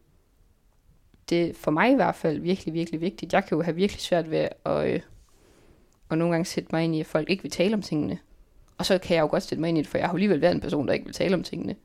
det 1.29 1.51
er 1.51 1.55
for 1.55 1.71
mig 1.71 1.93
i 1.93 1.95
hvert 1.95 2.15
fald 2.15 2.39
virkelig, 2.39 2.75
virkelig 2.75 3.01
vigtigt. 3.01 3.33
Jeg 3.33 3.45
kan 3.45 3.57
jo 3.57 3.63
have 3.63 3.77
virkelig 3.77 4.01
svært 4.01 4.31
ved 4.31 4.49
at, 4.65 4.87
øh, 4.87 5.01
at 6.11 6.19
nogle 6.19 6.33
gange 6.33 6.45
sætte 6.45 6.69
mig 6.73 6.85
ind 6.85 6.95
i, 6.95 7.01
at 7.01 7.07
folk 7.07 7.31
ikke 7.31 7.43
vil 7.43 7.53
tale 7.53 7.75
om 7.75 7.83
tingene. 7.83 8.19
Og 8.79 8.87
så 8.87 8.99
kan 8.99 9.17
jeg 9.17 9.23
jo 9.23 9.27
godt 9.27 9.43
sætte 9.43 9.61
mig 9.61 9.69
ind 9.69 9.79
i 9.79 9.81
det, 9.81 9.89
for 9.89 9.99
jeg 9.99 10.07
har 10.07 10.13
jo 10.13 10.17
alligevel 10.17 10.41
været 10.41 10.55
en 10.55 10.61
person, 10.61 10.87
der 10.87 10.93
ikke 10.93 11.05
vil 11.05 11.15
tale 11.15 11.35
om 11.35 11.43
tingene. 11.43 11.77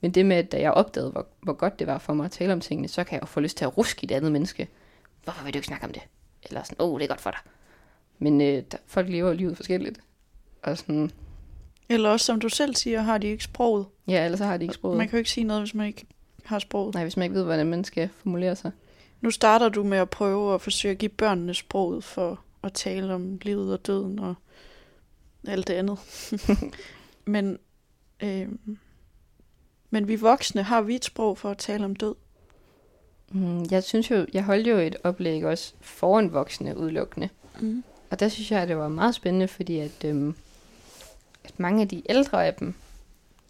Men 0.00 0.10
det 0.10 0.26
med, 0.26 0.36
at 0.36 0.52
da 0.52 0.60
jeg 0.60 0.72
opdagede, 0.72 1.10
hvor, 1.10 1.26
hvor 1.42 1.52
godt 1.52 1.78
det 1.78 1.86
var 1.86 1.98
for 1.98 2.14
mig 2.14 2.24
at 2.24 2.30
tale 2.30 2.52
om 2.52 2.60
tingene, 2.60 2.88
så 2.88 3.04
kan 3.04 3.14
jeg 3.14 3.22
jo 3.22 3.26
få 3.26 3.40
lyst 3.40 3.56
til 3.56 3.64
at 3.64 3.78
ruske 3.78 4.04
i 4.04 4.06
det 4.06 4.14
andet 4.14 4.32
menneske. 4.32 4.68
Hvorfor 5.24 5.44
vil 5.44 5.54
du 5.54 5.58
ikke 5.58 5.66
snakke 5.66 5.86
om 5.86 5.92
det? 5.92 6.02
Eller 6.42 6.62
sådan, 6.62 6.76
åh, 6.80 6.92
oh, 6.92 6.98
det 7.00 7.04
er 7.04 7.08
godt 7.08 7.20
for 7.20 7.30
dig. 7.30 7.40
Men 8.18 8.40
øh, 8.40 8.62
der, 8.72 8.78
folk 8.86 9.08
lever 9.08 9.32
livet 9.32 9.56
forskelligt. 9.56 10.00
Og 10.62 10.78
sådan, 10.78 11.10
eller 11.90 12.10
også, 12.10 12.26
som 12.26 12.40
du 12.40 12.48
selv 12.48 12.74
siger, 12.74 13.02
har 13.02 13.18
de 13.18 13.26
ikke 13.26 13.44
sproget. 13.44 13.86
ja, 14.08 14.24
ellers 14.24 14.38
så 14.38 14.44
har 14.44 14.56
de 14.56 14.64
ikke 14.64 14.74
sproget. 14.74 14.98
Man 14.98 15.08
kan 15.08 15.16
jo 15.16 15.18
ikke 15.18 15.30
sige 15.30 15.44
noget, 15.44 15.62
hvis 15.62 15.74
man 15.74 15.86
ikke 15.86 16.06
har 16.44 16.58
sproget. 16.58 16.94
Nej, 16.94 17.02
hvis 17.02 17.16
man 17.16 17.24
ikke 17.24 17.34
ved, 17.34 17.44
hvordan 17.44 17.66
man 17.66 17.84
skal 17.84 18.08
formulere 18.16 18.56
sig. 18.56 18.70
Nu 19.20 19.30
starter 19.30 19.68
du 19.68 19.84
med 19.84 19.98
at 19.98 20.10
prøve 20.10 20.54
at 20.54 20.60
forsøge 20.60 20.92
at 20.92 20.98
give 20.98 21.08
børnene 21.08 21.54
sproget 21.54 22.04
for 22.04 22.40
at 22.62 22.72
tale 22.72 23.14
om 23.14 23.38
livet 23.42 23.72
og 23.72 23.86
døden 23.86 24.18
og 24.18 24.34
alt 25.46 25.68
det 25.68 25.74
andet. 25.74 25.98
men, 27.24 27.58
øh, 28.20 28.48
men 29.90 30.08
vi 30.08 30.16
voksne 30.16 30.62
har 30.62 30.82
vi 30.82 30.94
et 30.94 31.04
sprog 31.04 31.38
for 31.38 31.50
at 31.50 31.58
tale 31.58 31.84
om 31.84 31.96
død. 31.96 32.14
Mm, 33.32 33.66
jeg 33.70 33.84
synes 33.84 34.10
jo, 34.10 34.26
jeg 34.32 34.44
holdt 34.44 34.66
jo 34.66 34.76
et 34.76 34.96
oplæg 35.04 35.44
også 35.44 35.74
foran 35.80 36.32
voksne 36.32 36.76
udelukkende. 36.76 37.28
Mm. 37.60 37.84
Og 38.10 38.20
der 38.20 38.28
synes 38.28 38.50
jeg, 38.50 38.62
at 38.62 38.68
det 38.68 38.76
var 38.76 38.88
meget 38.88 39.14
spændende, 39.14 39.48
fordi 39.48 39.78
at, 39.78 40.04
øhm, 40.04 40.34
at 41.52 41.60
mange 41.60 41.82
af 41.82 41.88
de 41.88 42.02
ældre 42.08 42.46
af 42.46 42.54
dem, 42.54 42.74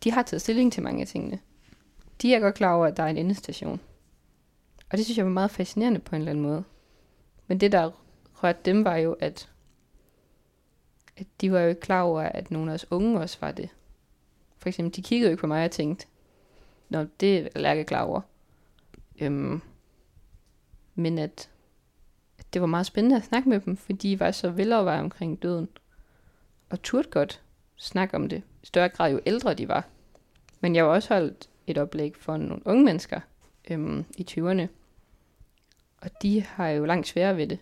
de 0.04 0.10
har 0.10 0.22
taget 0.22 0.42
stilling 0.42 0.72
til 0.72 0.82
mange 0.82 1.00
af 1.00 1.06
tingene. 1.06 1.38
De 2.22 2.34
er 2.34 2.40
godt 2.40 2.54
klar 2.54 2.74
over, 2.74 2.86
at 2.86 2.96
der 2.96 3.02
er 3.02 3.08
en 3.08 3.16
endestation. 3.16 3.80
Og 4.90 4.98
det 4.98 5.04
synes 5.04 5.18
jeg 5.18 5.26
var 5.26 5.32
meget 5.32 5.50
fascinerende 5.50 6.00
på 6.00 6.16
en 6.16 6.20
eller 6.22 6.30
anden 6.30 6.44
måde. 6.44 6.64
Men 7.46 7.60
det, 7.60 7.72
der 7.72 7.90
rørte 8.42 8.58
dem, 8.64 8.84
var 8.84 8.96
jo, 8.96 9.12
at, 9.12 9.48
at 11.16 11.26
de 11.40 11.52
var 11.52 11.60
jo 11.60 11.68
ikke 11.68 11.80
klar 11.80 12.02
over, 12.02 12.22
at 12.22 12.50
nogle 12.50 12.70
af 12.70 12.74
os 12.74 12.86
unge 12.90 13.20
også 13.20 13.38
var 13.40 13.52
det. 13.52 13.68
For 14.58 14.68
eksempel, 14.68 14.96
de 14.96 15.02
kiggede 15.02 15.28
jo 15.28 15.30
ikke 15.30 15.40
på 15.40 15.46
mig 15.46 15.64
og 15.64 15.70
tænkte, 15.70 16.06
Nå, 16.88 17.06
det 17.20 17.48
er 17.54 17.60
jeg 17.60 17.78
ikke 17.78 17.88
klar 17.88 18.02
over. 18.02 18.20
Øhm, 19.20 19.60
men 20.94 21.18
at, 21.18 21.50
at 22.38 22.54
det 22.54 22.60
var 22.60 22.66
meget 22.66 22.86
spændende 22.86 23.16
at 23.16 23.24
snakke 23.24 23.48
med 23.48 23.60
dem, 23.60 23.76
fordi 23.76 24.08
de 24.08 24.20
var 24.20 24.30
så 24.30 24.50
velovervejet 24.50 25.00
omkring 25.00 25.42
døden. 25.42 25.68
Og 26.70 26.82
turde 26.82 27.08
godt 27.10 27.42
snakke 27.80 28.16
om 28.16 28.28
det. 28.28 28.42
I 28.62 28.66
større 28.66 28.88
grad 28.88 29.12
jo 29.12 29.20
ældre 29.26 29.54
de 29.54 29.68
var. 29.68 29.88
Men 30.60 30.74
jeg 30.74 30.84
har 30.84 30.90
også 30.90 31.14
holdt 31.14 31.48
et 31.66 31.78
oplæg 31.78 32.16
for 32.16 32.36
nogle 32.36 32.66
unge 32.66 32.84
mennesker 32.84 33.20
øhm, 33.70 34.04
i 34.16 34.26
20'erne. 34.30 34.66
Og 36.02 36.22
de 36.22 36.42
har 36.42 36.68
jo 36.68 36.84
langt 36.84 37.08
sværere 37.08 37.36
ved 37.36 37.46
det 37.46 37.58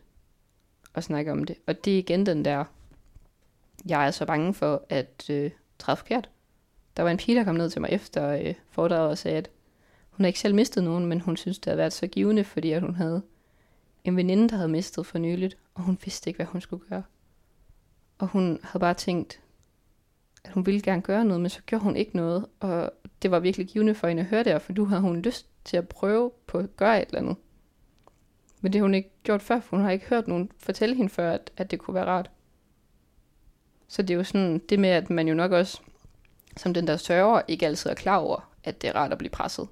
at 0.94 1.04
snakke 1.04 1.33
om 1.33 1.44
det. 1.44 1.57
Og 1.66 1.85
det 1.85 1.94
er 1.94 1.98
igen 1.98 2.26
den 2.26 2.44
der, 2.44 2.64
jeg 3.87 4.07
er 4.07 4.11
så 4.11 4.26
bange 4.26 4.54
for 4.54 4.85
at 4.88 5.31
øh, 5.31 5.50
træde 5.78 5.96
forkert. 5.96 6.31
Der 6.96 7.02
var 7.02 7.11
en 7.11 7.16
pige, 7.16 7.38
der 7.38 7.44
kom 7.44 7.54
ned 7.54 7.70
til 7.70 7.81
mig 7.81 7.90
efter 7.90 8.28
øh, 8.28 8.54
foredraget 8.70 9.11
og 9.11 9.18
sagde, 9.18 9.38
at 9.38 9.50
hun 10.11 10.24
har 10.24 10.26
ikke 10.26 10.40
selv 10.40 10.54
mistet 10.54 10.85
nogen, 10.85 11.07
men 11.07 11.20
hun 11.20 11.37
synes, 11.37 11.59
det 11.59 11.64
havde 11.66 11.78
været 11.78 11.92
så 11.92 12.07
givende, 12.07 12.44
fordi 12.44 12.72
at 12.72 12.83
hun 12.83 12.94
havde 12.94 13.22
en 14.04 14.16
veninde, 14.16 14.48
der 14.48 14.57
havde 14.57 14.68
mistet 14.68 15.07
for 15.07 15.18
nyligt, 15.18 15.57
og 15.74 15.83
hun 15.83 15.98
vidste 16.04 16.31
ikke, 16.31 16.38
hvad 16.38 16.46
hun 16.46 16.61
skulle 16.61 16.85
gøre. 16.88 17.02
Og 18.18 18.26
hun 18.26 18.61
havde 18.62 18.81
bare 18.81 18.94
tænkt, 18.94 19.40
at 20.48 20.54
hun 20.54 20.66
ville 20.66 20.80
gerne 20.80 21.02
gøre 21.02 21.24
noget, 21.24 21.40
men 21.40 21.50
så 21.50 21.61
gjorde 21.66 21.84
hun 21.84 21.96
ikke 21.96 22.16
noget, 22.16 22.46
og 22.61 22.92
det 23.22 23.30
var 23.30 23.38
virkelig 23.38 23.66
givende 23.66 23.94
for 23.94 24.08
hende 24.08 24.22
at 24.22 24.28
høre 24.28 24.44
det, 24.44 24.62
for 24.62 24.72
nu 24.72 24.84
havde 24.84 25.02
hun 25.02 25.16
lyst 25.16 25.46
til 25.64 25.76
at 25.76 25.88
prøve 25.88 26.30
på 26.46 26.58
at 26.58 26.76
gøre 26.76 27.02
et 27.02 27.08
eller 27.08 27.20
andet. 27.20 27.37
Men 28.61 28.72
det 28.72 28.78
har 28.78 28.84
hun 28.84 28.94
ikke 28.94 29.11
gjort 29.22 29.42
før, 29.42 29.61
for 29.61 29.76
hun 29.76 29.84
har 29.84 29.92
ikke 29.92 30.06
hørt 30.06 30.28
nogen 30.28 30.50
fortælle 30.58 30.94
hende 30.94 31.11
før, 31.11 31.32
at, 31.32 31.50
at 31.56 31.70
det 31.70 31.78
kunne 31.78 31.94
være 31.94 32.04
rart. 32.04 32.30
Så 33.88 34.02
det 34.02 34.11
er 34.11 34.18
jo 34.18 34.24
sådan, 34.24 34.58
det 34.58 34.78
med, 34.78 34.88
at 34.88 35.11
man 35.11 35.28
jo 35.28 35.34
nok 35.34 35.52
også, 35.52 35.80
som 36.56 36.74
den 36.74 36.87
der 36.87 36.96
sørger, 36.96 37.42
ikke 37.48 37.66
altid 37.66 37.90
er 37.90 37.94
klar 37.94 38.16
over, 38.16 38.52
at 38.64 38.82
det 38.82 38.88
er 38.88 38.94
rart 38.94 39.12
at 39.12 39.18
blive 39.18 39.30
presset. 39.30 39.68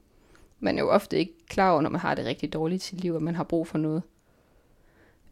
Man 0.61 0.79
er 0.79 0.83
jo 0.83 0.91
ofte 0.91 1.19
ikke 1.19 1.47
klar 1.49 1.71
over, 1.71 1.81
når 1.81 1.91
man 1.91 2.01
har 2.01 2.15
det 2.15 2.25
rigtig 2.25 2.53
dårligt 2.53 2.83
i 2.83 2.87
sit 2.87 3.01
liv, 3.01 3.15
og 3.15 3.23
man 3.23 3.35
har 3.35 3.45
brug 3.45 3.67
for 3.67 3.79
noget 3.79 4.03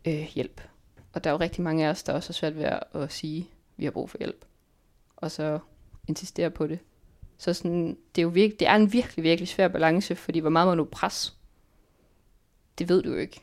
øh, 0.04 0.28
hjælp. 0.34 0.60
Og 1.12 1.24
der 1.24 1.30
er 1.30 1.34
jo 1.34 1.40
rigtig 1.40 1.62
mange 1.62 1.86
af 1.86 1.90
os, 1.90 2.02
der 2.02 2.12
også 2.12 2.30
er 2.30 2.34
svært 2.34 2.56
ved 2.56 2.64
at, 2.64 2.82
at 2.94 3.12
sige, 3.12 3.40
at 3.40 3.46
vi 3.76 3.84
har 3.84 3.90
brug 3.90 4.10
for 4.10 4.18
hjælp. 4.18 4.44
Og 5.16 5.30
så 5.30 5.58
insistere 6.08 6.50
på 6.50 6.66
det. 6.66 6.78
Så 7.38 7.52
sådan, 7.52 7.96
det, 8.14 8.20
er 8.20 8.22
jo 8.22 8.28
virke, 8.28 8.56
det 8.58 8.68
er 8.68 8.74
en 8.74 8.92
virkelig, 8.92 9.22
virkelig 9.22 9.48
svær 9.48 9.68
balance, 9.68 10.16
fordi 10.16 10.38
hvor 10.38 10.50
meget 10.50 10.68
må 10.68 10.74
du 10.74 10.84
pres? 10.84 11.36
Det 12.78 12.88
ved 12.88 13.02
du 13.02 13.10
jo 13.10 13.18
ikke. 13.18 13.42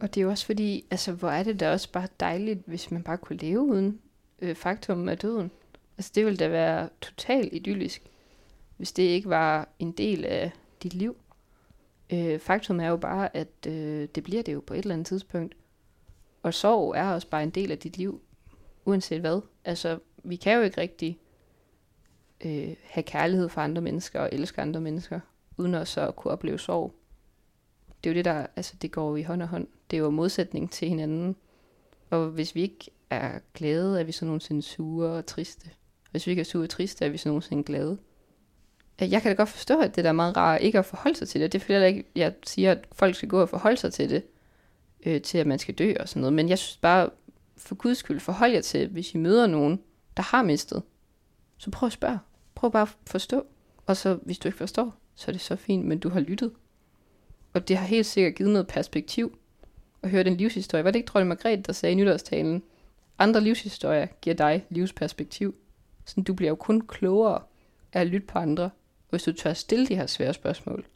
Og 0.00 0.14
det 0.14 0.20
er 0.20 0.24
jo 0.24 0.30
også 0.30 0.46
fordi, 0.46 0.84
altså 0.90 1.12
hvor 1.12 1.30
er 1.30 1.42
det 1.42 1.60
da 1.60 1.72
også 1.72 1.92
bare 1.92 2.08
dejligt, 2.20 2.60
hvis 2.66 2.90
man 2.90 3.02
bare 3.02 3.18
kunne 3.18 3.38
leve 3.38 3.60
uden 3.60 4.00
øh, 4.42 4.54
faktum 4.54 5.08
af 5.08 5.18
døden. 5.18 5.50
Altså 5.98 6.12
det 6.14 6.24
ville 6.24 6.36
da 6.36 6.48
være 6.48 6.88
totalt 7.00 7.52
idyllisk, 7.52 8.02
hvis 8.76 8.92
det 8.92 9.02
ikke 9.02 9.28
var 9.28 9.68
en 9.78 9.92
del 9.92 10.24
af 10.24 10.52
dit 10.82 10.94
liv. 10.94 11.16
Øh, 12.12 12.38
faktum 12.38 12.80
er 12.80 12.88
jo 12.88 12.96
bare, 12.96 13.36
at 13.36 13.66
øh, 13.66 14.08
det 14.14 14.22
bliver 14.24 14.42
det 14.42 14.52
jo 14.52 14.62
på 14.66 14.74
et 14.74 14.78
eller 14.78 14.94
andet 14.94 15.06
tidspunkt. 15.06 15.54
Og 16.42 16.54
sorg 16.54 16.94
er 16.96 17.12
også 17.12 17.28
bare 17.28 17.42
en 17.42 17.50
del 17.50 17.70
af 17.70 17.78
dit 17.78 17.96
liv, 17.96 18.20
uanset 18.84 19.20
hvad. 19.20 19.40
Altså, 19.64 19.98
vi 20.24 20.36
kan 20.36 20.56
jo 20.56 20.62
ikke 20.62 20.80
rigtig 20.80 21.18
øh, 22.44 22.76
have 22.82 23.04
kærlighed 23.04 23.48
for 23.48 23.60
andre 23.60 23.82
mennesker 23.82 24.20
og 24.20 24.28
elske 24.32 24.62
andre 24.62 24.80
mennesker, 24.80 25.20
uden 25.56 25.74
også 25.74 26.08
at 26.08 26.16
kunne 26.16 26.32
opleve 26.32 26.58
sorg. 26.58 26.94
Det 28.04 28.10
er 28.10 28.14
jo 28.14 28.16
det, 28.16 28.24
der, 28.24 28.46
altså 28.56 28.74
det 28.82 28.92
går 28.92 29.08
jo 29.10 29.16
i 29.16 29.22
hånd 29.22 29.42
og 29.42 29.48
hånd. 29.48 29.66
Det 29.90 29.96
er 29.96 30.00
jo 30.00 30.10
modsætning 30.10 30.70
til 30.70 30.88
hinanden. 30.88 31.36
Og 32.10 32.26
hvis 32.26 32.54
vi 32.54 32.62
ikke 32.62 32.90
er 33.10 33.38
glade, 33.54 34.00
er 34.00 34.04
vi 34.04 34.12
så 34.12 34.24
nogensinde 34.24 34.62
sure 34.62 35.10
og 35.10 35.26
triste. 35.26 35.70
Hvis 36.10 36.26
vi 36.26 36.30
ikke 36.30 36.40
er 36.40 36.44
sure 36.44 36.64
og 36.64 36.70
triste, 36.70 37.04
er 37.04 37.08
vi 37.08 37.16
så 37.18 37.28
nogensinde 37.28 37.64
glade. 37.64 37.98
Jeg 39.00 39.22
kan 39.22 39.30
da 39.30 39.34
godt 39.34 39.48
forstå, 39.48 39.80
at 39.80 39.96
det 39.96 40.04
der 40.04 40.10
er 40.10 40.14
meget 40.14 40.36
rart 40.36 40.60
ikke 40.60 40.78
at 40.78 40.84
forholde 40.84 41.18
sig 41.18 41.28
til 41.28 41.40
det. 41.40 41.52
Det 41.52 41.58
er 41.58 41.64
fordi, 41.64 41.86
ikke, 41.86 42.04
jeg 42.16 42.34
siger, 42.46 42.70
at 42.72 42.86
folk 42.92 43.14
skal 43.14 43.28
gå 43.28 43.40
og 43.40 43.48
forholde 43.48 43.76
sig 43.76 43.92
til 43.92 44.10
det, 44.10 44.22
øh, 45.02 45.22
til 45.22 45.38
at 45.38 45.46
man 45.46 45.58
skal 45.58 45.74
dø 45.74 45.94
og 46.00 46.08
sådan 46.08 46.20
noget. 46.20 46.32
Men 46.32 46.48
jeg 46.48 46.58
synes 46.58 46.76
bare, 46.76 47.10
for 47.56 47.74
guds 47.74 47.98
skyld 47.98 48.20
forhold 48.20 48.52
jer 48.52 48.60
til, 48.60 48.88
hvis 48.88 49.14
I 49.14 49.18
møder 49.18 49.46
nogen, 49.46 49.80
der 50.16 50.22
har 50.22 50.42
mistet. 50.42 50.82
Så 51.58 51.70
prøv 51.70 51.86
at 51.86 51.92
spørge. 51.92 52.18
Prøv 52.54 52.72
bare 52.72 52.82
at 52.82 52.96
forstå. 53.06 53.46
Og 53.86 53.96
så, 53.96 54.18
hvis 54.22 54.38
du 54.38 54.48
ikke 54.48 54.58
forstår, 54.58 54.94
så 55.14 55.30
er 55.30 55.32
det 55.32 55.40
så 55.40 55.56
fint, 55.56 55.86
men 55.86 55.98
du 55.98 56.08
har 56.08 56.20
lyttet. 56.20 56.52
Og 57.52 57.68
det 57.68 57.76
har 57.76 57.86
helt 57.86 58.06
sikkert 58.06 58.34
givet 58.34 58.52
noget 58.52 58.66
perspektiv 58.66 59.38
at 60.02 60.10
høre 60.10 60.24
den 60.24 60.36
livshistorie. 60.36 60.84
Var 60.84 60.90
det 60.90 60.98
ikke 60.98 61.08
Trolde 61.08 61.26
Margrethe, 61.26 61.62
der 61.62 61.72
sagde 61.72 61.92
i 61.92 61.96
nytårstalen, 61.96 62.62
andre 63.18 63.40
livshistorier 63.40 64.06
giver 64.06 64.36
dig 64.36 64.66
livsperspektiv. 64.70 65.54
Så 66.04 66.20
du 66.20 66.34
bliver 66.34 66.48
jo 66.48 66.54
kun 66.54 66.80
klogere 66.80 67.42
af 67.92 68.00
at 68.00 68.06
lytte 68.06 68.26
på 68.26 68.38
andre, 68.38 68.70
hvis 69.10 69.22
du 69.22 69.32
tør 69.32 69.52
stille 69.52 69.86
de 69.86 69.96
her 69.96 70.06
svære 70.06 70.34
spørgsmål. 70.34 70.86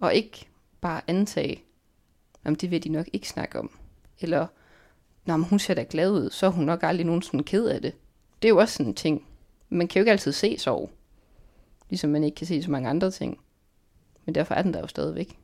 Og 0.00 0.14
ikke 0.14 0.48
bare 0.80 1.00
antage, 1.06 1.64
om 2.44 2.54
det 2.54 2.70
vil 2.70 2.84
de 2.84 2.88
nok 2.88 3.06
ikke 3.12 3.28
snakke 3.28 3.58
om. 3.58 3.70
Eller, 4.20 4.46
når 5.24 5.36
hun 5.36 5.58
ser 5.58 5.74
da 5.74 5.86
glad 5.90 6.10
ud, 6.10 6.30
så 6.30 6.46
er 6.46 6.50
hun 6.50 6.64
nok 6.64 6.82
aldrig 6.82 7.06
nogensinde 7.06 7.44
ked 7.44 7.66
af 7.66 7.82
det. 7.82 7.94
Det 8.42 8.48
er 8.48 8.52
jo 8.52 8.58
også 8.58 8.74
sådan 8.74 8.86
en 8.86 8.94
ting. 8.94 9.26
Man 9.68 9.88
kan 9.88 10.00
jo 10.00 10.02
ikke 10.02 10.12
altid 10.12 10.32
se 10.32 10.58
sorg. 10.58 10.90
Ligesom 11.88 12.10
man 12.10 12.24
ikke 12.24 12.34
kan 12.34 12.46
se 12.46 12.62
så 12.62 12.70
mange 12.70 12.88
andre 12.88 13.10
ting. 13.10 13.40
Men 14.24 14.34
derfor 14.34 14.54
er 14.54 14.62
den 14.62 14.74
der 14.74 14.80
jo 14.80 14.86
stadigvæk. 14.86 15.38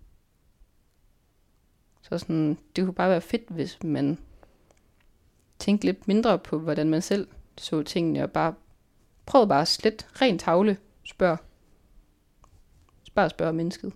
Så 2.02 2.18
sådan, 2.18 2.58
det 2.76 2.84
kunne 2.84 2.94
bare 2.94 3.10
være 3.10 3.20
fedt, 3.20 3.48
hvis 3.48 3.82
man 3.82 4.18
tænkte 5.58 5.86
lidt 5.86 6.08
mindre 6.08 6.38
på, 6.38 6.58
hvordan 6.58 6.88
man 6.88 7.02
selv 7.02 7.28
så 7.58 7.82
tingene, 7.82 8.22
og 8.22 8.30
bare 8.30 8.54
prøvede 9.26 9.48
bare 9.48 9.66
slet 9.66 10.08
rent 10.22 10.40
tavle 10.40 10.76
spørg. 11.04 11.38
Bare 13.14 13.30
spørg 13.30 13.54
mennesket. 13.54 13.92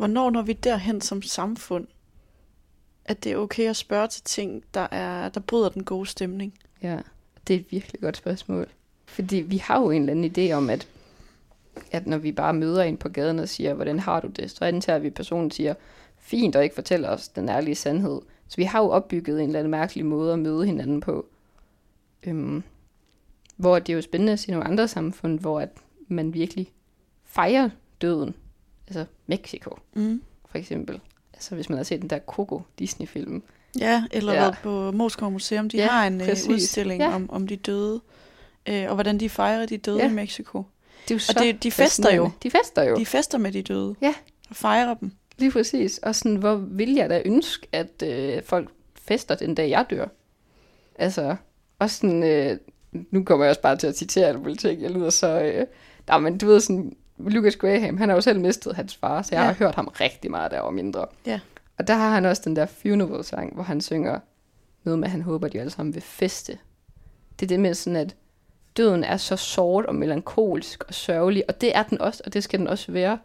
Hvornår 0.00 0.30
når 0.30 0.42
vi 0.42 0.52
derhen 0.52 1.00
som 1.00 1.22
samfund, 1.22 1.86
at 3.04 3.24
det 3.24 3.32
er 3.32 3.36
okay 3.36 3.68
at 3.68 3.76
spørge 3.76 4.08
til 4.08 4.22
ting, 4.24 4.62
der, 4.74 4.86
er, 4.90 5.28
der 5.28 5.40
bryder 5.40 5.68
den 5.68 5.84
gode 5.84 6.06
stemning? 6.06 6.54
Ja, 6.82 6.98
det 7.46 7.56
er 7.56 7.60
et 7.60 7.72
virkelig 7.72 8.00
godt 8.00 8.16
spørgsmål. 8.16 8.66
Fordi 9.06 9.36
vi 9.36 9.56
har 9.56 9.80
jo 9.80 9.90
en 9.90 10.02
eller 10.02 10.12
anden 10.12 10.50
idé 10.50 10.52
om, 10.52 10.70
at, 10.70 10.88
at 11.92 12.06
når 12.06 12.18
vi 12.18 12.32
bare 12.32 12.54
møder 12.54 12.82
en 12.82 12.96
på 12.96 13.08
gaden 13.08 13.38
og 13.38 13.48
siger, 13.48 13.74
hvordan 13.74 13.98
har 13.98 14.20
du 14.20 14.28
det, 14.28 14.50
så 14.50 14.64
antager 14.64 14.98
vi, 14.98 15.06
at 15.06 15.14
personen 15.14 15.50
siger, 15.50 15.74
fint, 16.18 16.56
og 16.56 16.64
ikke 16.64 16.74
fortæller 16.74 17.08
os 17.08 17.28
den 17.28 17.48
ærlige 17.48 17.74
sandhed. 17.74 18.20
Så 18.48 18.56
vi 18.56 18.64
har 18.64 18.80
jo 18.82 18.88
opbygget 18.90 19.40
en 19.40 19.46
eller 19.46 19.58
anden 19.58 19.70
mærkelig 19.70 20.06
måde 20.06 20.32
at 20.32 20.38
møde 20.38 20.66
hinanden 20.66 21.00
på. 21.00 21.26
Øhm, 22.22 22.62
hvor 23.56 23.78
det 23.78 23.92
er 23.92 23.96
jo 23.96 24.02
spændende 24.02 24.32
at 24.32 24.40
se 24.40 24.50
nogle 24.50 24.66
andre 24.66 24.88
samfund, 24.88 25.40
hvor 25.40 25.60
at 25.60 25.70
man 26.08 26.34
virkelig 26.34 26.72
fejrer 27.24 27.70
døden. 28.00 28.34
Altså 28.90 29.04
Mexico, 29.26 29.78
Mm. 29.94 30.22
for 30.50 30.58
eksempel. 30.58 31.00
Altså 31.34 31.54
hvis 31.54 31.68
man 31.68 31.76
har 31.78 31.84
set 31.84 32.00
den 32.00 32.10
der 32.10 32.18
Coco 32.26 32.62
Disney-film. 32.78 33.42
Ja, 33.78 34.04
eller 34.10 34.32
Ja. 34.32 34.50
på 34.62 34.90
Moskov 34.92 35.30
Museum. 35.30 35.68
De 35.68 35.76
Ja, 35.76 35.86
har 35.86 36.06
en 36.06 36.20
øh, 36.20 36.26
præcis. 36.28 36.48
udstilling 36.48 37.02
Ja. 37.02 37.14
om, 37.14 37.30
om 37.30 37.46
de 37.46 37.56
døde, 37.56 38.00
øh, 38.68 38.84
og 38.88 38.94
hvordan 38.94 39.20
de 39.20 39.28
fejrer 39.28 39.66
de 39.66 39.76
døde 39.76 39.98
Ja. 39.98 40.10
i 40.10 40.12
Mexico. 40.12 40.62
Det 41.02 41.10
er 41.10 41.14
jo 41.14 41.18
så 41.18 41.36
det- 41.42 41.62
de 41.62 41.70
fester 41.70 42.14
jo. 42.14 42.30
De 42.42 42.50
fester 42.50 42.82
jo. 42.82 42.96
De 42.96 43.06
fester 43.06 43.38
med 43.38 43.52
de 43.52 43.62
døde. 43.62 43.94
Ja. 44.02 44.14
Og 44.50 44.56
fejrer 44.56 44.94
dem. 44.94 45.12
Lige 45.38 45.50
præcis. 45.50 45.98
Og 45.98 46.14
sådan, 46.14 46.36
hvor 46.36 46.54
vil 46.56 46.94
jeg 46.94 47.10
da 47.10 47.22
ønske, 47.24 47.66
at 47.72 48.02
øh, 48.06 48.42
folk 48.42 48.68
fester 48.94 49.34
den 49.34 49.54
dag, 49.54 49.70
jeg 49.70 49.86
dør. 49.90 50.06
Altså, 50.98 51.36
også 51.78 51.96
sådan, 51.96 52.22
øh, 52.22 52.56
nu 53.10 53.24
kommer 53.24 53.44
jeg 53.44 53.50
også 53.50 53.60
bare 53.62 53.76
til 53.76 53.86
at 53.86 53.98
citere 53.98 54.26
alle 54.26 54.40
mulige 54.40 54.56
ting. 54.56 54.82
Jeg 54.82 54.90
lyder 54.90 55.10
så, 55.10 55.40
øh, 55.42 55.66
der, 56.08 56.18
men 56.18 56.38
du 56.38 56.46
ved 56.46 56.60
sådan, 56.60 56.96
Lucas 57.28 57.56
Graham, 57.56 57.96
han 57.96 58.08
har 58.08 58.16
jo 58.16 58.20
selv 58.20 58.40
mistet 58.40 58.76
hans 58.76 58.96
far, 58.96 59.22
så 59.22 59.28
jeg 59.34 59.40
Ja. 59.42 59.46
har 59.46 59.52
hørt 59.52 59.74
ham 59.74 59.86
rigtig 60.00 60.30
meget, 60.30 60.50
da 60.50 60.56
jeg 60.56 60.64
var 60.64 60.70
mindre. 60.70 61.06
Ja. 61.26 61.40
Og 61.78 61.86
der 61.86 61.94
har 61.94 62.10
han 62.10 62.24
også 62.24 62.42
den 62.44 62.56
der 62.56 62.66
funeral-sang, 62.66 63.54
hvor 63.54 63.62
han 63.62 63.80
synger 63.80 64.18
noget 64.84 64.98
med, 64.98 65.06
at 65.06 65.12
han 65.12 65.22
håber, 65.22 65.46
at 65.46 65.52
de 65.52 65.60
alle 65.60 65.70
sammen 65.70 65.94
vil 65.94 66.02
feste. 66.02 66.58
Det 67.40 67.46
er 67.46 67.48
det 67.48 67.60
med 67.60 67.74
sådan, 67.74 67.96
at 67.96 68.16
døden 68.76 69.04
er 69.04 69.16
så 69.16 69.36
sort 69.36 69.86
og 69.86 69.94
melankolsk 69.94 70.84
og 70.88 70.94
sørgelig, 70.94 71.44
og 71.48 71.60
det 71.60 71.76
er 71.76 71.82
den 71.82 72.00
også, 72.00 72.22
og 72.26 72.32
det 72.32 72.44
skal 72.44 72.58
den 72.58 72.68
også 72.68 72.92
være. 72.92 73.18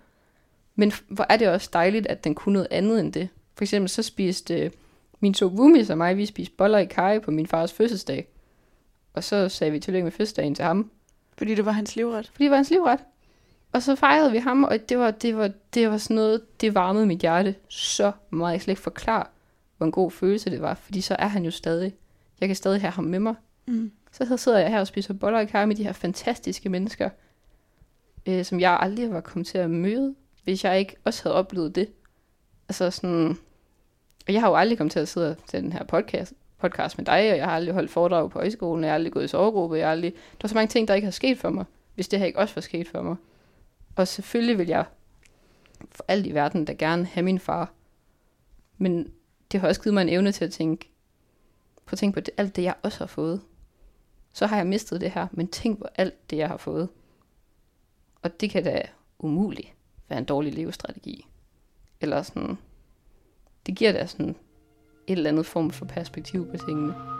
Men 0.75 0.91
hvor 1.07 1.25
er 1.29 1.37
det 1.37 1.49
også 1.49 1.69
dejligt, 1.73 2.07
at 2.07 2.23
den 2.23 2.35
kunne 2.35 2.53
noget 2.53 2.67
andet 2.71 2.99
end 2.99 3.13
det. 3.13 3.29
For 3.55 3.63
eksempel 3.63 3.89
så 3.89 4.03
spiste 4.03 4.59
øh, 4.59 4.71
min 5.19 5.33
to 5.33 5.45
roomies 5.47 5.89
og 5.89 5.97
mig, 5.97 6.17
vi 6.17 6.25
spiste 6.25 6.55
boller 6.57 6.77
i 6.77 6.85
kaj 6.85 7.19
på 7.19 7.31
min 7.31 7.47
fars 7.47 7.73
fødselsdag. 7.73 8.27
Og 9.13 9.23
så 9.23 9.49
sagde 9.49 9.71
vi 9.71 9.79
tillykke 9.79 10.03
med 10.03 10.11
fødselsdagen 10.11 10.55
til 10.55 10.65
ham, 10.65 10.91
Fordi 11.37 11.55
det 11.55 11.65
var 11.65 11.71
hans 11.71 11.95
livret. 11.95 12.27
fordi 12.33 12.43
det 12.43 12.51
var 12.51 12.57
hans 12.57 12.69
livret. 12.69 12.99
Og 13.75 13.83
så 13.83 13.95
fejrede 13.95 14.31
vi 14.31 14.37
ham, 14.37 14.63
og 14.63 14.89
det 14.89 14.97
var, 14.97 15.11
det 15.11 15.37
var, 15.37 15.51
det 15.73 15.89
var 15.89 15.97
sådan 15.97 16.15
noget, 16.15 16.61
det 16.61 16.75
varmede 16.75 17.05
mit 17.05 17.19
hjerte 17.19 17.55
så 17.69 18.11
meget. 18.29 18.51
Jeg 18.51 18.59
kan 18.59 18.63
slet 18.63 18.71
ikke 18.71 18.81
forklare, 18.81 19.25
hvor 19.77 19.85
en 19.85 19.91
god 19.91 20.11
følelse 20.11 20.49
det 20.49 20.61
var, 20.61 20.73
fordi 20.73 21.01
så 21.01 21.15
er 21.19 21.27
han 21.27 21.45
jo 21.45 21.51
stadig. 21.51 21.93
Jeg 22.41 22.49
kan 22.49 22.55
stadig 22.55 22.81
have 22.81 22.91
ham 22.91 23.03
med 23.03 23.19
mig. 23.19 23.35
Mm. 23.65 23.91
Så 24.11 24.37
sidder 24.37 24.59
jeg 24.59 24.69
her 24.69 24.79
og 24.79 24.87
spiser 24.87 25.13
boller 25.13 25.39
i 25.39 25.45
kaj 25.45 25.65
med 25.65 25.75
de 25.75 25.83
her 25.83 25.93
fantastiske 25.93 26.69
mennesker, 26.69 27.09
øh, 28.25 28.45
som 28.45 28.59
jeg 28.59 28.77
aldrig 28.81 29.13
var 29.13 29.21
kommet 29.21 29.47
til 29.47 29.57
at 29.57 29.69
møde, 29.69 30.15
hvis 30.43 30.63
jeg 30.63 30.79
ikke 30.79 30.95
også 31.03 31.23
havde 31.23 31.35
oplevet 31.35 31.75
det. 31.75 31.87
Altså 32.69 32.91
sådan, 32.91 33.37
og 34.27 34.33
jeg 34.33 34.41
har 34.41 34.49
jo 34.49 34.55
aldrig 34.55 34.77
kommet 34.77 34.91
til 34.91 34.99
at 34.99 35.07
sidde 35.07 35.35
til 35.47 35.63
den 35.63 35.73
her 35.73 35.83
podcast, 35.83 36.33
podcast 36.61 36.97
med 36.97 37.05
dig, 37.05 37.31
og 37.31 37.37
jeg 37.37 37.45
har 37.45 37.55
aldrig 37.55 37.73
holdt 37.73 37.91
foredrag 37.91 38.31
på 38.31 38.39
højskolen, 38.39 38.83
jeg 38.83 38.91
har 38.91 38.95
aldrig 38.95 39.13
gået 39.13 39.23
i 39.23 39.27
sovegruppe, 39.27 39.77
jeg 39.77 39.85
har 39.85 39.91
aldrig... 39.91 40.11
Der 40.13 40.39
var 40.41 40.47
så 40.47 40.55
mange 40.55 40.67
ting, 40.67 40.87
der 40.87 40.93
ikke 40.93 41.05
har 41.05 41.11
sket 41.11 41.37
for 41.37 41.49
mig, 41.49 41.65
hvis 41.95 42.07
det 42.07 42.19
her 42.19 42.25
ikke 42.25 42.39
også 42.39 42.55
var 42.55 42.61
sket 42.61 42.87
for 42.87 43.01
mig. 43.01 43.15
Og 43.95 44.07
selvfølgelig 44.07 44.57
vil 44.57 44.67
jeg 44.67 44.85
for 45.91 46.05
alt 46.07 46.25
i 46.25 46.33
verden 46.33 46.65
da 46.65 46.73
gerne 46.73 47.05
have 47.05 47.23
min 47.23 47.39
far. 47.39 47.73
Men 48.77 49.11
det 49.51 49.59
har 49.59 49.67
også 49.67 49.81
givet 49.81 49.93
mig 49.93 50.01
en 50.01 50.09
evne 50.09 50.31
til 50.31 50.45
at 50.45 50.51
tænke, 50.51 50.89
på 51.85 51.93
at 51.93 51.97
tænke 51.97 52.13
på 52.13 52.19
det, 52.19 52.33
alt 52.37 52.55
det, 52.55 52.63
jeg 52.63 52.75
også 52.83 52.97
har 52.99 53.05
fået. 53.05 53.41
Så 54.33 54.45
har 54.45 54.57
jeg 54.57 54.67
mistet 54.67 55.01
det 55.01 55.11
her, 55.11 55.27
men 55.31 55.47
tænk 55.47 55.79
på 55.79 55.87
alt 55.95 56.29
det, 56.29 56.37
jeg 56.37 56.47
har 56.47 56.57
fået. 56.57 56.89
Og 58.21 58.41
det 58.41 58.49
kan 58.49 58.63
da 58.63 58.81
umuligt 59.19 59.73
være 60.09 60.19
en 60.19 60.25
dårlig 60.25 60.53
levestrategi. 60.53 61.25
Eller 62.01 62.21
sådan, 62.21 62.57
det 63.65 63.77
giver 63.77 63.91
da 63.91 64.05
sådan 64.05 64.35
et 65.07 65.17
eller 65.17 65.29
andet 65.29 65.45
form 65.45 65.71
for 65.71 65.85
perspektiv 65.85 66.51
på 66.51 66.57
tingene. 66.57 67.14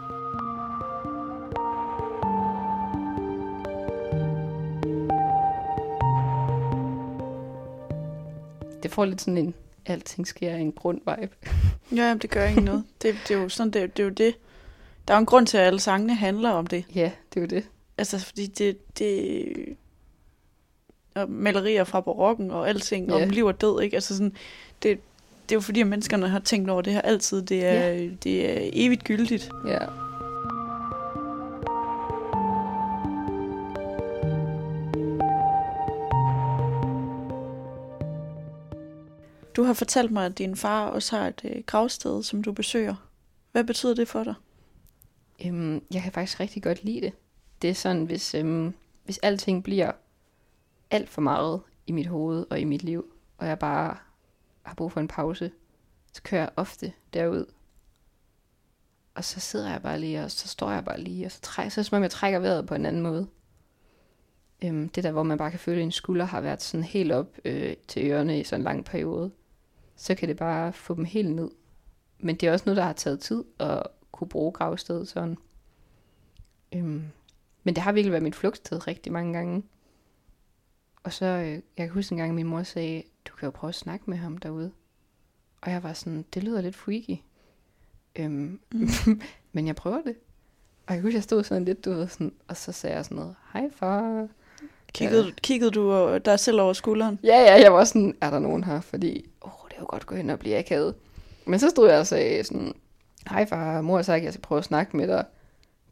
Det 8.85 8.93
får 8.93 9.05
lidt 9.05 9.21
sådan 9.21 9.37
en, 9.37 9.53
alting 9.85 10.27
sker 10.27 10.51
af 10.51 10.57
en 10.57 10.71
grund 10.71 10.99
vibe. 10.99 11.35
Ja, 11.91 12.07
jamen, 12.07 12.17
det 12.17 12.29
gør 12.29 12.45
ikke 12.45 12.61
noget. 12.61 12.83
Det, 13.01 13.15
det, 13.27 13.35
er 13.35 13.41
jo 13.41 13.49
sådan, 13.49 13.71
det, 13.71 13.97
det 13.97 14.03
er 14.03 14.07
jo 14.07 14.13
det. 14.13 14.35
Der 15.07 15.13
er 15.13 15.17
jo 15.17 15.19
en 15.19 15.25
grund 15.25 15.47
til, 15.47 15.57
at 15.57 15.63
alle 15.67 15.79
sangene 15.79 16.15
handler 16.15 16.49
om 16.49 16.67
det. 16.67 16.85
Ja, 16.95 17.11
det 17.33 17.37
er 17.37 17.41
jo 17.41 17.47
det. 17.47 17.63
Altså, 17.97 18.19
fordi 18.19 18.45
det... 18.45 18.97
det 18.99 19.45
og 21.15 21.29
malerier 21.29 21.83
fra 21.83 22.01
barokken 22.01 22.51
og 22.51 22.69
alting 22.69 23.09
Ja. 23.09 23.23
om 23.23 23.29
liv 23.29 23.45
og 23.45 23.61
død, 23.61 23.81
ikke? 23.81 23.95
Altså 23.95 24.17
sådan, 24.17 24.33
det, 24.83 24.99
det 25.49 25.51
er 25.51 25.55
jo 25.55 25.61
fordi, 25.61 25.81
at 25.81 25.87
menneskerne 25.87 26.29
har 26.29 26.39
tænkt 26.39 26.69
over 26.69 26.81
det 26.81 26.93
her 26.93 27.01
altid. 27.01 27.41
Det 27.41 27.65
er, 27.65 27.73
ja. 27.73 28.07
det 28.23 28.51
er 28.51 28.69
evigt 28.73 29.03
gyldigt. 29.03 29.49
Ja. 29.67 29.79
Du 39.55 39.63
har 39.63 39.73
fortalt 39.73 40.11
mig, 40.11 40.25
at 40.25 40.37
din 40.37 40.55
far 40.55 40.87
også 40.87 41.17
har 41.17 41.27
et 41.27 41.41
øh, 41.43 41.63
gravsted, 41.65 42.23
som 42.23 42.43
du 42.43 42.51
besøger. 42.51 42.95
Hvad 43.51 43.63
betyder 43.63 43.93
det 43.95 44.07
for 44.07 44.23
dig? 44.23 44.33
Øhm, 45.45 45.83
jeg 45.91 46.01
kan 46.01 46.11
faktisk 46.11 46.39
rigtig 46.39 46.63
godt 46.63 46.83
lide 46.83 47.01
det. 47.01 47.13
Det 47.61 47.69
er 47.69 47.73
sådan, 47.73 48.05
hvis, 48.05 48.35
øhm, 48.35 48.73
hvis 49.05 49.17
alting 49.17 49.63
bliver 49.63 49.91
alt 50.91 51.09
for 51.09 51.21
meget 51.21 51.61
i 51.87 51.91
mit 51.91 52.07
hoved 52.07 52.45
og 52.49 52.59
i 52.59 52.63
mit 52.63 52.83
liv, 52.83 53.05
og 53.37 53.47
jeg 53.47 53.59
bare 53.59 53.97
har 54.63 54.75
brug 54.75 54.91
for 54.91 54.99
en 54.99 55.07
pause, 55.07 55.51
så 56.13 56.21
kører 56.23 56.41
jeg 56.41 56.49
ofte 56.55 56.93
derud. 57.13 57.45
Og 59.15 59.23
så 59.23 59.39
sidder 59.39 59.71
jeg 59.71 59.81
bare 59.81 59.99
lige, 59.99 60.23
og 60.23 60.31
så 60.31 60.47
står 60.47 60.71
jeg 60.71 60.85
bare 60.85 61.01
lige, 61.01 61.25
og 61.25 61.31
så, 61.31 61.41
trækker, 61.41 61.69
så 61.69 61.79
er 61.79 61.81
det 61.81 61.89
som 61.89 61.95
om 61.95 62.03
jeg 62.03 62.11
trækker 62.11 62.39
vejret 62.39 62.67
på 62.67 62.75
en 62.75 62.85
anden 62.85 63.01
måde. 63.01 63.27
Øhm, 64.63 64.89
det 64.89 65.03
der, 65.03 65.11
hvor 65.11 65.23
man 65.23 65.37
bare 65.37 65.51
kan 65.51 65.59
føle, 65.59 65.77
at 65.77 65.83
en 65.83 65.91
skulder 65.91 66.25
har 66.25 66.41
været 66.41 66.61
sådan 66.61 66.83
helt 66.83 67.11
op 67.11 67.37
øh, 67.45 67.75
til 67.87 68.11
ørerne 68.11 68.39
i 68.39 68.43
sådan 68.43 68.61
en 68.61 68.63
lang 68.63 68.85
periode, 68.85 69.31
så 69.95 70.15
kan 70.15 70.27
det 70.29 70.37
bare 70.37 70.73
få 70.73 70.95
dem 70.95 71.05
helt 71.05 71.35
ned. 71.35 71.49
Men 72.19 72.35
det 72.35 72.47
er 72.47 72.51
også 72.53 72.63
noget, 72.65 72.77
der 72.77 72.83
har 72.83 72.93
taget 72.93 73.19
tid 73.19 73.43
at 73.59 73.83
kunne 74.11 74.27
bruge 74.27 74.51
gravstedet 74.51 75.07
sådan. 75.07 75.37
Øhm, 76.75 77.03
men 77.63 77.75
det 77.75 77.83
har 77.83 77.91
virkelig 77.91 78.11
været 78.11 78.23
mit 78.23 78.35
flugtsted 78.35 78.87
rigtig 78.87 79.11
mange 79.11 79.33
gange. 79.33 79.63
Og 81.03 81.13
så, 81.13 81.25
øh, 81.25 81.51
jeg 81.51 81.61
kan 81.77 81.89
huske 81.89 82.13
en 82.13 82.17
gang, 82.17 82.29
at 82.29 82.35
min 82.35 82.47
mor 82.47 82.63
sagde, 82.63 83.03
du 83.27 83.35
kan 83.35 83.45
jo 83.45 83.51
prøve 83.51 83.69
at 83.69 83.75
snakke 83.75 84.09
med 84.09 84.17
ham 84.17 84.37
derude. 84.37 84.71
Og 85.61 85.71
jeg 85.71 85.83
var 85.83 85.93
sådan, 85.93 86.25
det 86.33 86.43
lyder 86.43 86.61
lidt 86.61 86.75
freaky. 86.75 87.17
Øhm, 88.15 88.59
Mm. 88.71 88.87
men 89.53 89.67
jeg 89.67 89.75
prøver 89.75 90.01
det. 90.01 90.15
Og 90.87 90.93
jeg 90.93 90.97
kan 90.97 91.01
huske, 91.03 91.15
jeg 91.15 91.23
stod 91.23 91.43
sådan 91.43 91.65
lidt, 91.65 91.85
du 91.85 91.91
ved, 91.93 92.07
sådan, 92.07 92.33
og 92.47 92.57
så 92.57 92.71
sagde 92.71 92.95
jeg 92.95 93.05
sådan 93.05 93.15
noget, 93.17 93.35
hej 93.53 93.69
far. 93.71 94.27
Kiggede, 94.93 95.31
kiggede 95.43 95.71
du 95.71 95.93
øh, 95.97 96.21
dig 96.25 96.39
selv 96.39 96.61
over 96.61 96.73
skulderen? 96.73 97.19
Ja, 97.23 97.37
ja, 97.39 97.61
jeg 97.61 97.73
var 97.73 97.83
sådan, 97.83 98.15
er 98.21 98.29
der 98.29 98.39
nogen 98.39 98.63
her? 98.63 98.81
Fordi, 98.81 99.25
kan 99.75 99.81
jo 99.81 99.87
godt 99.89 100.05
gå 100.05 100.15
hen 100.15 100.29
og 100.29 100.39
blive 100.39 100.57
akavet. 100.57 100.95
Men 101.45 101.59
så 101.59 101.69
stod 101.69 101.89
jeg 101.89 101.99
og 101.99 102.07
sagde 102.07 102.43
sådan, 102.43 102.73
hej 103.29 103.45
far, 103.45 103.81
mor 103.81 103.95
har 103.95 104.03
sagt, 104.03 104.17
at 104.17 104.23
jeg 104.23 104.33
skal 104.33 104.41
prøve 104.41 104.59
at 104.59 104.65
snakke 104.65 104.97
med 104.97 105.07
dig. 105.07 105.25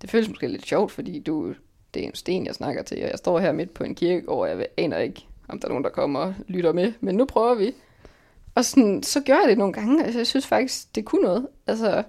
Det 0.01 0.09
føles 0.09 0.29
måske 0.29 0.47
lidt 0.47 0.65
sjovt, 0.65 0.91
fordi 0.91 1.19
du, 1.19 1.53
det 1.93 2.03
er 2.03 2.07
en 2.07 2.15
sten, 2.15 2.45
jeg 2.45 2.55
snakker 2.55 2.83
til, 2.83 3.03
og 3.03 3.09
jeg 3.09 3.17
står 3.17 3.39
her 3.39 3.51
midt 3.51 3.73
på 3.73 3.83
en 3.83 3.95
kirkegård, 3.95 4.49
og 4.49 4.59
jeg 4.59 4.67
aner 4.77 4.97
ikke, 4.97 5.27
om 5.47 5.59
der 5.59 5.67
er 5.67 5.69
nogen, 5.69 5.83
der 5.83 5.89
kommer 5.89 6.19
og 6.19 6.35
lytter 6.47 6.73
med, 6.73 6.93
men 6.99 7.15
nu 7.15 7.25
prøver 7.25 7.55
vi. 7.55 7.73
Og 8.55 8.65
sådan, 8.65 9.03
så 9.03 9.21
gør 9.21 9.33
jeg 9.33 9.49
det 9.49 9.57
nogle 9.57 9.73
gange, 9.73 10.03
altså 10.03 10.19
jeg 10.19 10.27
synes 10.27 10.47
faktisk, 10.47 10.95
det 10.95 11.05
kunne 11.05 11.21
noget. 11.21 11.47
Altså, 11.67 12.03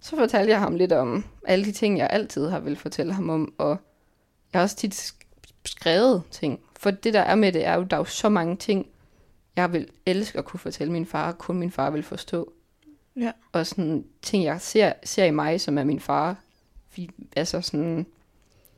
så 0.00 0.16
fortalte 0.16 0.50
jeg 0.50 0.60
ham 0.60 0.76
lidt 0.76 0.92
om 0.92 1.24
alle 1.46 1.64
de 1.64 1.72
ting, 1.72 1.98
jeg 1.98 2.08
altid 2.10 2.48
har 2.48 2.60
vil 2.60 2.76
fortælle 2.76 3.12
ham 3.12 3.30
om, 3.30 3.54
og 3.58 3.76
jeg 4.52 4.58
har 4.58 4.62
også 4.62 4.76
tit 4.76 5.14
skrevet 5.64 6.22
ting. 6.30 6.60
For 6.76 6.90
det 6.90 7.14
der 7.14 7.20
er 7.20 7.34
med 7.34 7.52
det, 7.52 7.66
er 7.66 7.74
jo, 7.74 7.82
der 7.82 7.96
er 7.96 8.00
jo 8.00 8.04
så 8.04 8.28
mange 8.28 8.56
ting, 8.56 8.86
jeg 9.56 9.72
vil 9.72 9.88
elske 10.06 10.38
at 10.38 10.44
kunne 10.44 10.60
fortælle 10.60 10.92
min 10.92 11.06
far, 11.06 11.32
og 11.32 11.38
kun 11.38 11.58
min 11.58 11.70
far 11.70 11.90
vil 11.90 12.02
forstå. 12.02 12.52
Ja. 13.16 13.32
Og 13.52 13.66
sådan 13.66 14.04
ting, 14.22 14.44
jeg 14.44 14.60
ser, 14.60 14.92
ser 15.04 15.24
i 15.24 15.30
mig, 15.30 15.60
som 15.60 15.78
er 15.78 15.84
min 15.84 16.00
far. 16.00 16.36
Vi, 16.96 17.10
altså 17.36 17.60
sådan, 17.60 18.06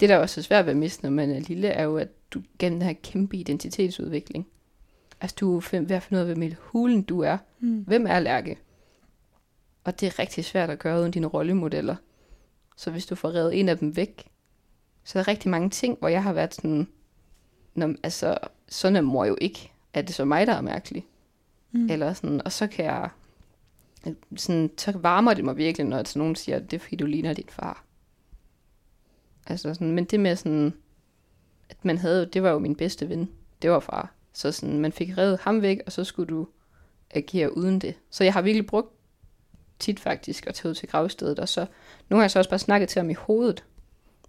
det 0.00 0.08
der 0.08 0.14
er 0.14 0.18
også 0.18 0.40
er 0.40 0.42
svært 0.42 0.66
ved 0.66 0.70
at 0.70 0.76
miste, 0.76 1.02
når 1.02 1.10
man 1.10 1.30
er 1.30 1.40
lille, 1.40 1.68
er 1.68 1.82
jo, 1.82 1.96
at 1.96 2.08
du 2.30 2.42
gennem 2.58 2.80
den 2.80 2.88
her 2.88 2.94
kæmpe 3.02 3.36
identitetsudvikling. 3.36 4.46
Altså, 5.20 5.36
du 5.40 5.56
er 5.56 5.80
ved 5.80 5.96
at 5.96 6.02
finde 6.02 6.22
ud 6.22 6.28
af, 6.28 6.34
hvem 6.34 6.52
hulen 6.58 7.02
du 7.02 7.20
er. 7.20 7.38
Mm. 7.60 7.84
Hvem 7.86 8.06
er 8.06 8.20
Lærke? 8.20 8.58
Og 9.84 10.00
det 10.00 10.06
er 10.06 10.18
rigtig 10.18 10.44
svært 10.44 10.70
at 10.70 10.78
gøre 10.78 11.00
uden 11.00 11.10
dine 11.10 11.26
rollemodeller. 11.26 11.96
Så 12.76 12.90
hvis 12.90 13.06
du 13.06 13.14
får 13.14 13.34
revet 13.34 13.60
en 13.60 13.68
af 13.68 13.78
dem 13.78 13.96
væk, 13.96 14.30
så 15.04 15.18
er 15.18 15.22
der 15.22 15.28
rigtig 15.28 15.50
mange 15.50 15.70
ting, 15.70 15.98
hvor 15.98 16.08
jeg 16.08 16.22
har 16.22 16.32
været 16.32 16.54
sådan, 16.54 16.88
Nå, 17.74 17.94
altså, 18.02 18.38
sådan 18.68 18.96
er 18.96 19.00
mor 19.00 19.24
jo 19.24 19.36
ikke. 19.40 19.72
Er 19.94 20.02
det 20.02 20.14
så 20.14 20.24
mig, 20.24 20.46
der 20.46 20.52
er 20.52 20.60
mærkelig? 20.60 21.06
Mm. 21.72 21.90
Eller 21.90 22.12
sådan, 22.12 22.42
og 22.44 22.52
så 22.52 22.66
kan 22.66 22.84
jeg, 22.84 23.08
sådan, 24.36 24.70
så 24.78 24.98
varmer 24.98 25.34
det 25.34 25.44
mig 25.44 25.56
virkelig, 25.56 25.86
når 25.86 26.04
sådan 26.04 26.20
nogen 26.20 26.36
siger, 26.36 26.58
det 26.58 26.72
er 26.72 26.78
fordi, 26.80 26.96
du 26.96 27.06
ligner 27.06 27.32
din 27.32 27.48
far. 27.48 27.84
Altså 29.46 29.74
sådan, 29.74 29.90
men 29.92 30.04
det 30.04 30.20
med 30.20 30.36
sådan, 30.36 30.74
at 31.70 31.84
man 31.84 31.98
havde, 31.98 32.26
det 32.26 32.42
var 32.42 32.50
jo 32.50 32.58
min 32.58 32.76
bedste 32.76 33.08
ven, 33.08 33.30
det 33.62 33.70
var 33.70 33.80
far. 33.80 34.12
Så 34.32 34.52
sådan, 34.52 34.78
man 34.78 34.92
fik 34.92 35.18
revet 35.18 35.38
ham 35.40 35.62
væk, 35.62 35.80
og 35.86 35.92
så 35.92 36.04
skulle 36.04 36.28
du 36.28 36.46
agere 37.10 37.56
uden 37.56 37.78
det. 37.78 37.94
Så 38.10 38.24
jeg 38.24 38.32
har 38.32 38.42
virkelig 38.42 38.66
brugt 38.66 38.92
tit 39.78 40.00
faktisk 40.00 40.46
at 40.46 40.54
tage 40.54 40.70
ud 40.70 40.74
til 40.74 40.88
gravstedet, 40.88 41.38
og 41.38 41.48
så 41.48 41.66
nogle 42.08 42.20
gange 42.20 42.28
så 42.28 42.38
også 42.38 42.50
bare 42.50 42.58
snakket 42.58 42.88
til 42.88 43.00
ham 43.00 43.10
i 43.10 43.14
hovedet. 43.14 43.64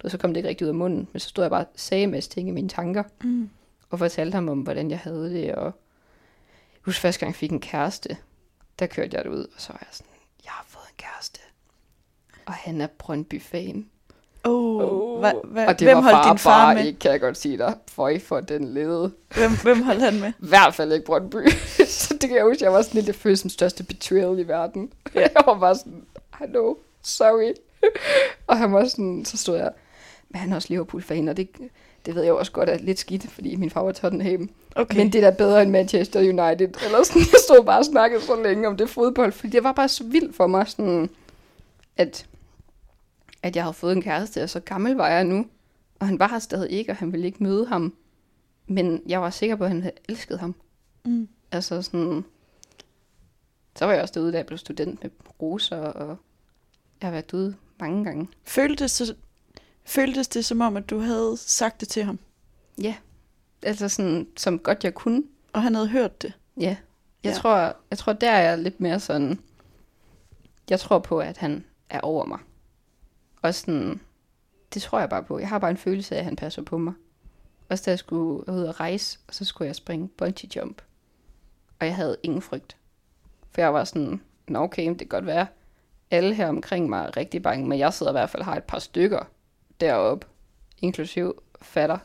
Og 0.04 0.10
så 0.10 0.18
kom 0.18 0.30
det 0.30 0.36
ikke 0.36 0.48
rigtig 0.48 0.64
ud 0.64 0.68
af 0.68 0.74
munden, 0.74 1.08
men 1.12 1.20
så 1.20 1.28
stod 1.28 1.44
jeg 1.44 1.50
bare 1.50 1.64
og 1.64 1.70
sagde 1.74 2.02
en 2.02 2.10
masse 2.10 2.30
ting 2.30 2.48
i 2.48 2.52
mine 2.52 2.68
tanker, 2.68 3.02
Mm. 3.24 3.50
Og 3.90 3.98
fortalte 3.98 4.34
ham 4.34 4.48
om, 4.48 4.60
hvordan 4.60 4.90
jeg 4.90 4.98
havde 4.98 5.30
det, 5.34 5.54
og 5.54 5.64
jeg 5.64 5.72
husker 6.82 7.00
første 7.00 7.20
gang, 7.20 7.28
jeg 7.30 7.36
fik 7.36 7.50
en 7.50 7.60
kæreste, 7.60 8.16
der 8.78 8.86
kørte 8.86 9.16
jeg 9.16 9.24
det 9.24 9.30
ud, 9.30 9.44
og 9.44 9.52
så 9.60 9.72
var 9.72 9.78
jeg 9.80 9.88
sådan, 9.92 10.12
jeg 10.44 10.52
har 10.52 10.64
fået 10.68 10.84
en 10.88 10.94
kæreste, 10.96 11.40
og 12.46 12.52
han 12.52 12.80
er 12.80 12.86
Brøndby-fan. 12.86 13.86
Oh, 14.44 14.82
Oh. 14.82 15.18
hva, 15.20 15.32
hva, 15.44 15.66
og 15.66 15.78
det 15.78 15.86
hvem 15.88 15.96
var 15.96 16.02
holdt 16.02 16.16
far 16.16 16.32
din 16.32 16.38
far 16.38 16.64
bare 16.66 16.74
med? 16.74 16.84
ikke, 16.86 16.98
kan 16.98 17.10
jeg 17.10 17.20
godt 17.20 17.36
sige 17.36 17.58
dig. 17.58 17.74
Føj 17.88 18.18
for 18.18 18.40
den 18.40 18.74
lede. 18.74 19.12
Hvem, 19.34 19.50
hvem 19.62 19.82
holdt 19.82 20.00
han 20.02 20.20
med? 20.20 20.28
I 20.42 20.46
hvert 20.48 20.74
fald 20.74 20.92
ikke 20.92 21.04
Brøndby. 21.06 21.48
så 21.86 22.14
det 22.20 22.28
kan 22.28 22.36
jeg 22.36 22.44
huske, 22.44 22.64
jeg 22.64 22.72
var 22.72 22.82
sådan 22.82 22.94
lidt, 22.94 23.06
jeg 23.06 23.14
følte 23.14 23.36
som 23.36 23.50
største 23.50 23.84
betrayal 23.84 24.38
i 24.38 24.42
verden. 24.48 24.92
Ja. 25.14 25.20
jeg 25.34 25.42
var 25.46 25.58
bare 25.58 25.74
sådan, 25.76 26.06
I 26.40 26.44
know, 26.46 26.76
sorry. 27.02 27.52
og 28.46 28.58
han 28.58 28.72
var 28.72 28.84
sådan, 28.84 29.24
så 29.24 29.36
stod 29.36 29.56
jeg, 29.56 29.72
men 30.28 30.40
han 30.40 30.52
er 30.52 30.56
også 30.56 30.68
Liverpool-fan, 30.70 31.28
og 31.28 31.36
det, 31.36 31.48
det 32.06 32.14
ved 32.14 32.22
jeg 32.22 32.32
også 32.32 32.52
godt 32.52 32.68
er 32.68 32.78
lidt 32.78 32.98
skidt, 32.98 33.30
fordi 33.30 33.56
min 33.56 33.70
far 33.70 33.82
var 33.82 33.92
Tottenham. 33.92 34.50
Okay. 34.76 34.96
Men 34.96 35.12
det 35.12 35.24
er 35.24 35.30
da 35.30 35.36
bedre 35.36 35.62
end 35.62 35.70
Manchester 35.70 36.20
United. 36.20 36.84
Eller 36.84 37.02
sådan, 37.04 37.22
jeg 37.32 37.40
stod 37.48 37.64
bare 37.64 37.78
og 37.78 37.84
snakkede 37.84 38.22
så 38.22 38.42
længe 38.42 38.68
om 38.68 38.76
det 38.76 38.90
fodbold, 38.90 39.32
fordi 39.32 39.52
det 39.52 39.64
var 39.64 39.72
bare 39.72 39.88
så 39.88 40.04
vildt 40.04 40.36
for 40.36 40.46
mig, 40.46 40.68
sådan, 40.68 41.10
at, 41.96 42.26
at 43.42 43.56
jeg 43.56 43.64
havde 43.64 43.74
fået 43.74 43.92
en 43.92 44.02
kæreste, 44.02 44.42
og 44.42 44.50
så 44.50 44.60
gammel 44.60 44.94
var 44.94 45.08
jeg 45.08 45.24
nu. 45.24 45.46
Og 45.98 46.06
han 46.06 46.18
var 46.18 46.28
her 46.28 46.38
stadig 46.38 46.70
ikke, 46.70 46.92
og 46.92 46.96
han 46.96 47.12
ville 47.12 47.26
ikke 47.26 47.42
møde 47.42 47.66
ham. 47.66 47.94
Men 48.66 49.02
jeg 49.06 49.22
var 49.22 49.30
sikker 49.30 49.56
på, 49.56 49.64
at 49.64 49.70
han 49.70 49.82
havde 49.82 49.94
elsket 50.08 50.38
ham. 50.38 50.54
Mm. 51.04 51.28
Altså 51.52 51.82
sådan... 51.82 52.24
Så 53.76 53.86
var 53.86 53.92
jeg 53.92 54.02
også 54.02 54.14
derude, 54.14 54.32
da 54.32 54.36
jeg 54.36 54.46
blev 54.46 54.58
student 54.58 55.02
med 55.02 55.10
roser, 55.42 55.76
og 55.76 56.16
jeg 57.00 57.06
har 57.06 57.10
været 57.10 57.32
ude 57.32 57.54
mange 57.80 58.04
gange. 58.04 58.28
Føltes, 58.44 58.98
det, 58.98 59.16
føltes 59.90 60.28
det 60.28 60.44
som 60.44 60.60
om, 60.60 60.76
at 60.76 60.90
du 60.90 60.98
havde 60.98 61.36
sagt 61.36 61.80
det 61.80 61.88
til 61.88 62.04
ham, 62.04 62.18
Ja, 62.82 62.96
altså 63.62 63.88
sådan, 63.88 64.28
som 64.36 64.58
godt 64.58 64.84
jeg 64.84 64.94
kunne. 64.94 65.22
og 65.52 65.62
han 65.62 65.74
havde 65.74 65.88
hørt 65.88 66.22
det? 66.22 66.32
Ja. 66.56 66.62
Jeg, 66.62 66.76
Ja. 67.24 67.32
Tror, 67.32 67.56
jeg 67.90 67.98
tror, 67.98 68.12
der 68.12 68.30
er 68.30 68.42
jeg 68.50 68.58
lidt 68.58 68.80
mere 68.80 69.00
sådan... 69.00 69.40
Jeg 70.70 70.80
tror 70.80 70.98
på, 70.98 71.18
at 71.18 71.36
han 71.38 71.64
er 71.90 72.00
over 72.00 72.24
mig. 72.24 72.38
Og 73.42 73.54
sådan... 73.54 74.00
Det 74.74 74.82
tror 74.82 74.98
jeg 75.00 75.08
bare 75.08 75.22
på. 75.22 75.38
Jeg 75.38 75.48
har 75.48 75.58
bare 75.58 75.70
en 75.70 75.76
følelse 75.76 76.14
af, 76.14 76.18
at 76.18 76.24
han 76.24 76.36
passer 76.36 76.62
på 76.62 76.78
mig. 76.78 76.92
Også 77.68 77.84
da 77.86 77.90
jeg 77.90 77.98
skulle 77.98 78.48
ud 78.54 78.62
og 78.62 78.80
rejse, 78.80 79.18
og 79.28 79.34
så 79.34 79.44
skulle 79.44 79.66
jeg 79.66 79.76
springe 79.76 80.08
bungee 80.08 80.50
jump. 80.56 80.82
Og 81.80 81.86
jeg 81.86 81.96
havde 81.96 82.16
ingen 82.22 82.42
frygt. 82.42 82.76
For 83.50 83.60
jeg 83.60 83.74
var 83.74 83.84
sådan, 83.84 84.20
Nå 84.48 84.58
okay, 84.58 84.88
det 84.88 84.98
kan 84.98 85.06
godt 85.08 85.26
være, 85.26 85.46
alle 86.10 86.34
her 86.34 86.48
omkring 86.48 86.88
mig 86.88 87.04
er 87.06 87.16
rigtig 87.16 87.42
bange, 87.42 87.68
men 87.68 87.78
jeg 87.78 87.94
sidder 87.94 88.12
i 88.12 88.14
hvert 88.14 88.30
fald 88.30 88.42
har 88.42 88.56
et 88.56 88.64
par 88.64 88.78
stykker 88.78 89.24
deroppe, 89.80 90.26
inklusiv 90.78 91.42
fatter, 91.62 91.98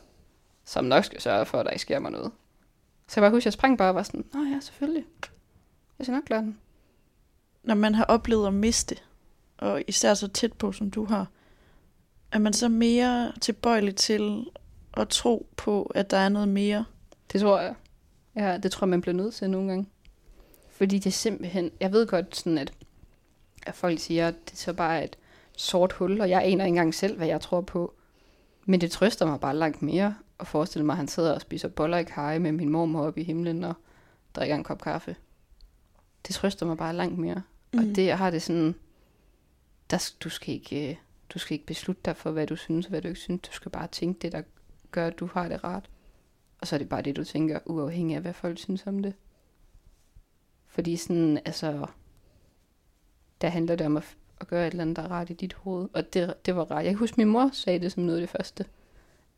som 0.64 0.84
nok 0.84 1.04
skal 1.04 1.20
sørge 1.20 1.46
for, 1.46 1.58
at 1.58 1.66
der 1.66 1.72
ikke 1.72 1.82
sker 1.82 1.98
mig 1.98 2.10
noget. 2.10 2.32
Så 3.08 3.20
jeg 3.20 3.22
bare 3.22 3.30
husker, 3.30 3.48
jeg 3.48 3.52
sprang 3.52 3.78
bare 3.78 3.88
og 3.88 3.94
var 3.94 4.02
sådan, 4.02 4.24
Nå 4.34 4.44
ja, 4.44 4.60
selvfølgelig. 4.60 5.04
Jeg 5.98 6.06
skal 6.06 6.14
nok 6.14 6.24
klare 6.24 6.42
den. 6.42 6.58
Når 7.62 7.74
man 7.74 7.94
har 7.94 8.04
oplevet 8.04 8.46
at 8.46 8.54
miste, 8.54 8.96
og 9.58 9.82
især 9.88 10.14
så 10.14 10.28
tæt 10.28 10.52
på, 10.52 10.72
som 10.72 10.90
du 10.90 11.04
har, 11.04 11.26
er 12.32 12.38
man 12.38 12.52
så 12.52 12.68
mere 12.68 13.32
tilbøjelig 13.40 13.96
til 13.96 14.46
at 14.96 15.08
tro 15.08 15.46
på, 15.56 15.82
at 15.82 16.10
der 16.10 16.16
er 16.16 16.28
noget 16.28 16.48
mere? 16.48 16.84
Det 17.32 17.40
tror 17.40 17.60
jeg. 17.60 17.74
Ja, 18.36 18.58
det 18.58 18.72
tror 18.72 18.86
jeg, 18.86 18.90
man 18.90 19.00
bliver 19.00 19.14
nødt 19.14 19.34
til 19.34 19.50
nogle 19.50 19.68
gange. 19.68 19.86
Fordi 20.70 20.98
det 20.98 21.06
er 21.06 21.14
simpelthen... 21.14 21.70
Jeg 21.80 21.92
ved 21.92 22.06
godt 22.06 22.36
sådan, 22.36 22.58
at, 22.58 22.72
at 23.66 23.74
folk 23.74 23.98
siger, 23.98 24.28
at 24.28 24.34
det 24.50 24.58
så 24.58 24.72
bare 24.72 24.98
er 24.98 25.04
et 25.04 25.16
sort 25.56 25.92
hul, 25.92 26.20
og 26.20 26.30
jeg 26.30 26.42
aner 26.42 26.50
ikke 26.50 26.64
engang 26.64 26.94
selv, 26.94 27.16
hvad 27.16 27.26
jeg 27.26 27.40
tror 27.40 27.60
på. 27.60 27.94
Men 28.66 28.80
det 28.80 28.90
trøster 28.90 29.26
mig 29.26 29.40
bare 29.40 29.56
langt 29.56 29.82
mere 29.82 30.14
at 30.40 30.46
forestille 30.46 30.86
mig, 30.86 30.92
at 30.92 30.96
han 30.96 31.08
sidder 31.08 31.34
og 31.34 31.40
spiser 31.40 31.68
boller 31.68 31.98
i 31.98 32.04
kaj 32.04 32.38
med 32.38 32.52
min 32.52 32.68
mormor 32.68 33.06
oppe 33.06 33.20
i 33.20 33.24
himlen 33.24 33.64
og 33.64 33.74
drikker 34.34 34.56
en 34.56 34.64
kop 34.64 34.82
kaffe. 34.82 35.16
Det 36.26 36.34
trøster 36.34 36.66
mig 36.66 36.76
bare 36.76 36.94
langt 36.94 37.18
mere. 37.18 37.42
Mm. 37.72 37.78
Og 37.78 37.84
det, 37.96 38.06
jeg 38.06 38.18
har 38.18 38.30
det 38.30 38.42
sådan... 38.42 38.74
Der, 39.90 40.10
du, 40.20 40.28
skal 40.28 40.54
ikke, 40.54 40.90
øh, 40.90 40.96
du 41.28 41.38
skal 41.38 41.54
ikke 41.54 41.66
beslutte 41.66 42.02
dig 42.04 42.16
for, 42.16 42.30
hvad 42.30 42.46
du 42.46 42.56
synes 42.56 42.86
og 42.86 42.90
hvad 42.90 43.02
du 43.02 43.08
ikke 43.08 43.20
synes. 43.20 43.40
Du 43.40 43.52
skal 43.52 43.70
bare 43.70 43.86
tænke 43.86 44.18
det, 44.22 44.32
der 44.32 44.42
gør, 44.90 45.06
at 45.06 45.18
du 45.18 45.28
har 45.32 45.48
det 45.48 45.64
rart. 45.64 45.90
Og 46.60 46.66
så 46.66 46.76
er 46.76 46.78
det 46.78 46.88
bare 46.88 47.02
det, 47.02 47.16
du 47.16 47.24
tænker, 47.24 47.58
uafhængig 47.66 48.16
af, 48.16 48.22
hvad 48.22 48.32
folk 48.32 48.58
synes 48.58 48.86
om 48.86 49.02
det. 49.02 49.14
Fordi 50.66 50.96
sådan, 50.96 51.38
altså, 51.44 51.86
der 53.40 53.48
handler 53.48 53.76
det 53.76 53.86
om 53.86 53.96
at, 53.96 54.16
at 54.40 54.46
gøre 54.48 54.66
et 54.66 54.70
eller 54.70 54.82
andet, 54.82 54.96
der 54.96 55.02
er 55.02 55.08
rart 55.10 55.30
i 55.30 55.32
dit 55.32 55.52
hoved. 55.52 55.88
Og 55.92 56.14
det, 56.14 56.34
det 56.46 56.56
var 56.56 56.64
rart. 56.64 56.84
Jeg 56.84 56.92
kan 56.92 56.98
huske, 56.98 57.16
min 57.16 57.28
mor 57.28 57.50
sagde 57.52 57.78
det 57.78 57.92
som 57.92 58.02
noget 58.02 58.18
af 58.18 58.22
det 58.22 58.30
første. 58.30 58.64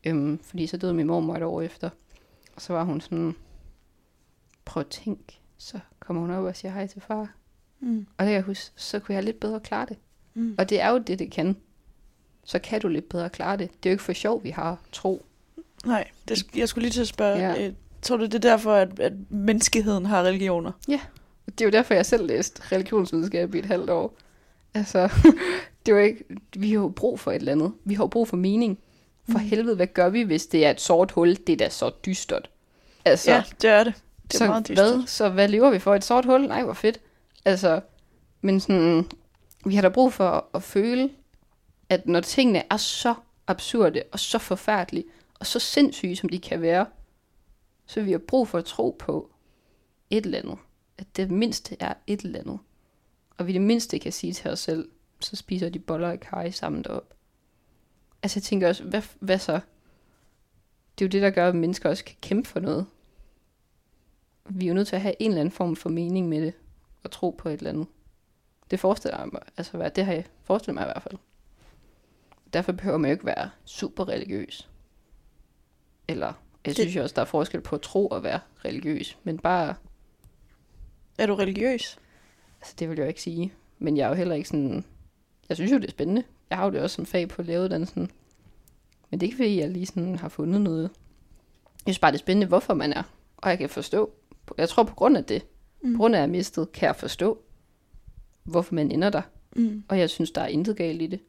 Øhm, 0.04 0.38
fordi 0.42 0.66
så 0.66 0.76
døde 0.76 0.94
min 0.94 1.06
mormor 1.06 1.36
et 1.36 1.42
år 1.42 1.62
efter. 1.62 1.90
Og 2.56 2.62
så 2.62 2.72
var 2.72 2.84
hun 2.84 3.00
sådan, 3.00 3.34
prøv 4.64 4.80
at 4.80 4.86
tænke. 4.86 5.40
Så 5.58 5.78
kommer 6.00 6.22
hun 6.22 6.30
op 6.30 6.44
og 6.44 6.56
siger 6.56 6.72
hej 6.72 6.86
til 6.86 7.00
far. 7.00 7.34
Mm. 7.80 7.98
Og 8.16 8.24
det 8.24 8.26
kan 8.26 8.34
jeg 8.34 8.42
huske, 8.42 8.72
så 8.76 8.98
kunne 8.98 9.14
jeg 9.14 9.22
lidt 9.24 9.40
bedre 9.40 9.60
klare 9.60 9.86
det. 9.88 9.96
Mm. 10.34 10.54
Og 10.58 10.70
det 10.70 10.80
er 10.80 10.90
jo 10.90 10.98
det, 10.98 11.18
det 11.18 11.30
kan. 11.32 11.56
Så 12.44 12.58
kan 12.58 12.80
du 12.80 12.88
lidt 12.88 13.08
bedre 13.08 13.30
klare 13.30 13.56
det. 13.56 13.70
Det 13.82 13.88
er 13.88 13.90
jo 13.90 13.94
ikke 13.94 14.02
for 14.04 14.12
sjov, 14.12 14.44
vi 14.44 14.50
har 14.50 14.78
tro. 14.92 15.26
Nej, 15.86 16.08
det, 16.28 16.56
jeg 16.56 16.68
skulle 16.68 16.82
lige 16.82 16.92
til 16.92 17.00
at 17.00 17.08
spørge, 17.08 17.38
Ja. 17.38 17.52
ja. 17.52 17.66
øh, 17.68 17.72
tror 18.02 18.16
du 18.16 18.24
det 18.24 18.34
er 18.34 18.38
derfor, 18.38 18.72
at, 18.74 19.00
at 19.00 19.12
menneskeheden 19.30 20.06
har 20.06 20.22
religioner? 20.22 20.72
Det 21.48 21.60
er 21.60 21.64
jo 21.64 21.70
derfor, 21.70 21.94
jeg 21.94 22.06
selv 22.06 22.26
læste 22.26 22.62
religionsvidenskab 22.72 23.54
i 23.54 23.58
et 23.58 23.66
halvt 23.66 23.90
år. 23.90 24.14
Altså, 24.74 25.08
det 25.86 25.92
er 25.92 25.96
jo 25.96 26.02
ikke, 26.02 26.24
vi 26.56 26.68
har 26.68 26.74
jo 26.80 26.88
brug 26.88 27.20
for 27.20 27.30
et 27.30 27.36
eller 27.36 27.52
andet. 27.52 27.72
Vi 27.84 27.94
har 27.94 28.02
jo 28.04 28.08
brug 28.08 28.28
for 28.28 28.36
mening. 28.36 28.78
For 29.30 29.38
Mm. 29.38 29.44
helvede, 29.44 29.76
hvad 29.76 29.86
gør 29.86 30.08
vi, 30.08 30.22
hvis 30.22 30.46
det 30.46 30.66
er 30.66 30.70
et 30.70 30.80
sort 30.80 31.10
hul? 31.10 31.34
Det 31.46 31.52
er 31.52 31.56
da 31.56 31.68
så 31.68 31.90
dystert. 32.06 32.50
Altså, 33.04 33.30
Ja, 33.30 33.42
det 33.62 33.70
er 33.70 33.84
det. 33.84 33.94
Det 34.22 34.34
er 34.34 34.38
så 34.38 34.46
meget 34.46 34.68
dystert. 34.68 34.94
hvad? 34.96 35.06
Så 35.06 35.28
hvad 35.28 35.48
lever 35.48 35.70
vi 35.70 35.78
for? 35.78 35.94
Et 35.94 36.04
sort 36.04 36.24
hul? 36.24 36.46
Nej, 36.46 36.62
hvor 36.62 36.72
fedt. 36.72 37.00
Altså, 37.44 37.80
men 38.40 38.60
sådan, 38.60 39.06
vi 39.66 39.74
har 39.74 39.82
da 39.82 39.88
brug 39.88 40.12
for 40.12 40.28
at, 40.30 40.42
at 40.54 40.62
føle, 40.62 41.10
at 41.88 42.06
når 42.06 42.20
tingene 42.20 42.62
er 42.70 42.76
så 42.76 43.14
absurde 43.46 44.02
og 44.12 44.18
så 44.18 44.38
forfærdelige 44.38 45.04
og 45.40 45.46
så 45.46 45.58
sindssyge, 45.58 46.16
som 46.16 46.28
de 46.28 46.38
kan 46.38 46.62
være, 46.62 46.86
så 47.86 48.00
vi 48.00 48.10
har 48.12 48.18
brug 48.18 48.48
for 48.48 48.58
at 48.58 48.64
tro 48.64 48.96
på 48.98 49.30
et 50.10 50.24
eller 50.24 50.38
andet. 50.38 50.56
At 50.98 51.06
det 51.16 51.30
mindste 51.30 51.76
er 51.80 51.94
et 52.06 52.20
eller 52.20 52.38
andet. 52.40 52.58
Og 53.38 53.46
vi 53.46 53.52
det 53.52 53.62
mindste 53.62 53.98
kan 53.98 54.12
sige 54.12 54.32
til 54.32 54.50
os 54.50 54.58
selv, 54.58 54.88
så 55.20 55.36
spiser 55.36 55.68
de 55.68 55.78
boller 55.78 56.12
i 56.12 56.16
kaj 56.16 56.50
sammen 56.50 56.84
derop. 56.84 57.14
Altså 58.22 58.38
jeg 58.38 58.42
tænker 58.42 58.68
også, 58.68 58.84
hvad, 58.84 59.02
hvad 59.20 59.38
så? 59.38 59.60
Det 60.98 61.04
er 61.04 61.08
jo 61.08 61.10
det, 61.10 61.22
der 61.22 61.30
gør, 61.30 61.48
at 61.48 61.54
mennesker 61.54 61.90
også 61.90 62.04
kan 62.04 62.16
kæmpe 62.20 62.48
for 62.48 62.60
noget 62.60 62.86
vi 64.48 64.64
er 64.64 64.68
jo 64.68 64.74
nødt 64.74 64.88
til 64.88 64.96
at 64.96 65.02
have 65.02 65.14
en 65.18 65.30
eller 65.30 65.40
anden 65.40 65.52
form 65.52 65.76
for 65.76 65.88
mening 65.88 66.28
med 66.28 66.42
det, 66.42 66.54
og 67.04 67.10
tro 67.10 67.30
på 67.38 67.48
et 67.48 67.58
eller 67.58 67.70
andet. 67.70 67.86
Det 68.70 68.80
forestiller 68.80 69.18
jeg 69.18 69.28
mig, 69.32 69.42
altså 69.56 69.76
hvad, 69.76 69.90
det 69.90 70.04
har 70.04 70.12
jeg 70.12 70.24
forestillet 70.42 70.74
mig 70.74 70.82
i 70.82 70.92
hvert 70.92 71.02
fald. 71.02 71.18
Derfor 72.52 72.72
behøver 72.72 72.98
man 72.98 73.10
jo 73.10 73.12
ikke 73.12 73.26
være 73.26 73.50
super 73.64 74.08
religiøs. 74.08 74.70
Eller, 76.08 76.32
jeg 76.66 76.74
synes 76.74 76.96
jo 76.96 77.02
også, 77.02 77.14
der 77.14 77.20
er 77.22 77.26
forskel 77.26 77.60
på 77.60 77.76
at 77.76 77.82
tro 77.82 78.06
og 78.06 78.22
være 78.22 78.40
religiøs. 78.64 79.18
Men 79.24 79.38
bare, 79.38 79.74
Er 81.18 81.26
du 81.26 81.34
religiøs? 81.34 81.98
Altså 82.60 82.74
det 82.78 82.88
vil 82.88 82.96
jeg 82.96 83.04
jo 83.04 83.08
ikke 83.08 83.22
sige. 83.22 83.52
Men 83.78 83.96
jeg 83.96 84.04
er 84.04 84.08
jo 84.08 84.14
heller 84.14 84.34
ikke 84.34 84.48
sådan, 84.48 84.84
jeg 85.48 85.56
synes 85.56 85.72
jo, 85.72 85.76
det 85.78 85.84
er 85.86 85.90
spændende. 85.90 86.22
Jeg 86.50 86.58
har 86.58 86.64
jo 86.64 86.70
det 86.72 86.80
også 86.80 86.96
som 86.96 87.06
fag 87.06 87.28
på 87.28 87.42
lægeuddannelsen. 87.42 88.10
Men 89.10 89.20
det 89.20 89.26
er 89.26 89.28
ikke 89.28 89.36
fordi, 89.36 89.60
jeg 89.60 89.70
lige 89.70 89.86
sådan 89.86 90.16
har 90.16 90.28
fundet 90.28 90.60
noget. 90.60 90.82
Jeg 90.82 91.94
synes 91.94 91.98
bare, 91.98 92.12
det 92.12 92.16
er 92.18 92.22
spændende, 92.22 92.46
hvorfor 92.46 92.74
man 92.74 92.92
er. 92.92 93.02
Og 93.36 93.50
jeg 93.50 93.58
kan 93.58 93.68
forstå, 93.68 94.10
jeg 94.58 94.68
tror 94.68 94.82
på 94.82 94.94
grund 94.94 95.16
af 95.16 95.24
det, 95.24 95.46
Mm. 95.82 95.92
på 95.92 95.98
grund 95.98 96.14
af 96.14 96.18
at 96.18 96.22
jeg 96.22 96.30
mistet, 96.30 96.72
kan 96.72 96.86
jeg 96.86 96.96
forstå, 96.96 97.38
hvorfor 98.44 98.74
man 98.74 98.90
ender 98.92 99.10
der. 99.10 99.22
Mm. 99.56 99.84
Og 99.88 99.98
jeg 99.98 100.10
synes, 100.10 100.30
der 100.30 100.40
er 100.40 100.46
intet 100.46 100.76
galt 100.76 101.02
i 101.02 101.06
det. 101.06 101.20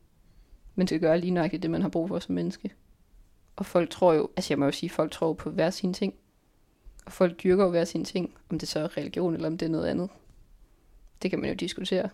Men 0.75 0.87
det 0.87 1.01
gør 1.01 1.15
lige 1.15 1.31
nøjagtigt 1.31 1.63
det, 1.63 1.71
man 1.71 1.81
har 1.81 1.89
brug 1.89 2.07
for 2.07 2.19
som 2.19 2.35
menneske. 2.35 2.71
Og 3.55 3.65
folk 3.65 3.89
tror 3.89 4.13
jo, 4.13 4.29
altså 4.37 4.53
jeg 4.53 4.59
må 4.59 4.65
jo 4.65 4.71
sige, 4.71 4.89
folk 4.89 5.11
tror 5.11 5.33
på 5.33 5.49
hver 5.49 5.69
sine 5.69 5.93
ting. 5.93 6.13
Og 7.05 7.11
folk 7.11 7.43
dyrker 7.43 7.63
jo 7.63 7.69
hver 7.69 7.85
sine 7.85 8.03
ting, 8.05 8.33
om 8.49 8.59
det 8.59 8.67
så 8.69 8.79
er 8.79 8.97
religion, 8.97 9.33
eller 9.33 9.47
om 9.47 9.57
det 9.57 9.65
er 9.65 9.69
noget 9.69 9.87
andet. 9.87 10.09
Det 11.21 11.29
kan 11.29 11.39
man 11.39 11.49
jo 11.49 11.55
diskutere. 11.55 12.09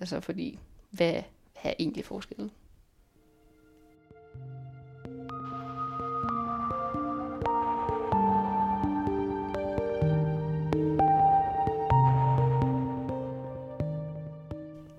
Altså 0.00 0.20
fordi, 0.20 0.58
hvad, 0.90 1.12
hvad 1.12 1.70
er 1.70 1.74
egentlig 1.78 2.04
forskellen? 2.04 2.50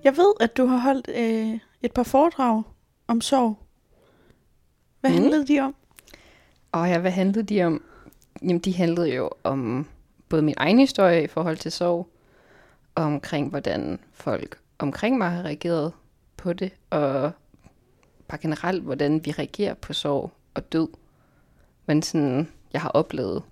Jeg 0.04 0.18
ved, 0.18 0.34
at 0.40 0.58
du 0.58 0.66
har 0.66 0.78
holdt 0.78 1.08
øh, 1.16 1.60
et 1.82 1.92
par 1.94 2.04
foredrag 2.04 2.64
om 3.08 3.22
sorg. 3.22 3.58
Hvad 5.02 5.12
Mm. 5.12 5.18
handlede 5.18 5.48
de 5.48 5.60
om? 5.60 5.76
Og 6.72 6.88
ja, 6.90 7.00
hvad 7.00 7.12
handlede 7.12 7.44
de 7.44 7.64
om? 7.64 7.84
Jamen, 8.42 8.60
de 8.60 8.74
handlede 8.74 9.16
jo 9.16 9.30
om 9.44 9.88
både 10.30 10.42
min 10.42 10.54
egen 10.58 10.80
historie 10.80 11.24
i 11.24 11.28
forhold 11.28 11.58
til 11.58 11.72
sorg, 11.72 12.08
omkring, 12.96 13.50
hvordan 13.50 14.00
folk 14.14 14.60
omkring 14.80 15.18
mig 15.18 15.32
har 15.32 15.44
reageret 15.44 15.94
på 16.38 16.54
det, 16.54 16.72
og 16.90 17.32
bare 18.28 18.38
generelt, 18.42 18.84
hvordan 18.84 19.26
vi 19.26 19.32
reagerer 19.32 19.74
på 19.74 19.94
sorg 19.94 20.32
og 20.54 20.72
død. 20.72 20.88
Men 21.86 22.02
sådan, 22.02 22.48
jeg 22.74 22.82
har 22.82 22.90
oplevet 22.90 23.44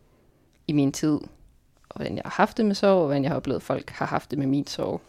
i 0.67 0.73
min 0.73 0.91
tid, 0.91 1.19
og 1.89 1.95
hvordan 1.95 2.15
jeg 2.15 2.21
har 2.25 2.31
haft 2.31 2.57
det 2.57 2.65
med 2.65 2.75
sorg, 2.75 2.99
og 2.99 3.05
hvordan 3.05 3.23
jeg 3.23 3.31
har 3.31 3.35
oplevet, 3.35 3.59
at 3.59 3.63
folk 3.63 3.89
har 3.89 4.05
haft 4.05 4.31
det 4.31 4.39
med 4.39 4.47
min 4.47 4.67
sorg. 4.67 5.01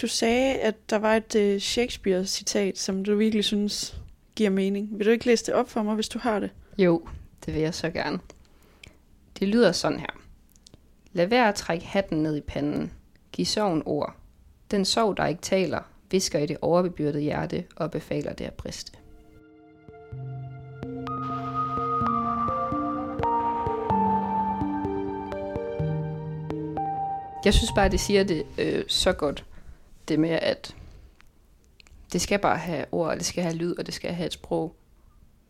Du 0.00 0.06
sagde, 0.06 0.54
at 0.54 0.90
der 0.90 0.98
var 0.98 1.16
et 1.16 1.34
øh, 1.34 1.60
Shakespeare-citat, 1.60 2.78
som 2.78 3.04
du 3.04 3.16
virkelig 3.16 3.44
synes 3.44 4.02
giver 4.36 4.50
mening. 4.50 4.98
Vil 4.98 5.06
du 5.06 5.10
ikke 5.10 5.26
læse 5.26 5.46
det 5.46 5.54
op 5.54 5.68
for 5.68 5.82
mig, 5.82 5.94
hvis 5.94 6.08
du 6.08 6.18
har 6.18 6.40
det? 6.40 6.50
Jo, 6.78 7.08
det 7.46 7.54
vil 7.54 7.62
jeg 7.62 7.74
så 7.74 7.90
gerne. 7.90 8.18
Det 9.38 9.48
lyder 9.48 9.72
sådan 9.72 9.98
her. 9.98 10.20
Lad 11.12 11.26
være 11.26 11.48
at 11.48 11.54
trække 11.54 11.86
hatten 11.86 12.22
ned 12.22 12.36
i 12.36 12.40
panden. 12.40 12.92
Giv 13.38 13.46
sorgen 13.46 13.82
ord. 13.86 14.16
Den 14.70 14.84
sorg, 14.84 15.16
der 15.16 15.26
ikke 15.26 15.42
taler, 15.42 15.82
visker 16.10 16.38
i 16.38 16.46
det 16.46 16.56
overbebyrdede 16.60 17.20
hjerte 17.20 17.64
og 17.76 17.90
befaler 17.90 18.32
det 18.32 18.44
at 18.44 18.54
briste. 18.54 18.92
Jeg 27.44 27.54
synes 27.54 27.72
bare, 27.74 27.88
det 27.88 28.00
siger 28.00 28.24
det 28.24 28.46
øh, 28.58 28.84
så 28.88 29.12
godt. 29.12 29.44
Det 30.08 30.18
med, 30.18 30.30
at 30.30 30.76
det 32.12 32.20
skal 32.20 32.38
bare 32.38 32.58
have 32.58 32.84
ord, 32.92 33.08
og 33.08 33.16
det 33.16 33.24
skal 33.24 33.42
have 33.42 33.56
lyd, 33.56 33.74
og 33.78 33.86
det 33.86 33.94
skal 33.94 34.12
have 34.12 34.26
et 34.26 34.32
sprog. 34.32 34.76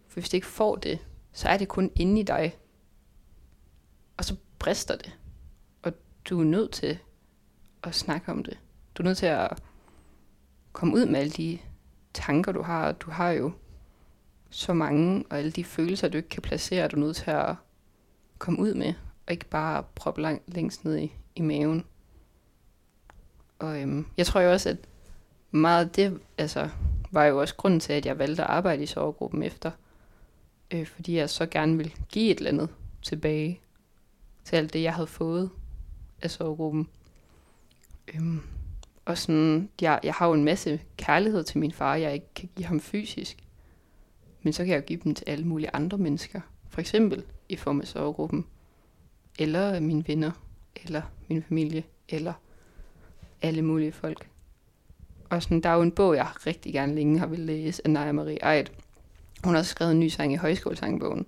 For 0.09 0.21
hvis 0.21 0.29
det 0.29 0.37
ikke 0.39 0.47
får 0.47 0.77
det, 0.77 0.99
så 1.33 1.49
er 1.49 1.57
det 1.57 1.69
kun 1.69 1.91
inde 1.97 2.21
i 2.21 2.25
dig. 2.25 2.57
Og 4.17 4.25
så 4.25 4.37
brister 4.59 4.97
det. 4.97 5.19
Og 5.83 5.93
du 6.25 6.41
er 6.41 6.45
nødt 6.45 6.73
til 6.73 6.99
at 7.83 7.95
snakke 7.95 8.33
om 8.33 8.45
det. 8.45 8.59
Du 8.95 9.03
er 9.03 9.05
nødt 9.05 9.19
til 9.19 9.27
at 9.27 9.63
komme 10.73 10.95
ud 10.95 11.07
med 11.07 11.21
alle 11.21 11.31
de 11.31 11.59
tanker, 12.15 12.53
du 12.53 12.63
har. 12.63 12.93
Du 12.93 13.11
har 13.11 13.31
jo 13.31 13.53
så 14.51 14.75
mange, 14.75 15.25
og 15.31 15.39
alle 15.39 15.51
de 15.51 15.65
følelser, 15.65 16.09
du 16.09 16.17
ikke 16.17 16.29
kan 16.29 16.43
placere, 16.43 16.89
du 16.89 16.97
er 16.97 17.01
nødt 17.01 17.17
til 17.17 17.31
at 17.31 17.55
komme 18.39 18.61
ud 18.61 18.75
med. 18.75 18.95
Og 19.27 19.33
ikke 19.33 19.47
bare 19.47 19.85
proppe 19.95 20.21
langt, 20.23 20.55
længst 20.55 20.85
ned 20.85 20.99
i, 20.99 21.13
i 21.37 21.43
maven. 21.43 21.85
Og 23.59 23.81
øhm, 23.81 24.07
jeg 24.17 24.27
tror 24.27 24.41
jo 24.41 24.53
også, 24.53 24.69
at 24.69 24.77
meget 25.51 25.85
af 25.85 25.91
det 25.91 26.21
altså, 26.39 26.69
var 27.11 27.25
jo 27.25 27.41
også 27.41 27.57
grunden 27.57 27.81
til, 27.81 27.93
at 27.93 28.07
jeg 28.07 28.19
valgte 28.19 28.43
at 28.43 28.51
arbejde 28.51 28.83
i 28.83 28.87
sorggruppen 28.87 29.43
efter 29.43 29.71
øh, 30.71 30.87
fordi 30.87 31.17
jeg 31.17 31.31
så 31.31 31.47
gerne 31.47 31.77
vil 31.77 31.95
give 32.09 32.31
et 32.31 32.39
eller 32.39 32.51
andet 32.51 32.69
tilbage 33.03 33.61
til 34.45 34.57
alt 34.57 34.73
det, 34.73 34.83
jeg 34.83 34.95
havde 34.95 35.07
fået 35.07 35.51
af 36.23 36.31
sorggruppen. 36.31 36.89
Øhm, 38.15 38.41
og 39.05 39.19
sådan, 39.19 39.69
jeg, 39.81 40.01
jeg 40.03 40.15
har 40.15 40.27
jo 40.27 40.33
en 40.33 40.45
masse 40.45 40.81
kærlighed 40.97 41.45
til 41.45 41.59
min 41.59 41.73
far, 41.73 41.95
jeg 41.95 42.15
ikke 42.15 42.35
kan 42.35 42.49
give 42.57 42.67
ham 42.67 42.81
fysisk. 42.81 43.37
Men 44.43 44.53
så 44.53 44.65
kan 44.65 44.73
jeg 44.73 44.81
jo 44.81 44.87
give 44.87 45.01
dem 45.05 45.15
til 45.15 45.25
alle 45.29 45.45
mulige 45.45 45.71
andre 45.73 45.99
mennesker. 45.99 46.41
For 46.69 46.81
eksempel 46.81 47.25
i 47.49 47.57
form 47.57 47.81
af 47.81 47.87
sovegruppen. 47.87 48.47
Eller 49.39 49.81
mine 49.81 50.09
venner. 50.09 50.31
Eller 50.85 51.03
min 51.29 51.43
familie. 51.43 51.85
Eller 52.09 52.33
alle 53.43 53.63
mulige 53.63 53.93
folk. 53.93 54.29
Og 55.31 55.43
sådan, 55.43 55.61
der 55.61 55.69
er 55.69 55.75
jo 55.75 55.83
en 55.83 55.93
bog, 55.93 56.17
jeg 56.17 56.47
rigtig 56.47 56.73
gerne 56.73 56.95
længe 56.95 57.19
har 57.19 57.27
vil 57.27 57.39
læse 57.39 57.83
af 57.85 57.91
Naja 57.91 58.13
Marie 58.13 58.57
Eid. 58.57 58.67
Hun 59.45 59.55
har 59.55 59.61
også 59.61 59.71
skrevet 59.71 59.93
en 59.93 60.01
ny 60.01 60.09
sang 60.09 60.33
i 60.33 60.37
højskolesangbogen, 60.37 61.27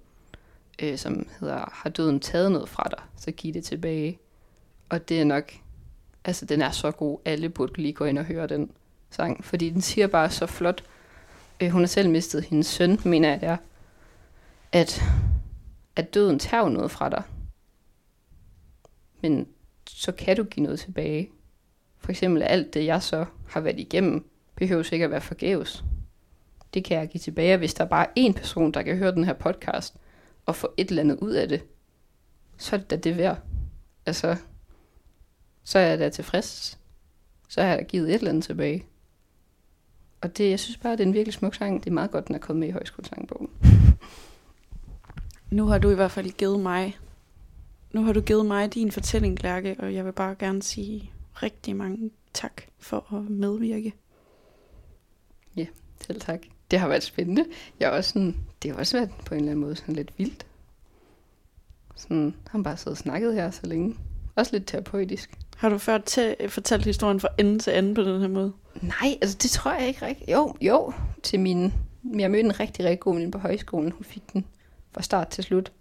øh, 0.83 0.99
som 0.99 1.27
hedder 1.41 1.71
Har 1.73 1.91
døden 1.91 2.21
taget 2.21 2.53
noget 2.53 2.69
fra 2.69 2.89
dig, 2.91 3.03
så 3.17 3.31
giv 3.31 3.55
det 3.55 3.65
tilbage. 3.65 4.19
Og 4.89 5.09
det 5.09 5.21
er 5.21 5.25
nok, 5.25 5.53
altså 6.31 6.45
den 6.45 6.63
er 6.63 6.71
så 6.71 6.91
god, 6.91 7.19
alle 7.25 7.49
burde 7.49 7.83
lige 7.83 7.93
gå 7.93 8.05
ind 8.05 8.19
og 8.19 8.25
høre 8.25 8.47
den 8.47 8.71
sang, 9.11 9.45
fordi 9.45 9.71
den 9.71 9.81
siger 9.81 10.07
bare 10.07 10.31
så 10.31 10.47
flot. 10.47 10.85
Øh, 11.61 11.71
hun 11.71 11.83
har 11.83 11.87
selv 11.87 12.11
mistet 12.11 12.45
hendes 12.45 12.67
søn, 12.67 12.99
mener 13.05 13.29
jeg 13.29 13.41
det 13.41 13.49
er, 13.49 13.57
at, 14.73 15.03
at 15.97 16.15
døden 16.15 16.39
tager 16.39 16.69
noget 16.69 16.91
fra 16.91 17.09
dig. 17.09 17.23
Men 19.23 19.49
så 19.87 20.13
kan 20.13 20.37
du 20.37 20.45
give 20.45 20.65
noget 20.65 20.81
tilbage. 20.81 21.31
For 21.99 22.11
eksempel 22.11 22.43
alt 22.43 22.75
det, 22.75 22.85
jeg 22.87 23.03
så 23.03 23.25
har 23.49 23.61
været 23.61 23.81
igennem, 23.81 24.31
behøver 24.55 24.93
ikke 24.93 25.05
at 25.05 25.11
være 25.11 25.21
forgæves 25.21 25.85
det 26.75 26.85
kan 26.85 26.99
jeg 26.99 27.09
give 27.09 27.19
tilbage. 27.19 27.57
Hvis 27.57 27.75
der 27.75 27.85
er 27.85 27.89
bare 27.89 28.07
én 28.19 28.33
person, 28.33 28.73
der 28.73 28.83
kan 28.83 28.97
høre 28.97 29.13
den 29.13 29.25
her 29.25 29.33
podcast, 29.33 29.95
og 30.47 30.57
få 30.57 30.75
et 30.77 30.89
eller 30.89 31.03
andet 31.03 31.19
ud 31.19 31.33
af 31.33 31.49
det, 31.49 31.63
så 32.57 32.77
er 32.77 32.81
det 32.81 32.91
da 32.91 32.97
det 32.97 33.17
værd. 33.17 33.39
Altså, 34.07 34.37
så 35.71 35.79
er 35.79 35.87
jeg 35.87 35.99
da 35.99 36.09
tilfreds. 36.09 36.79
Så 37.49 37.61
har 37.61 37.69
jeg 37.69 37.79
da 37.79 37.83
givet 37.83 38.09
et 38.09 38.15
eller 38.15 38.29
andet 38.31 38.45
tilbage. 38.45 38.87
Og 40.21 40.37
det, 40.37 40.51
jeg 40.51 40.61
synes 40.61 40.77
bare, 40.77 40.93
det 40.93 41.01
er 41.01 41.07
en 41.07 41.15
virkelig 41.15 41.35
smuk 41.35 41.55
sang. 41.55 41.85
Det 41.85 41.91
er 41.91 41.95
meget 41.95 42.11
godt, 42.11 42.29
den 42.29 42.35
er 42.35 42.39
kommet 42.39 42.61
med 42.61 42.69
i 42.69 42.71
højskolesangbogen. 42.71 43.51
Nu 45.51 45.67
har 45.67 45.79
du 45.79 45.91
i 45.91 45.95
hvert 45.95 46.11
fald 46.11 46.31
givet 46.31 46.61
mig, 46.61 46.99
nu 47.93 48.03
har 48.03 48.13
du 48.13 48.21
givet 48.21 48.47
mig 48.47 48.75
din 48.75 48.93
fortælling, 48.93 49.43
Lærke, 49.43 49.77
og 49.79 49.95
jeg 49.95 50.05
vil 50.05 50.13
bare 50.13 50.35
gerne 50.39 50.63
sige 50.63 51.13
rigtig 51.35 51.77
mange 51.77 52.11
tak 52.35 52.63
for 52.79 53.15
at 53.15 53.31
medvirke. 53.31 53.95
Selv 56.07 56.21
tak. 56.21 56.41
Det 56.71 56.79
har 56.79 56.89
været 56.89 57.03
spændende. 57.03 57.45
Jeg 57.81 57.87
er 57.87 57.91
også 57.91 58.11
sådan, 58.11 58.37
det 58.63 58.71
har 58.71 58.79
også 58.79 58.97
været 58.97 59.11
på 59.27 59.35
en 59.35 59.41
eller 59.41 59.51
anden 59.51 59.65
måde 59.65 59.77
sådan 59.77 59.95
lidt 59.95 60.19
vildt. 60.19 60.47
Sådan, 61.97 62.35
han 62.51 62.63
bare 62.63 62.77
siddet 62.77 62.93
og 62.93 62.99
snakket 62.99 63.35
her 63.35 63.51
så 63.51 63.67
længe. 63.67 63.97
Også 64.35 64.53
lidt 64.53 64.67
terapeutisk. 64.67 65.40
Har 65.61 65.69
du 65.69 65.79
før 65.79 65.99
til, 65.99 66.37
fortalt 66.49 66.85
historien 66.85 67.21
fra 67.21 67.29
ende 67.39 67.59
til 67.59 67.79
ende 67.79 67.95
på 67.95 68.03
den 68.03 68.21
her 68.21 68.29
måde? 68.29 68.53
Nej, 68.83 69.19
altså 69.23 69.39
det 69.43 69.51
tror 69.51 69.73
jeg 69.73 69.89
ikke 69.89 70.07
rigtigt. 70.07 70.31
Jo, 70.31 70.55
jo, 70.61 70.93
til 71.23 71.41
min... 71.41 71.73
Jeg 72.19 72.31
mødte 72.31 72.45
en 72.45 72.61
rigtig, 72.61 72.85
rigtig 72.85 73.01
god 73.01 73.15
veninde 73.15 73.33
på 73.33 73.39
højskolen. 73.39 73.93
Hun 73.93 74.05
fik 74.05 74.33
den 74.33 74.47
fra 74.93 75.03
start 75.03 75.29
til 75.29 75.45
slut. 75.45 75.73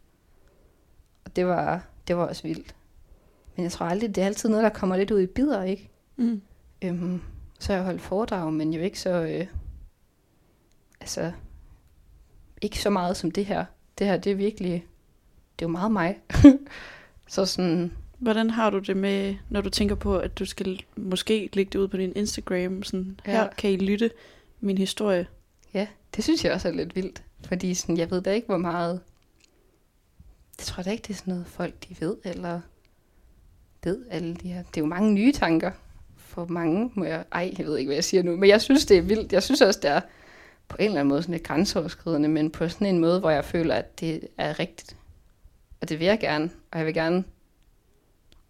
Og 1.25 1.35
det 1.35 1.45
var, 1.45 1.87
det 2.07 2.17
var 2.17 2.25
også 2.25 2.43
vildt. 2.43 2.75
Men 3.55 3.63
jeg 3.63 3.71
tror 3.71 3.85
aldrig, 3.85 4.15
det 4.15 4.21
er 4.21 4.25
altid 4.25 4.49
noget, 4.49 4.63
der 4.63 4.69
kommer 4.69 4.97
lidt 4.97 5.11
ud 5.11 5.21
i 5.21 5.25
bidder, 5.25 5.63
ikke? 5.63 5.89
Mm. 6.15 6.41
Øhm, 6.81 7.21
så 7.59 7.71
har 7.71 7.77
jeg 7.77 7.85
holdt 7.85 8.01
foredrag, 8.01 8.53
men 8.53 8.73
jo 8.73 8.81
ikke 8.81 8.99
så... 8.99 9.09
Øh, 9.09 9.47
altså, 11.01 11.31
ikke 12.61 12.81
så 12.81 12.89
meget 12.89 13.17
som 13.17 13.31
det 13.31 13.45
her. 13.45 13.65
Det 13.99 14.07
her, 14.07 14.17
det 14.17 14.31
er 14.31 14.35
virkelig... 14.35 14.73
Det 15.59 15.65
er 15.65 15.69
jo 15.69 15.71
meget 15.71 15.91
mig. 15.91 16.19
så 17.27 17.45
sådan... 17.45 17.91
Hvordan 18.19 18.49
har 18.49 18.69
du 18.69 18.79
det 18.79 18.97
med, 18.97 19.35
når 19.49 19.61
du 19.61 19.69
tænker 19.69 19.95
på, 19.95 20.17
at 20.17 20.39
du 20.39 20.45
skal 20.45 20.83
måske 20.95 21.49
lægge 21.53 21.69
det 21.73 21.79
ud 21.79 21.87
på 21.87 21.97
din 21.97 22.13
Instagram, 22.15 22.83
sådan, 22.83 23.19
her 23.25 23.41
Ja. 23.41 23.47
kan 23.57 23.71
I 23.71 23.75
lytte 23.75 24.11
min 24.59 24.77
historie. 24.77 25.27
Ja, 25.73 25.87
det 26.15 26.23
synes 26.23 26.45
jeg 26.45 26.53
også 26.53 26.67
er 26.67 26.71
lidt 26.71 26.95
vildt. 26.95 27.23
Fordi 27.45 27.73
sådan, 27.73 27.97
jeg 27.97 28.11
ved 28.11 28.21
da 28.21 28.31
ikke, 28.33 28.47
hvor 28.47 28.57
meget... 28.57 29.01
Jeg 30.59 30.65
tror 30.65 30.83
da 30.83 30.91
ikke, 30.91 31.01
det 31.01 31.09
er 31.09 31.17
sådan 31.17 31.31
noget, 31.33 31.47
folk 31.47 31.73
de 31.89 31.95
ved, 31.99 32.17
eller 32.23 32.61
ved 33.83 34.05
alle 34.09 34.35
de 34.35 34.47
her... 34.47 34.63
Det 34.63 34.77
er 34.77 34.81
jo 34.81 34.85
mange 34.85 35.13
nye 35.13 35.31
tanker 35.31 35.71
for 36.17 36.45
mange, 36.45 36.91
må 36.93 37.05
jeg... 37.05 37.25
Ej, 37.31 37.53
jeg 37.57 37.65
ved 37.65 37.77
ikke, 37.77 37.87
hvad 37.89 37.95
jeg 37.95 38.03
siger 38.03 38.23
nu, 38.23 38.35
men 38.35 38.49
jeg 38.49 38.61
synes, 38.61 38.85
det 38.85 38.97
er 38.97 39.01
vildt. 39.01 39.33
Jeg 39.33 39.43
synes 39.43 39.61
også, 39.61 39.79
det 39.83 39.91
er 39.91 40.01
på 40.67 40.77
en 40.79 40.85
eller 40.85 40.99
anden 40.99 41.09
måde 41.09 41.21
sådan 41.21 41.33
lidt 41.33 41.43
grænseoverskridende, 41.43 42.29
men 42.29 42.51
på 42.51 42.67
sådan 42.69 42.87
en 42.87 42.99
måde, 42.99 43.19
hvor 43.19 43.29
jeg 43.29 43.45
føler, 43.45 43.75
at 43.75 43.99
det 43.99 44.27
er 44.37 44.59
rigtigt. 44.59 44.97
Og 45.81 45.89
det 45.89 45.99
vil 45.99 46.05
jeg 46.05 46.19
gerne, 46.19 46.49
og 46.71 46.77
jeg 46.77 46.85
vil 46.85 46.93
gerne 46.93 47.23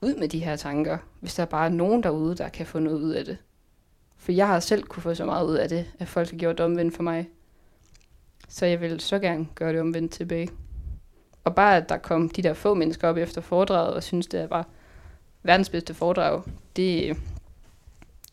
ud 0.02 0.16
med 0.16 0.30
de 0.30 0.44
her 0.44 0.56
tanker, 0.56 0.98
hvis 1.20 1.36
der 1.36 1.44
er 1.44 1.48
bare 1.48 1.70
nogen 1.70 2.04
derude, 2.04 2.36
der 2.36 2.50
kan 2.50 2.66
få 2.66 2.80
noget 2.80 3.00
ud 3.00 3.12
af 3.12 3.26
det. 3.26 3.38
For 4.18 4.32
jeg 4.32 4.48
har 4.48 4.60
selv 4.60 4.84
kunne 4.84 5.04
få 5.04 5.14
så 5.14 5.26
meget 5.26 5.48
ud 5.48 5.56
af 5.56 5.70
det, 5.70 5.86
at 6.00 6.08
folk 6.08 6.32
har 6.32 6.38
gjort 6.38 6.60
omvendt 6.60 6.96
for 6.96 7.04
mig. 7.04 7.30
Så 8.48 8.66
jeg 8.66 8.82
vil 8.82 9.00
så 9.00 9.20
gerne 9.20 9.48
gøre 9.56 9.74
det 9.74 9.82
omvendt 9.82 10.12
tilbage. 10.12 10.50
Og 11.44 11.56
bare 11.56 11.78
at 11.78 11.90
der 11.90 11.98
kom 11.98 12.30
de 12.30 12.44
der 12.44 12.54
få 12.54 12.74
mennesker 12.74 13.08
op 13.08 13.18
efter 13.18 13.42
foredraget, 13.42 13.94
og 13.94 14.04
synes 14.04 14.28
det 14.28 14.50
var 14.50 14.68
verdens 15.44 15.70
bedste 15.70 15.94
foredrag, 15.94 16.44
det, 16.76 17.18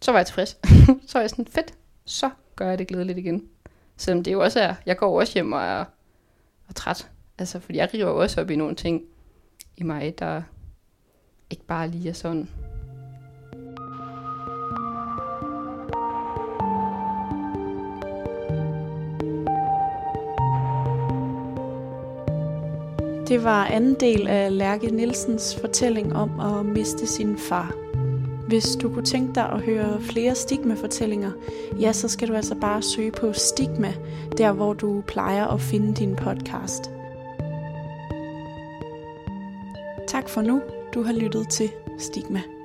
så 0.00 0.12
var 0.12 0.18
jeg 0.18 0.26
tilfreds. 0.26 0.50
så 1.08 1.18
var 1.18 1.20
jeg 1.20 1.30
sådan, 1.30 1.46
fedt, 1.46 1.74
så 2.04 2.30
gør 2.56 2.68
jeg 2.68 2.78
det 2.78 2.88
glædeligt 2.88 3.18
igen. 3.18 3.48
Selvom 3.96 4.24
det 4.24 4.32
jo 4.32 4.42
også 4.42 4.60
er, 4.60 4.74
jeg 4.86 4.96
går 4.96 5.20
også 5.20 5.34
hjem 5.34 5.52
og 5.52 5.62
er, 5.62 5.84
er 6.68 6.72
træt. 6.74 7.10
Altså, 7.38 7.60
fordi 7.60 7.78
jeg 7.78 7.94
river 7.94 8.06
også 8.06 8.40
op 8.40 8.50
i 8.50 8.56
nogle 8.56 8.76
ting 8.76 9.02
i 9.76 9.82
mig, 9.82 10.18
der 10.18 10.42
ikke 11.50 11.66
bare 11.66 11.88
lige 11.88 12.08
er 12.08 12.12
sådan. 12.12 12.48
Det 23.28 23.44
var 23.44 23.64
anden 23.64 23.94
del 24.00 24.28
af 24.28 24.58
Lærke 24.58 24.90
Nielsens 24.90 25.56
fortælling 25.60 26.16
om 26.16 26.40
at 26.40 26.66
miste 26.66 27.06
sin 27.06 27.38
far. 27.38 27.74
Hvis 28.48 28.76
du 28.82 28.88
kunne 28.88 29.04
tænke 29.04 29.34
dig 29.34 29.52
at 29.52 29.60
høre 29.60 30.00
flere 30.00 30.34
stigma-fortællinger, 30.34 31.30
ja, 31.80 31.92
så 31.92 32.08
skal 32.08 32.28
du 32.28 32.34
altså 32.34 32.54
bare 32.54 32.82
søge 32.82 33.12
på 33.12 33.32
Stigma, 33.32 33.94
der 34.38 34.52
hvor 34.52 34.72
du 34.72 35.02
plejer 35.06 35.46
at 35.46 35.60
finde 35.60 35.94
din 35.94 36.16
podcast. 36.16 36.90
Tak 40.08 40.28
for 40.28 40.42
nu. 40.42 40.60
Du 40.96 41.02
har 41.02 41.12
lyttet 41.12 41.48
til 41.48 41.70
Stigma. 41.98 42.55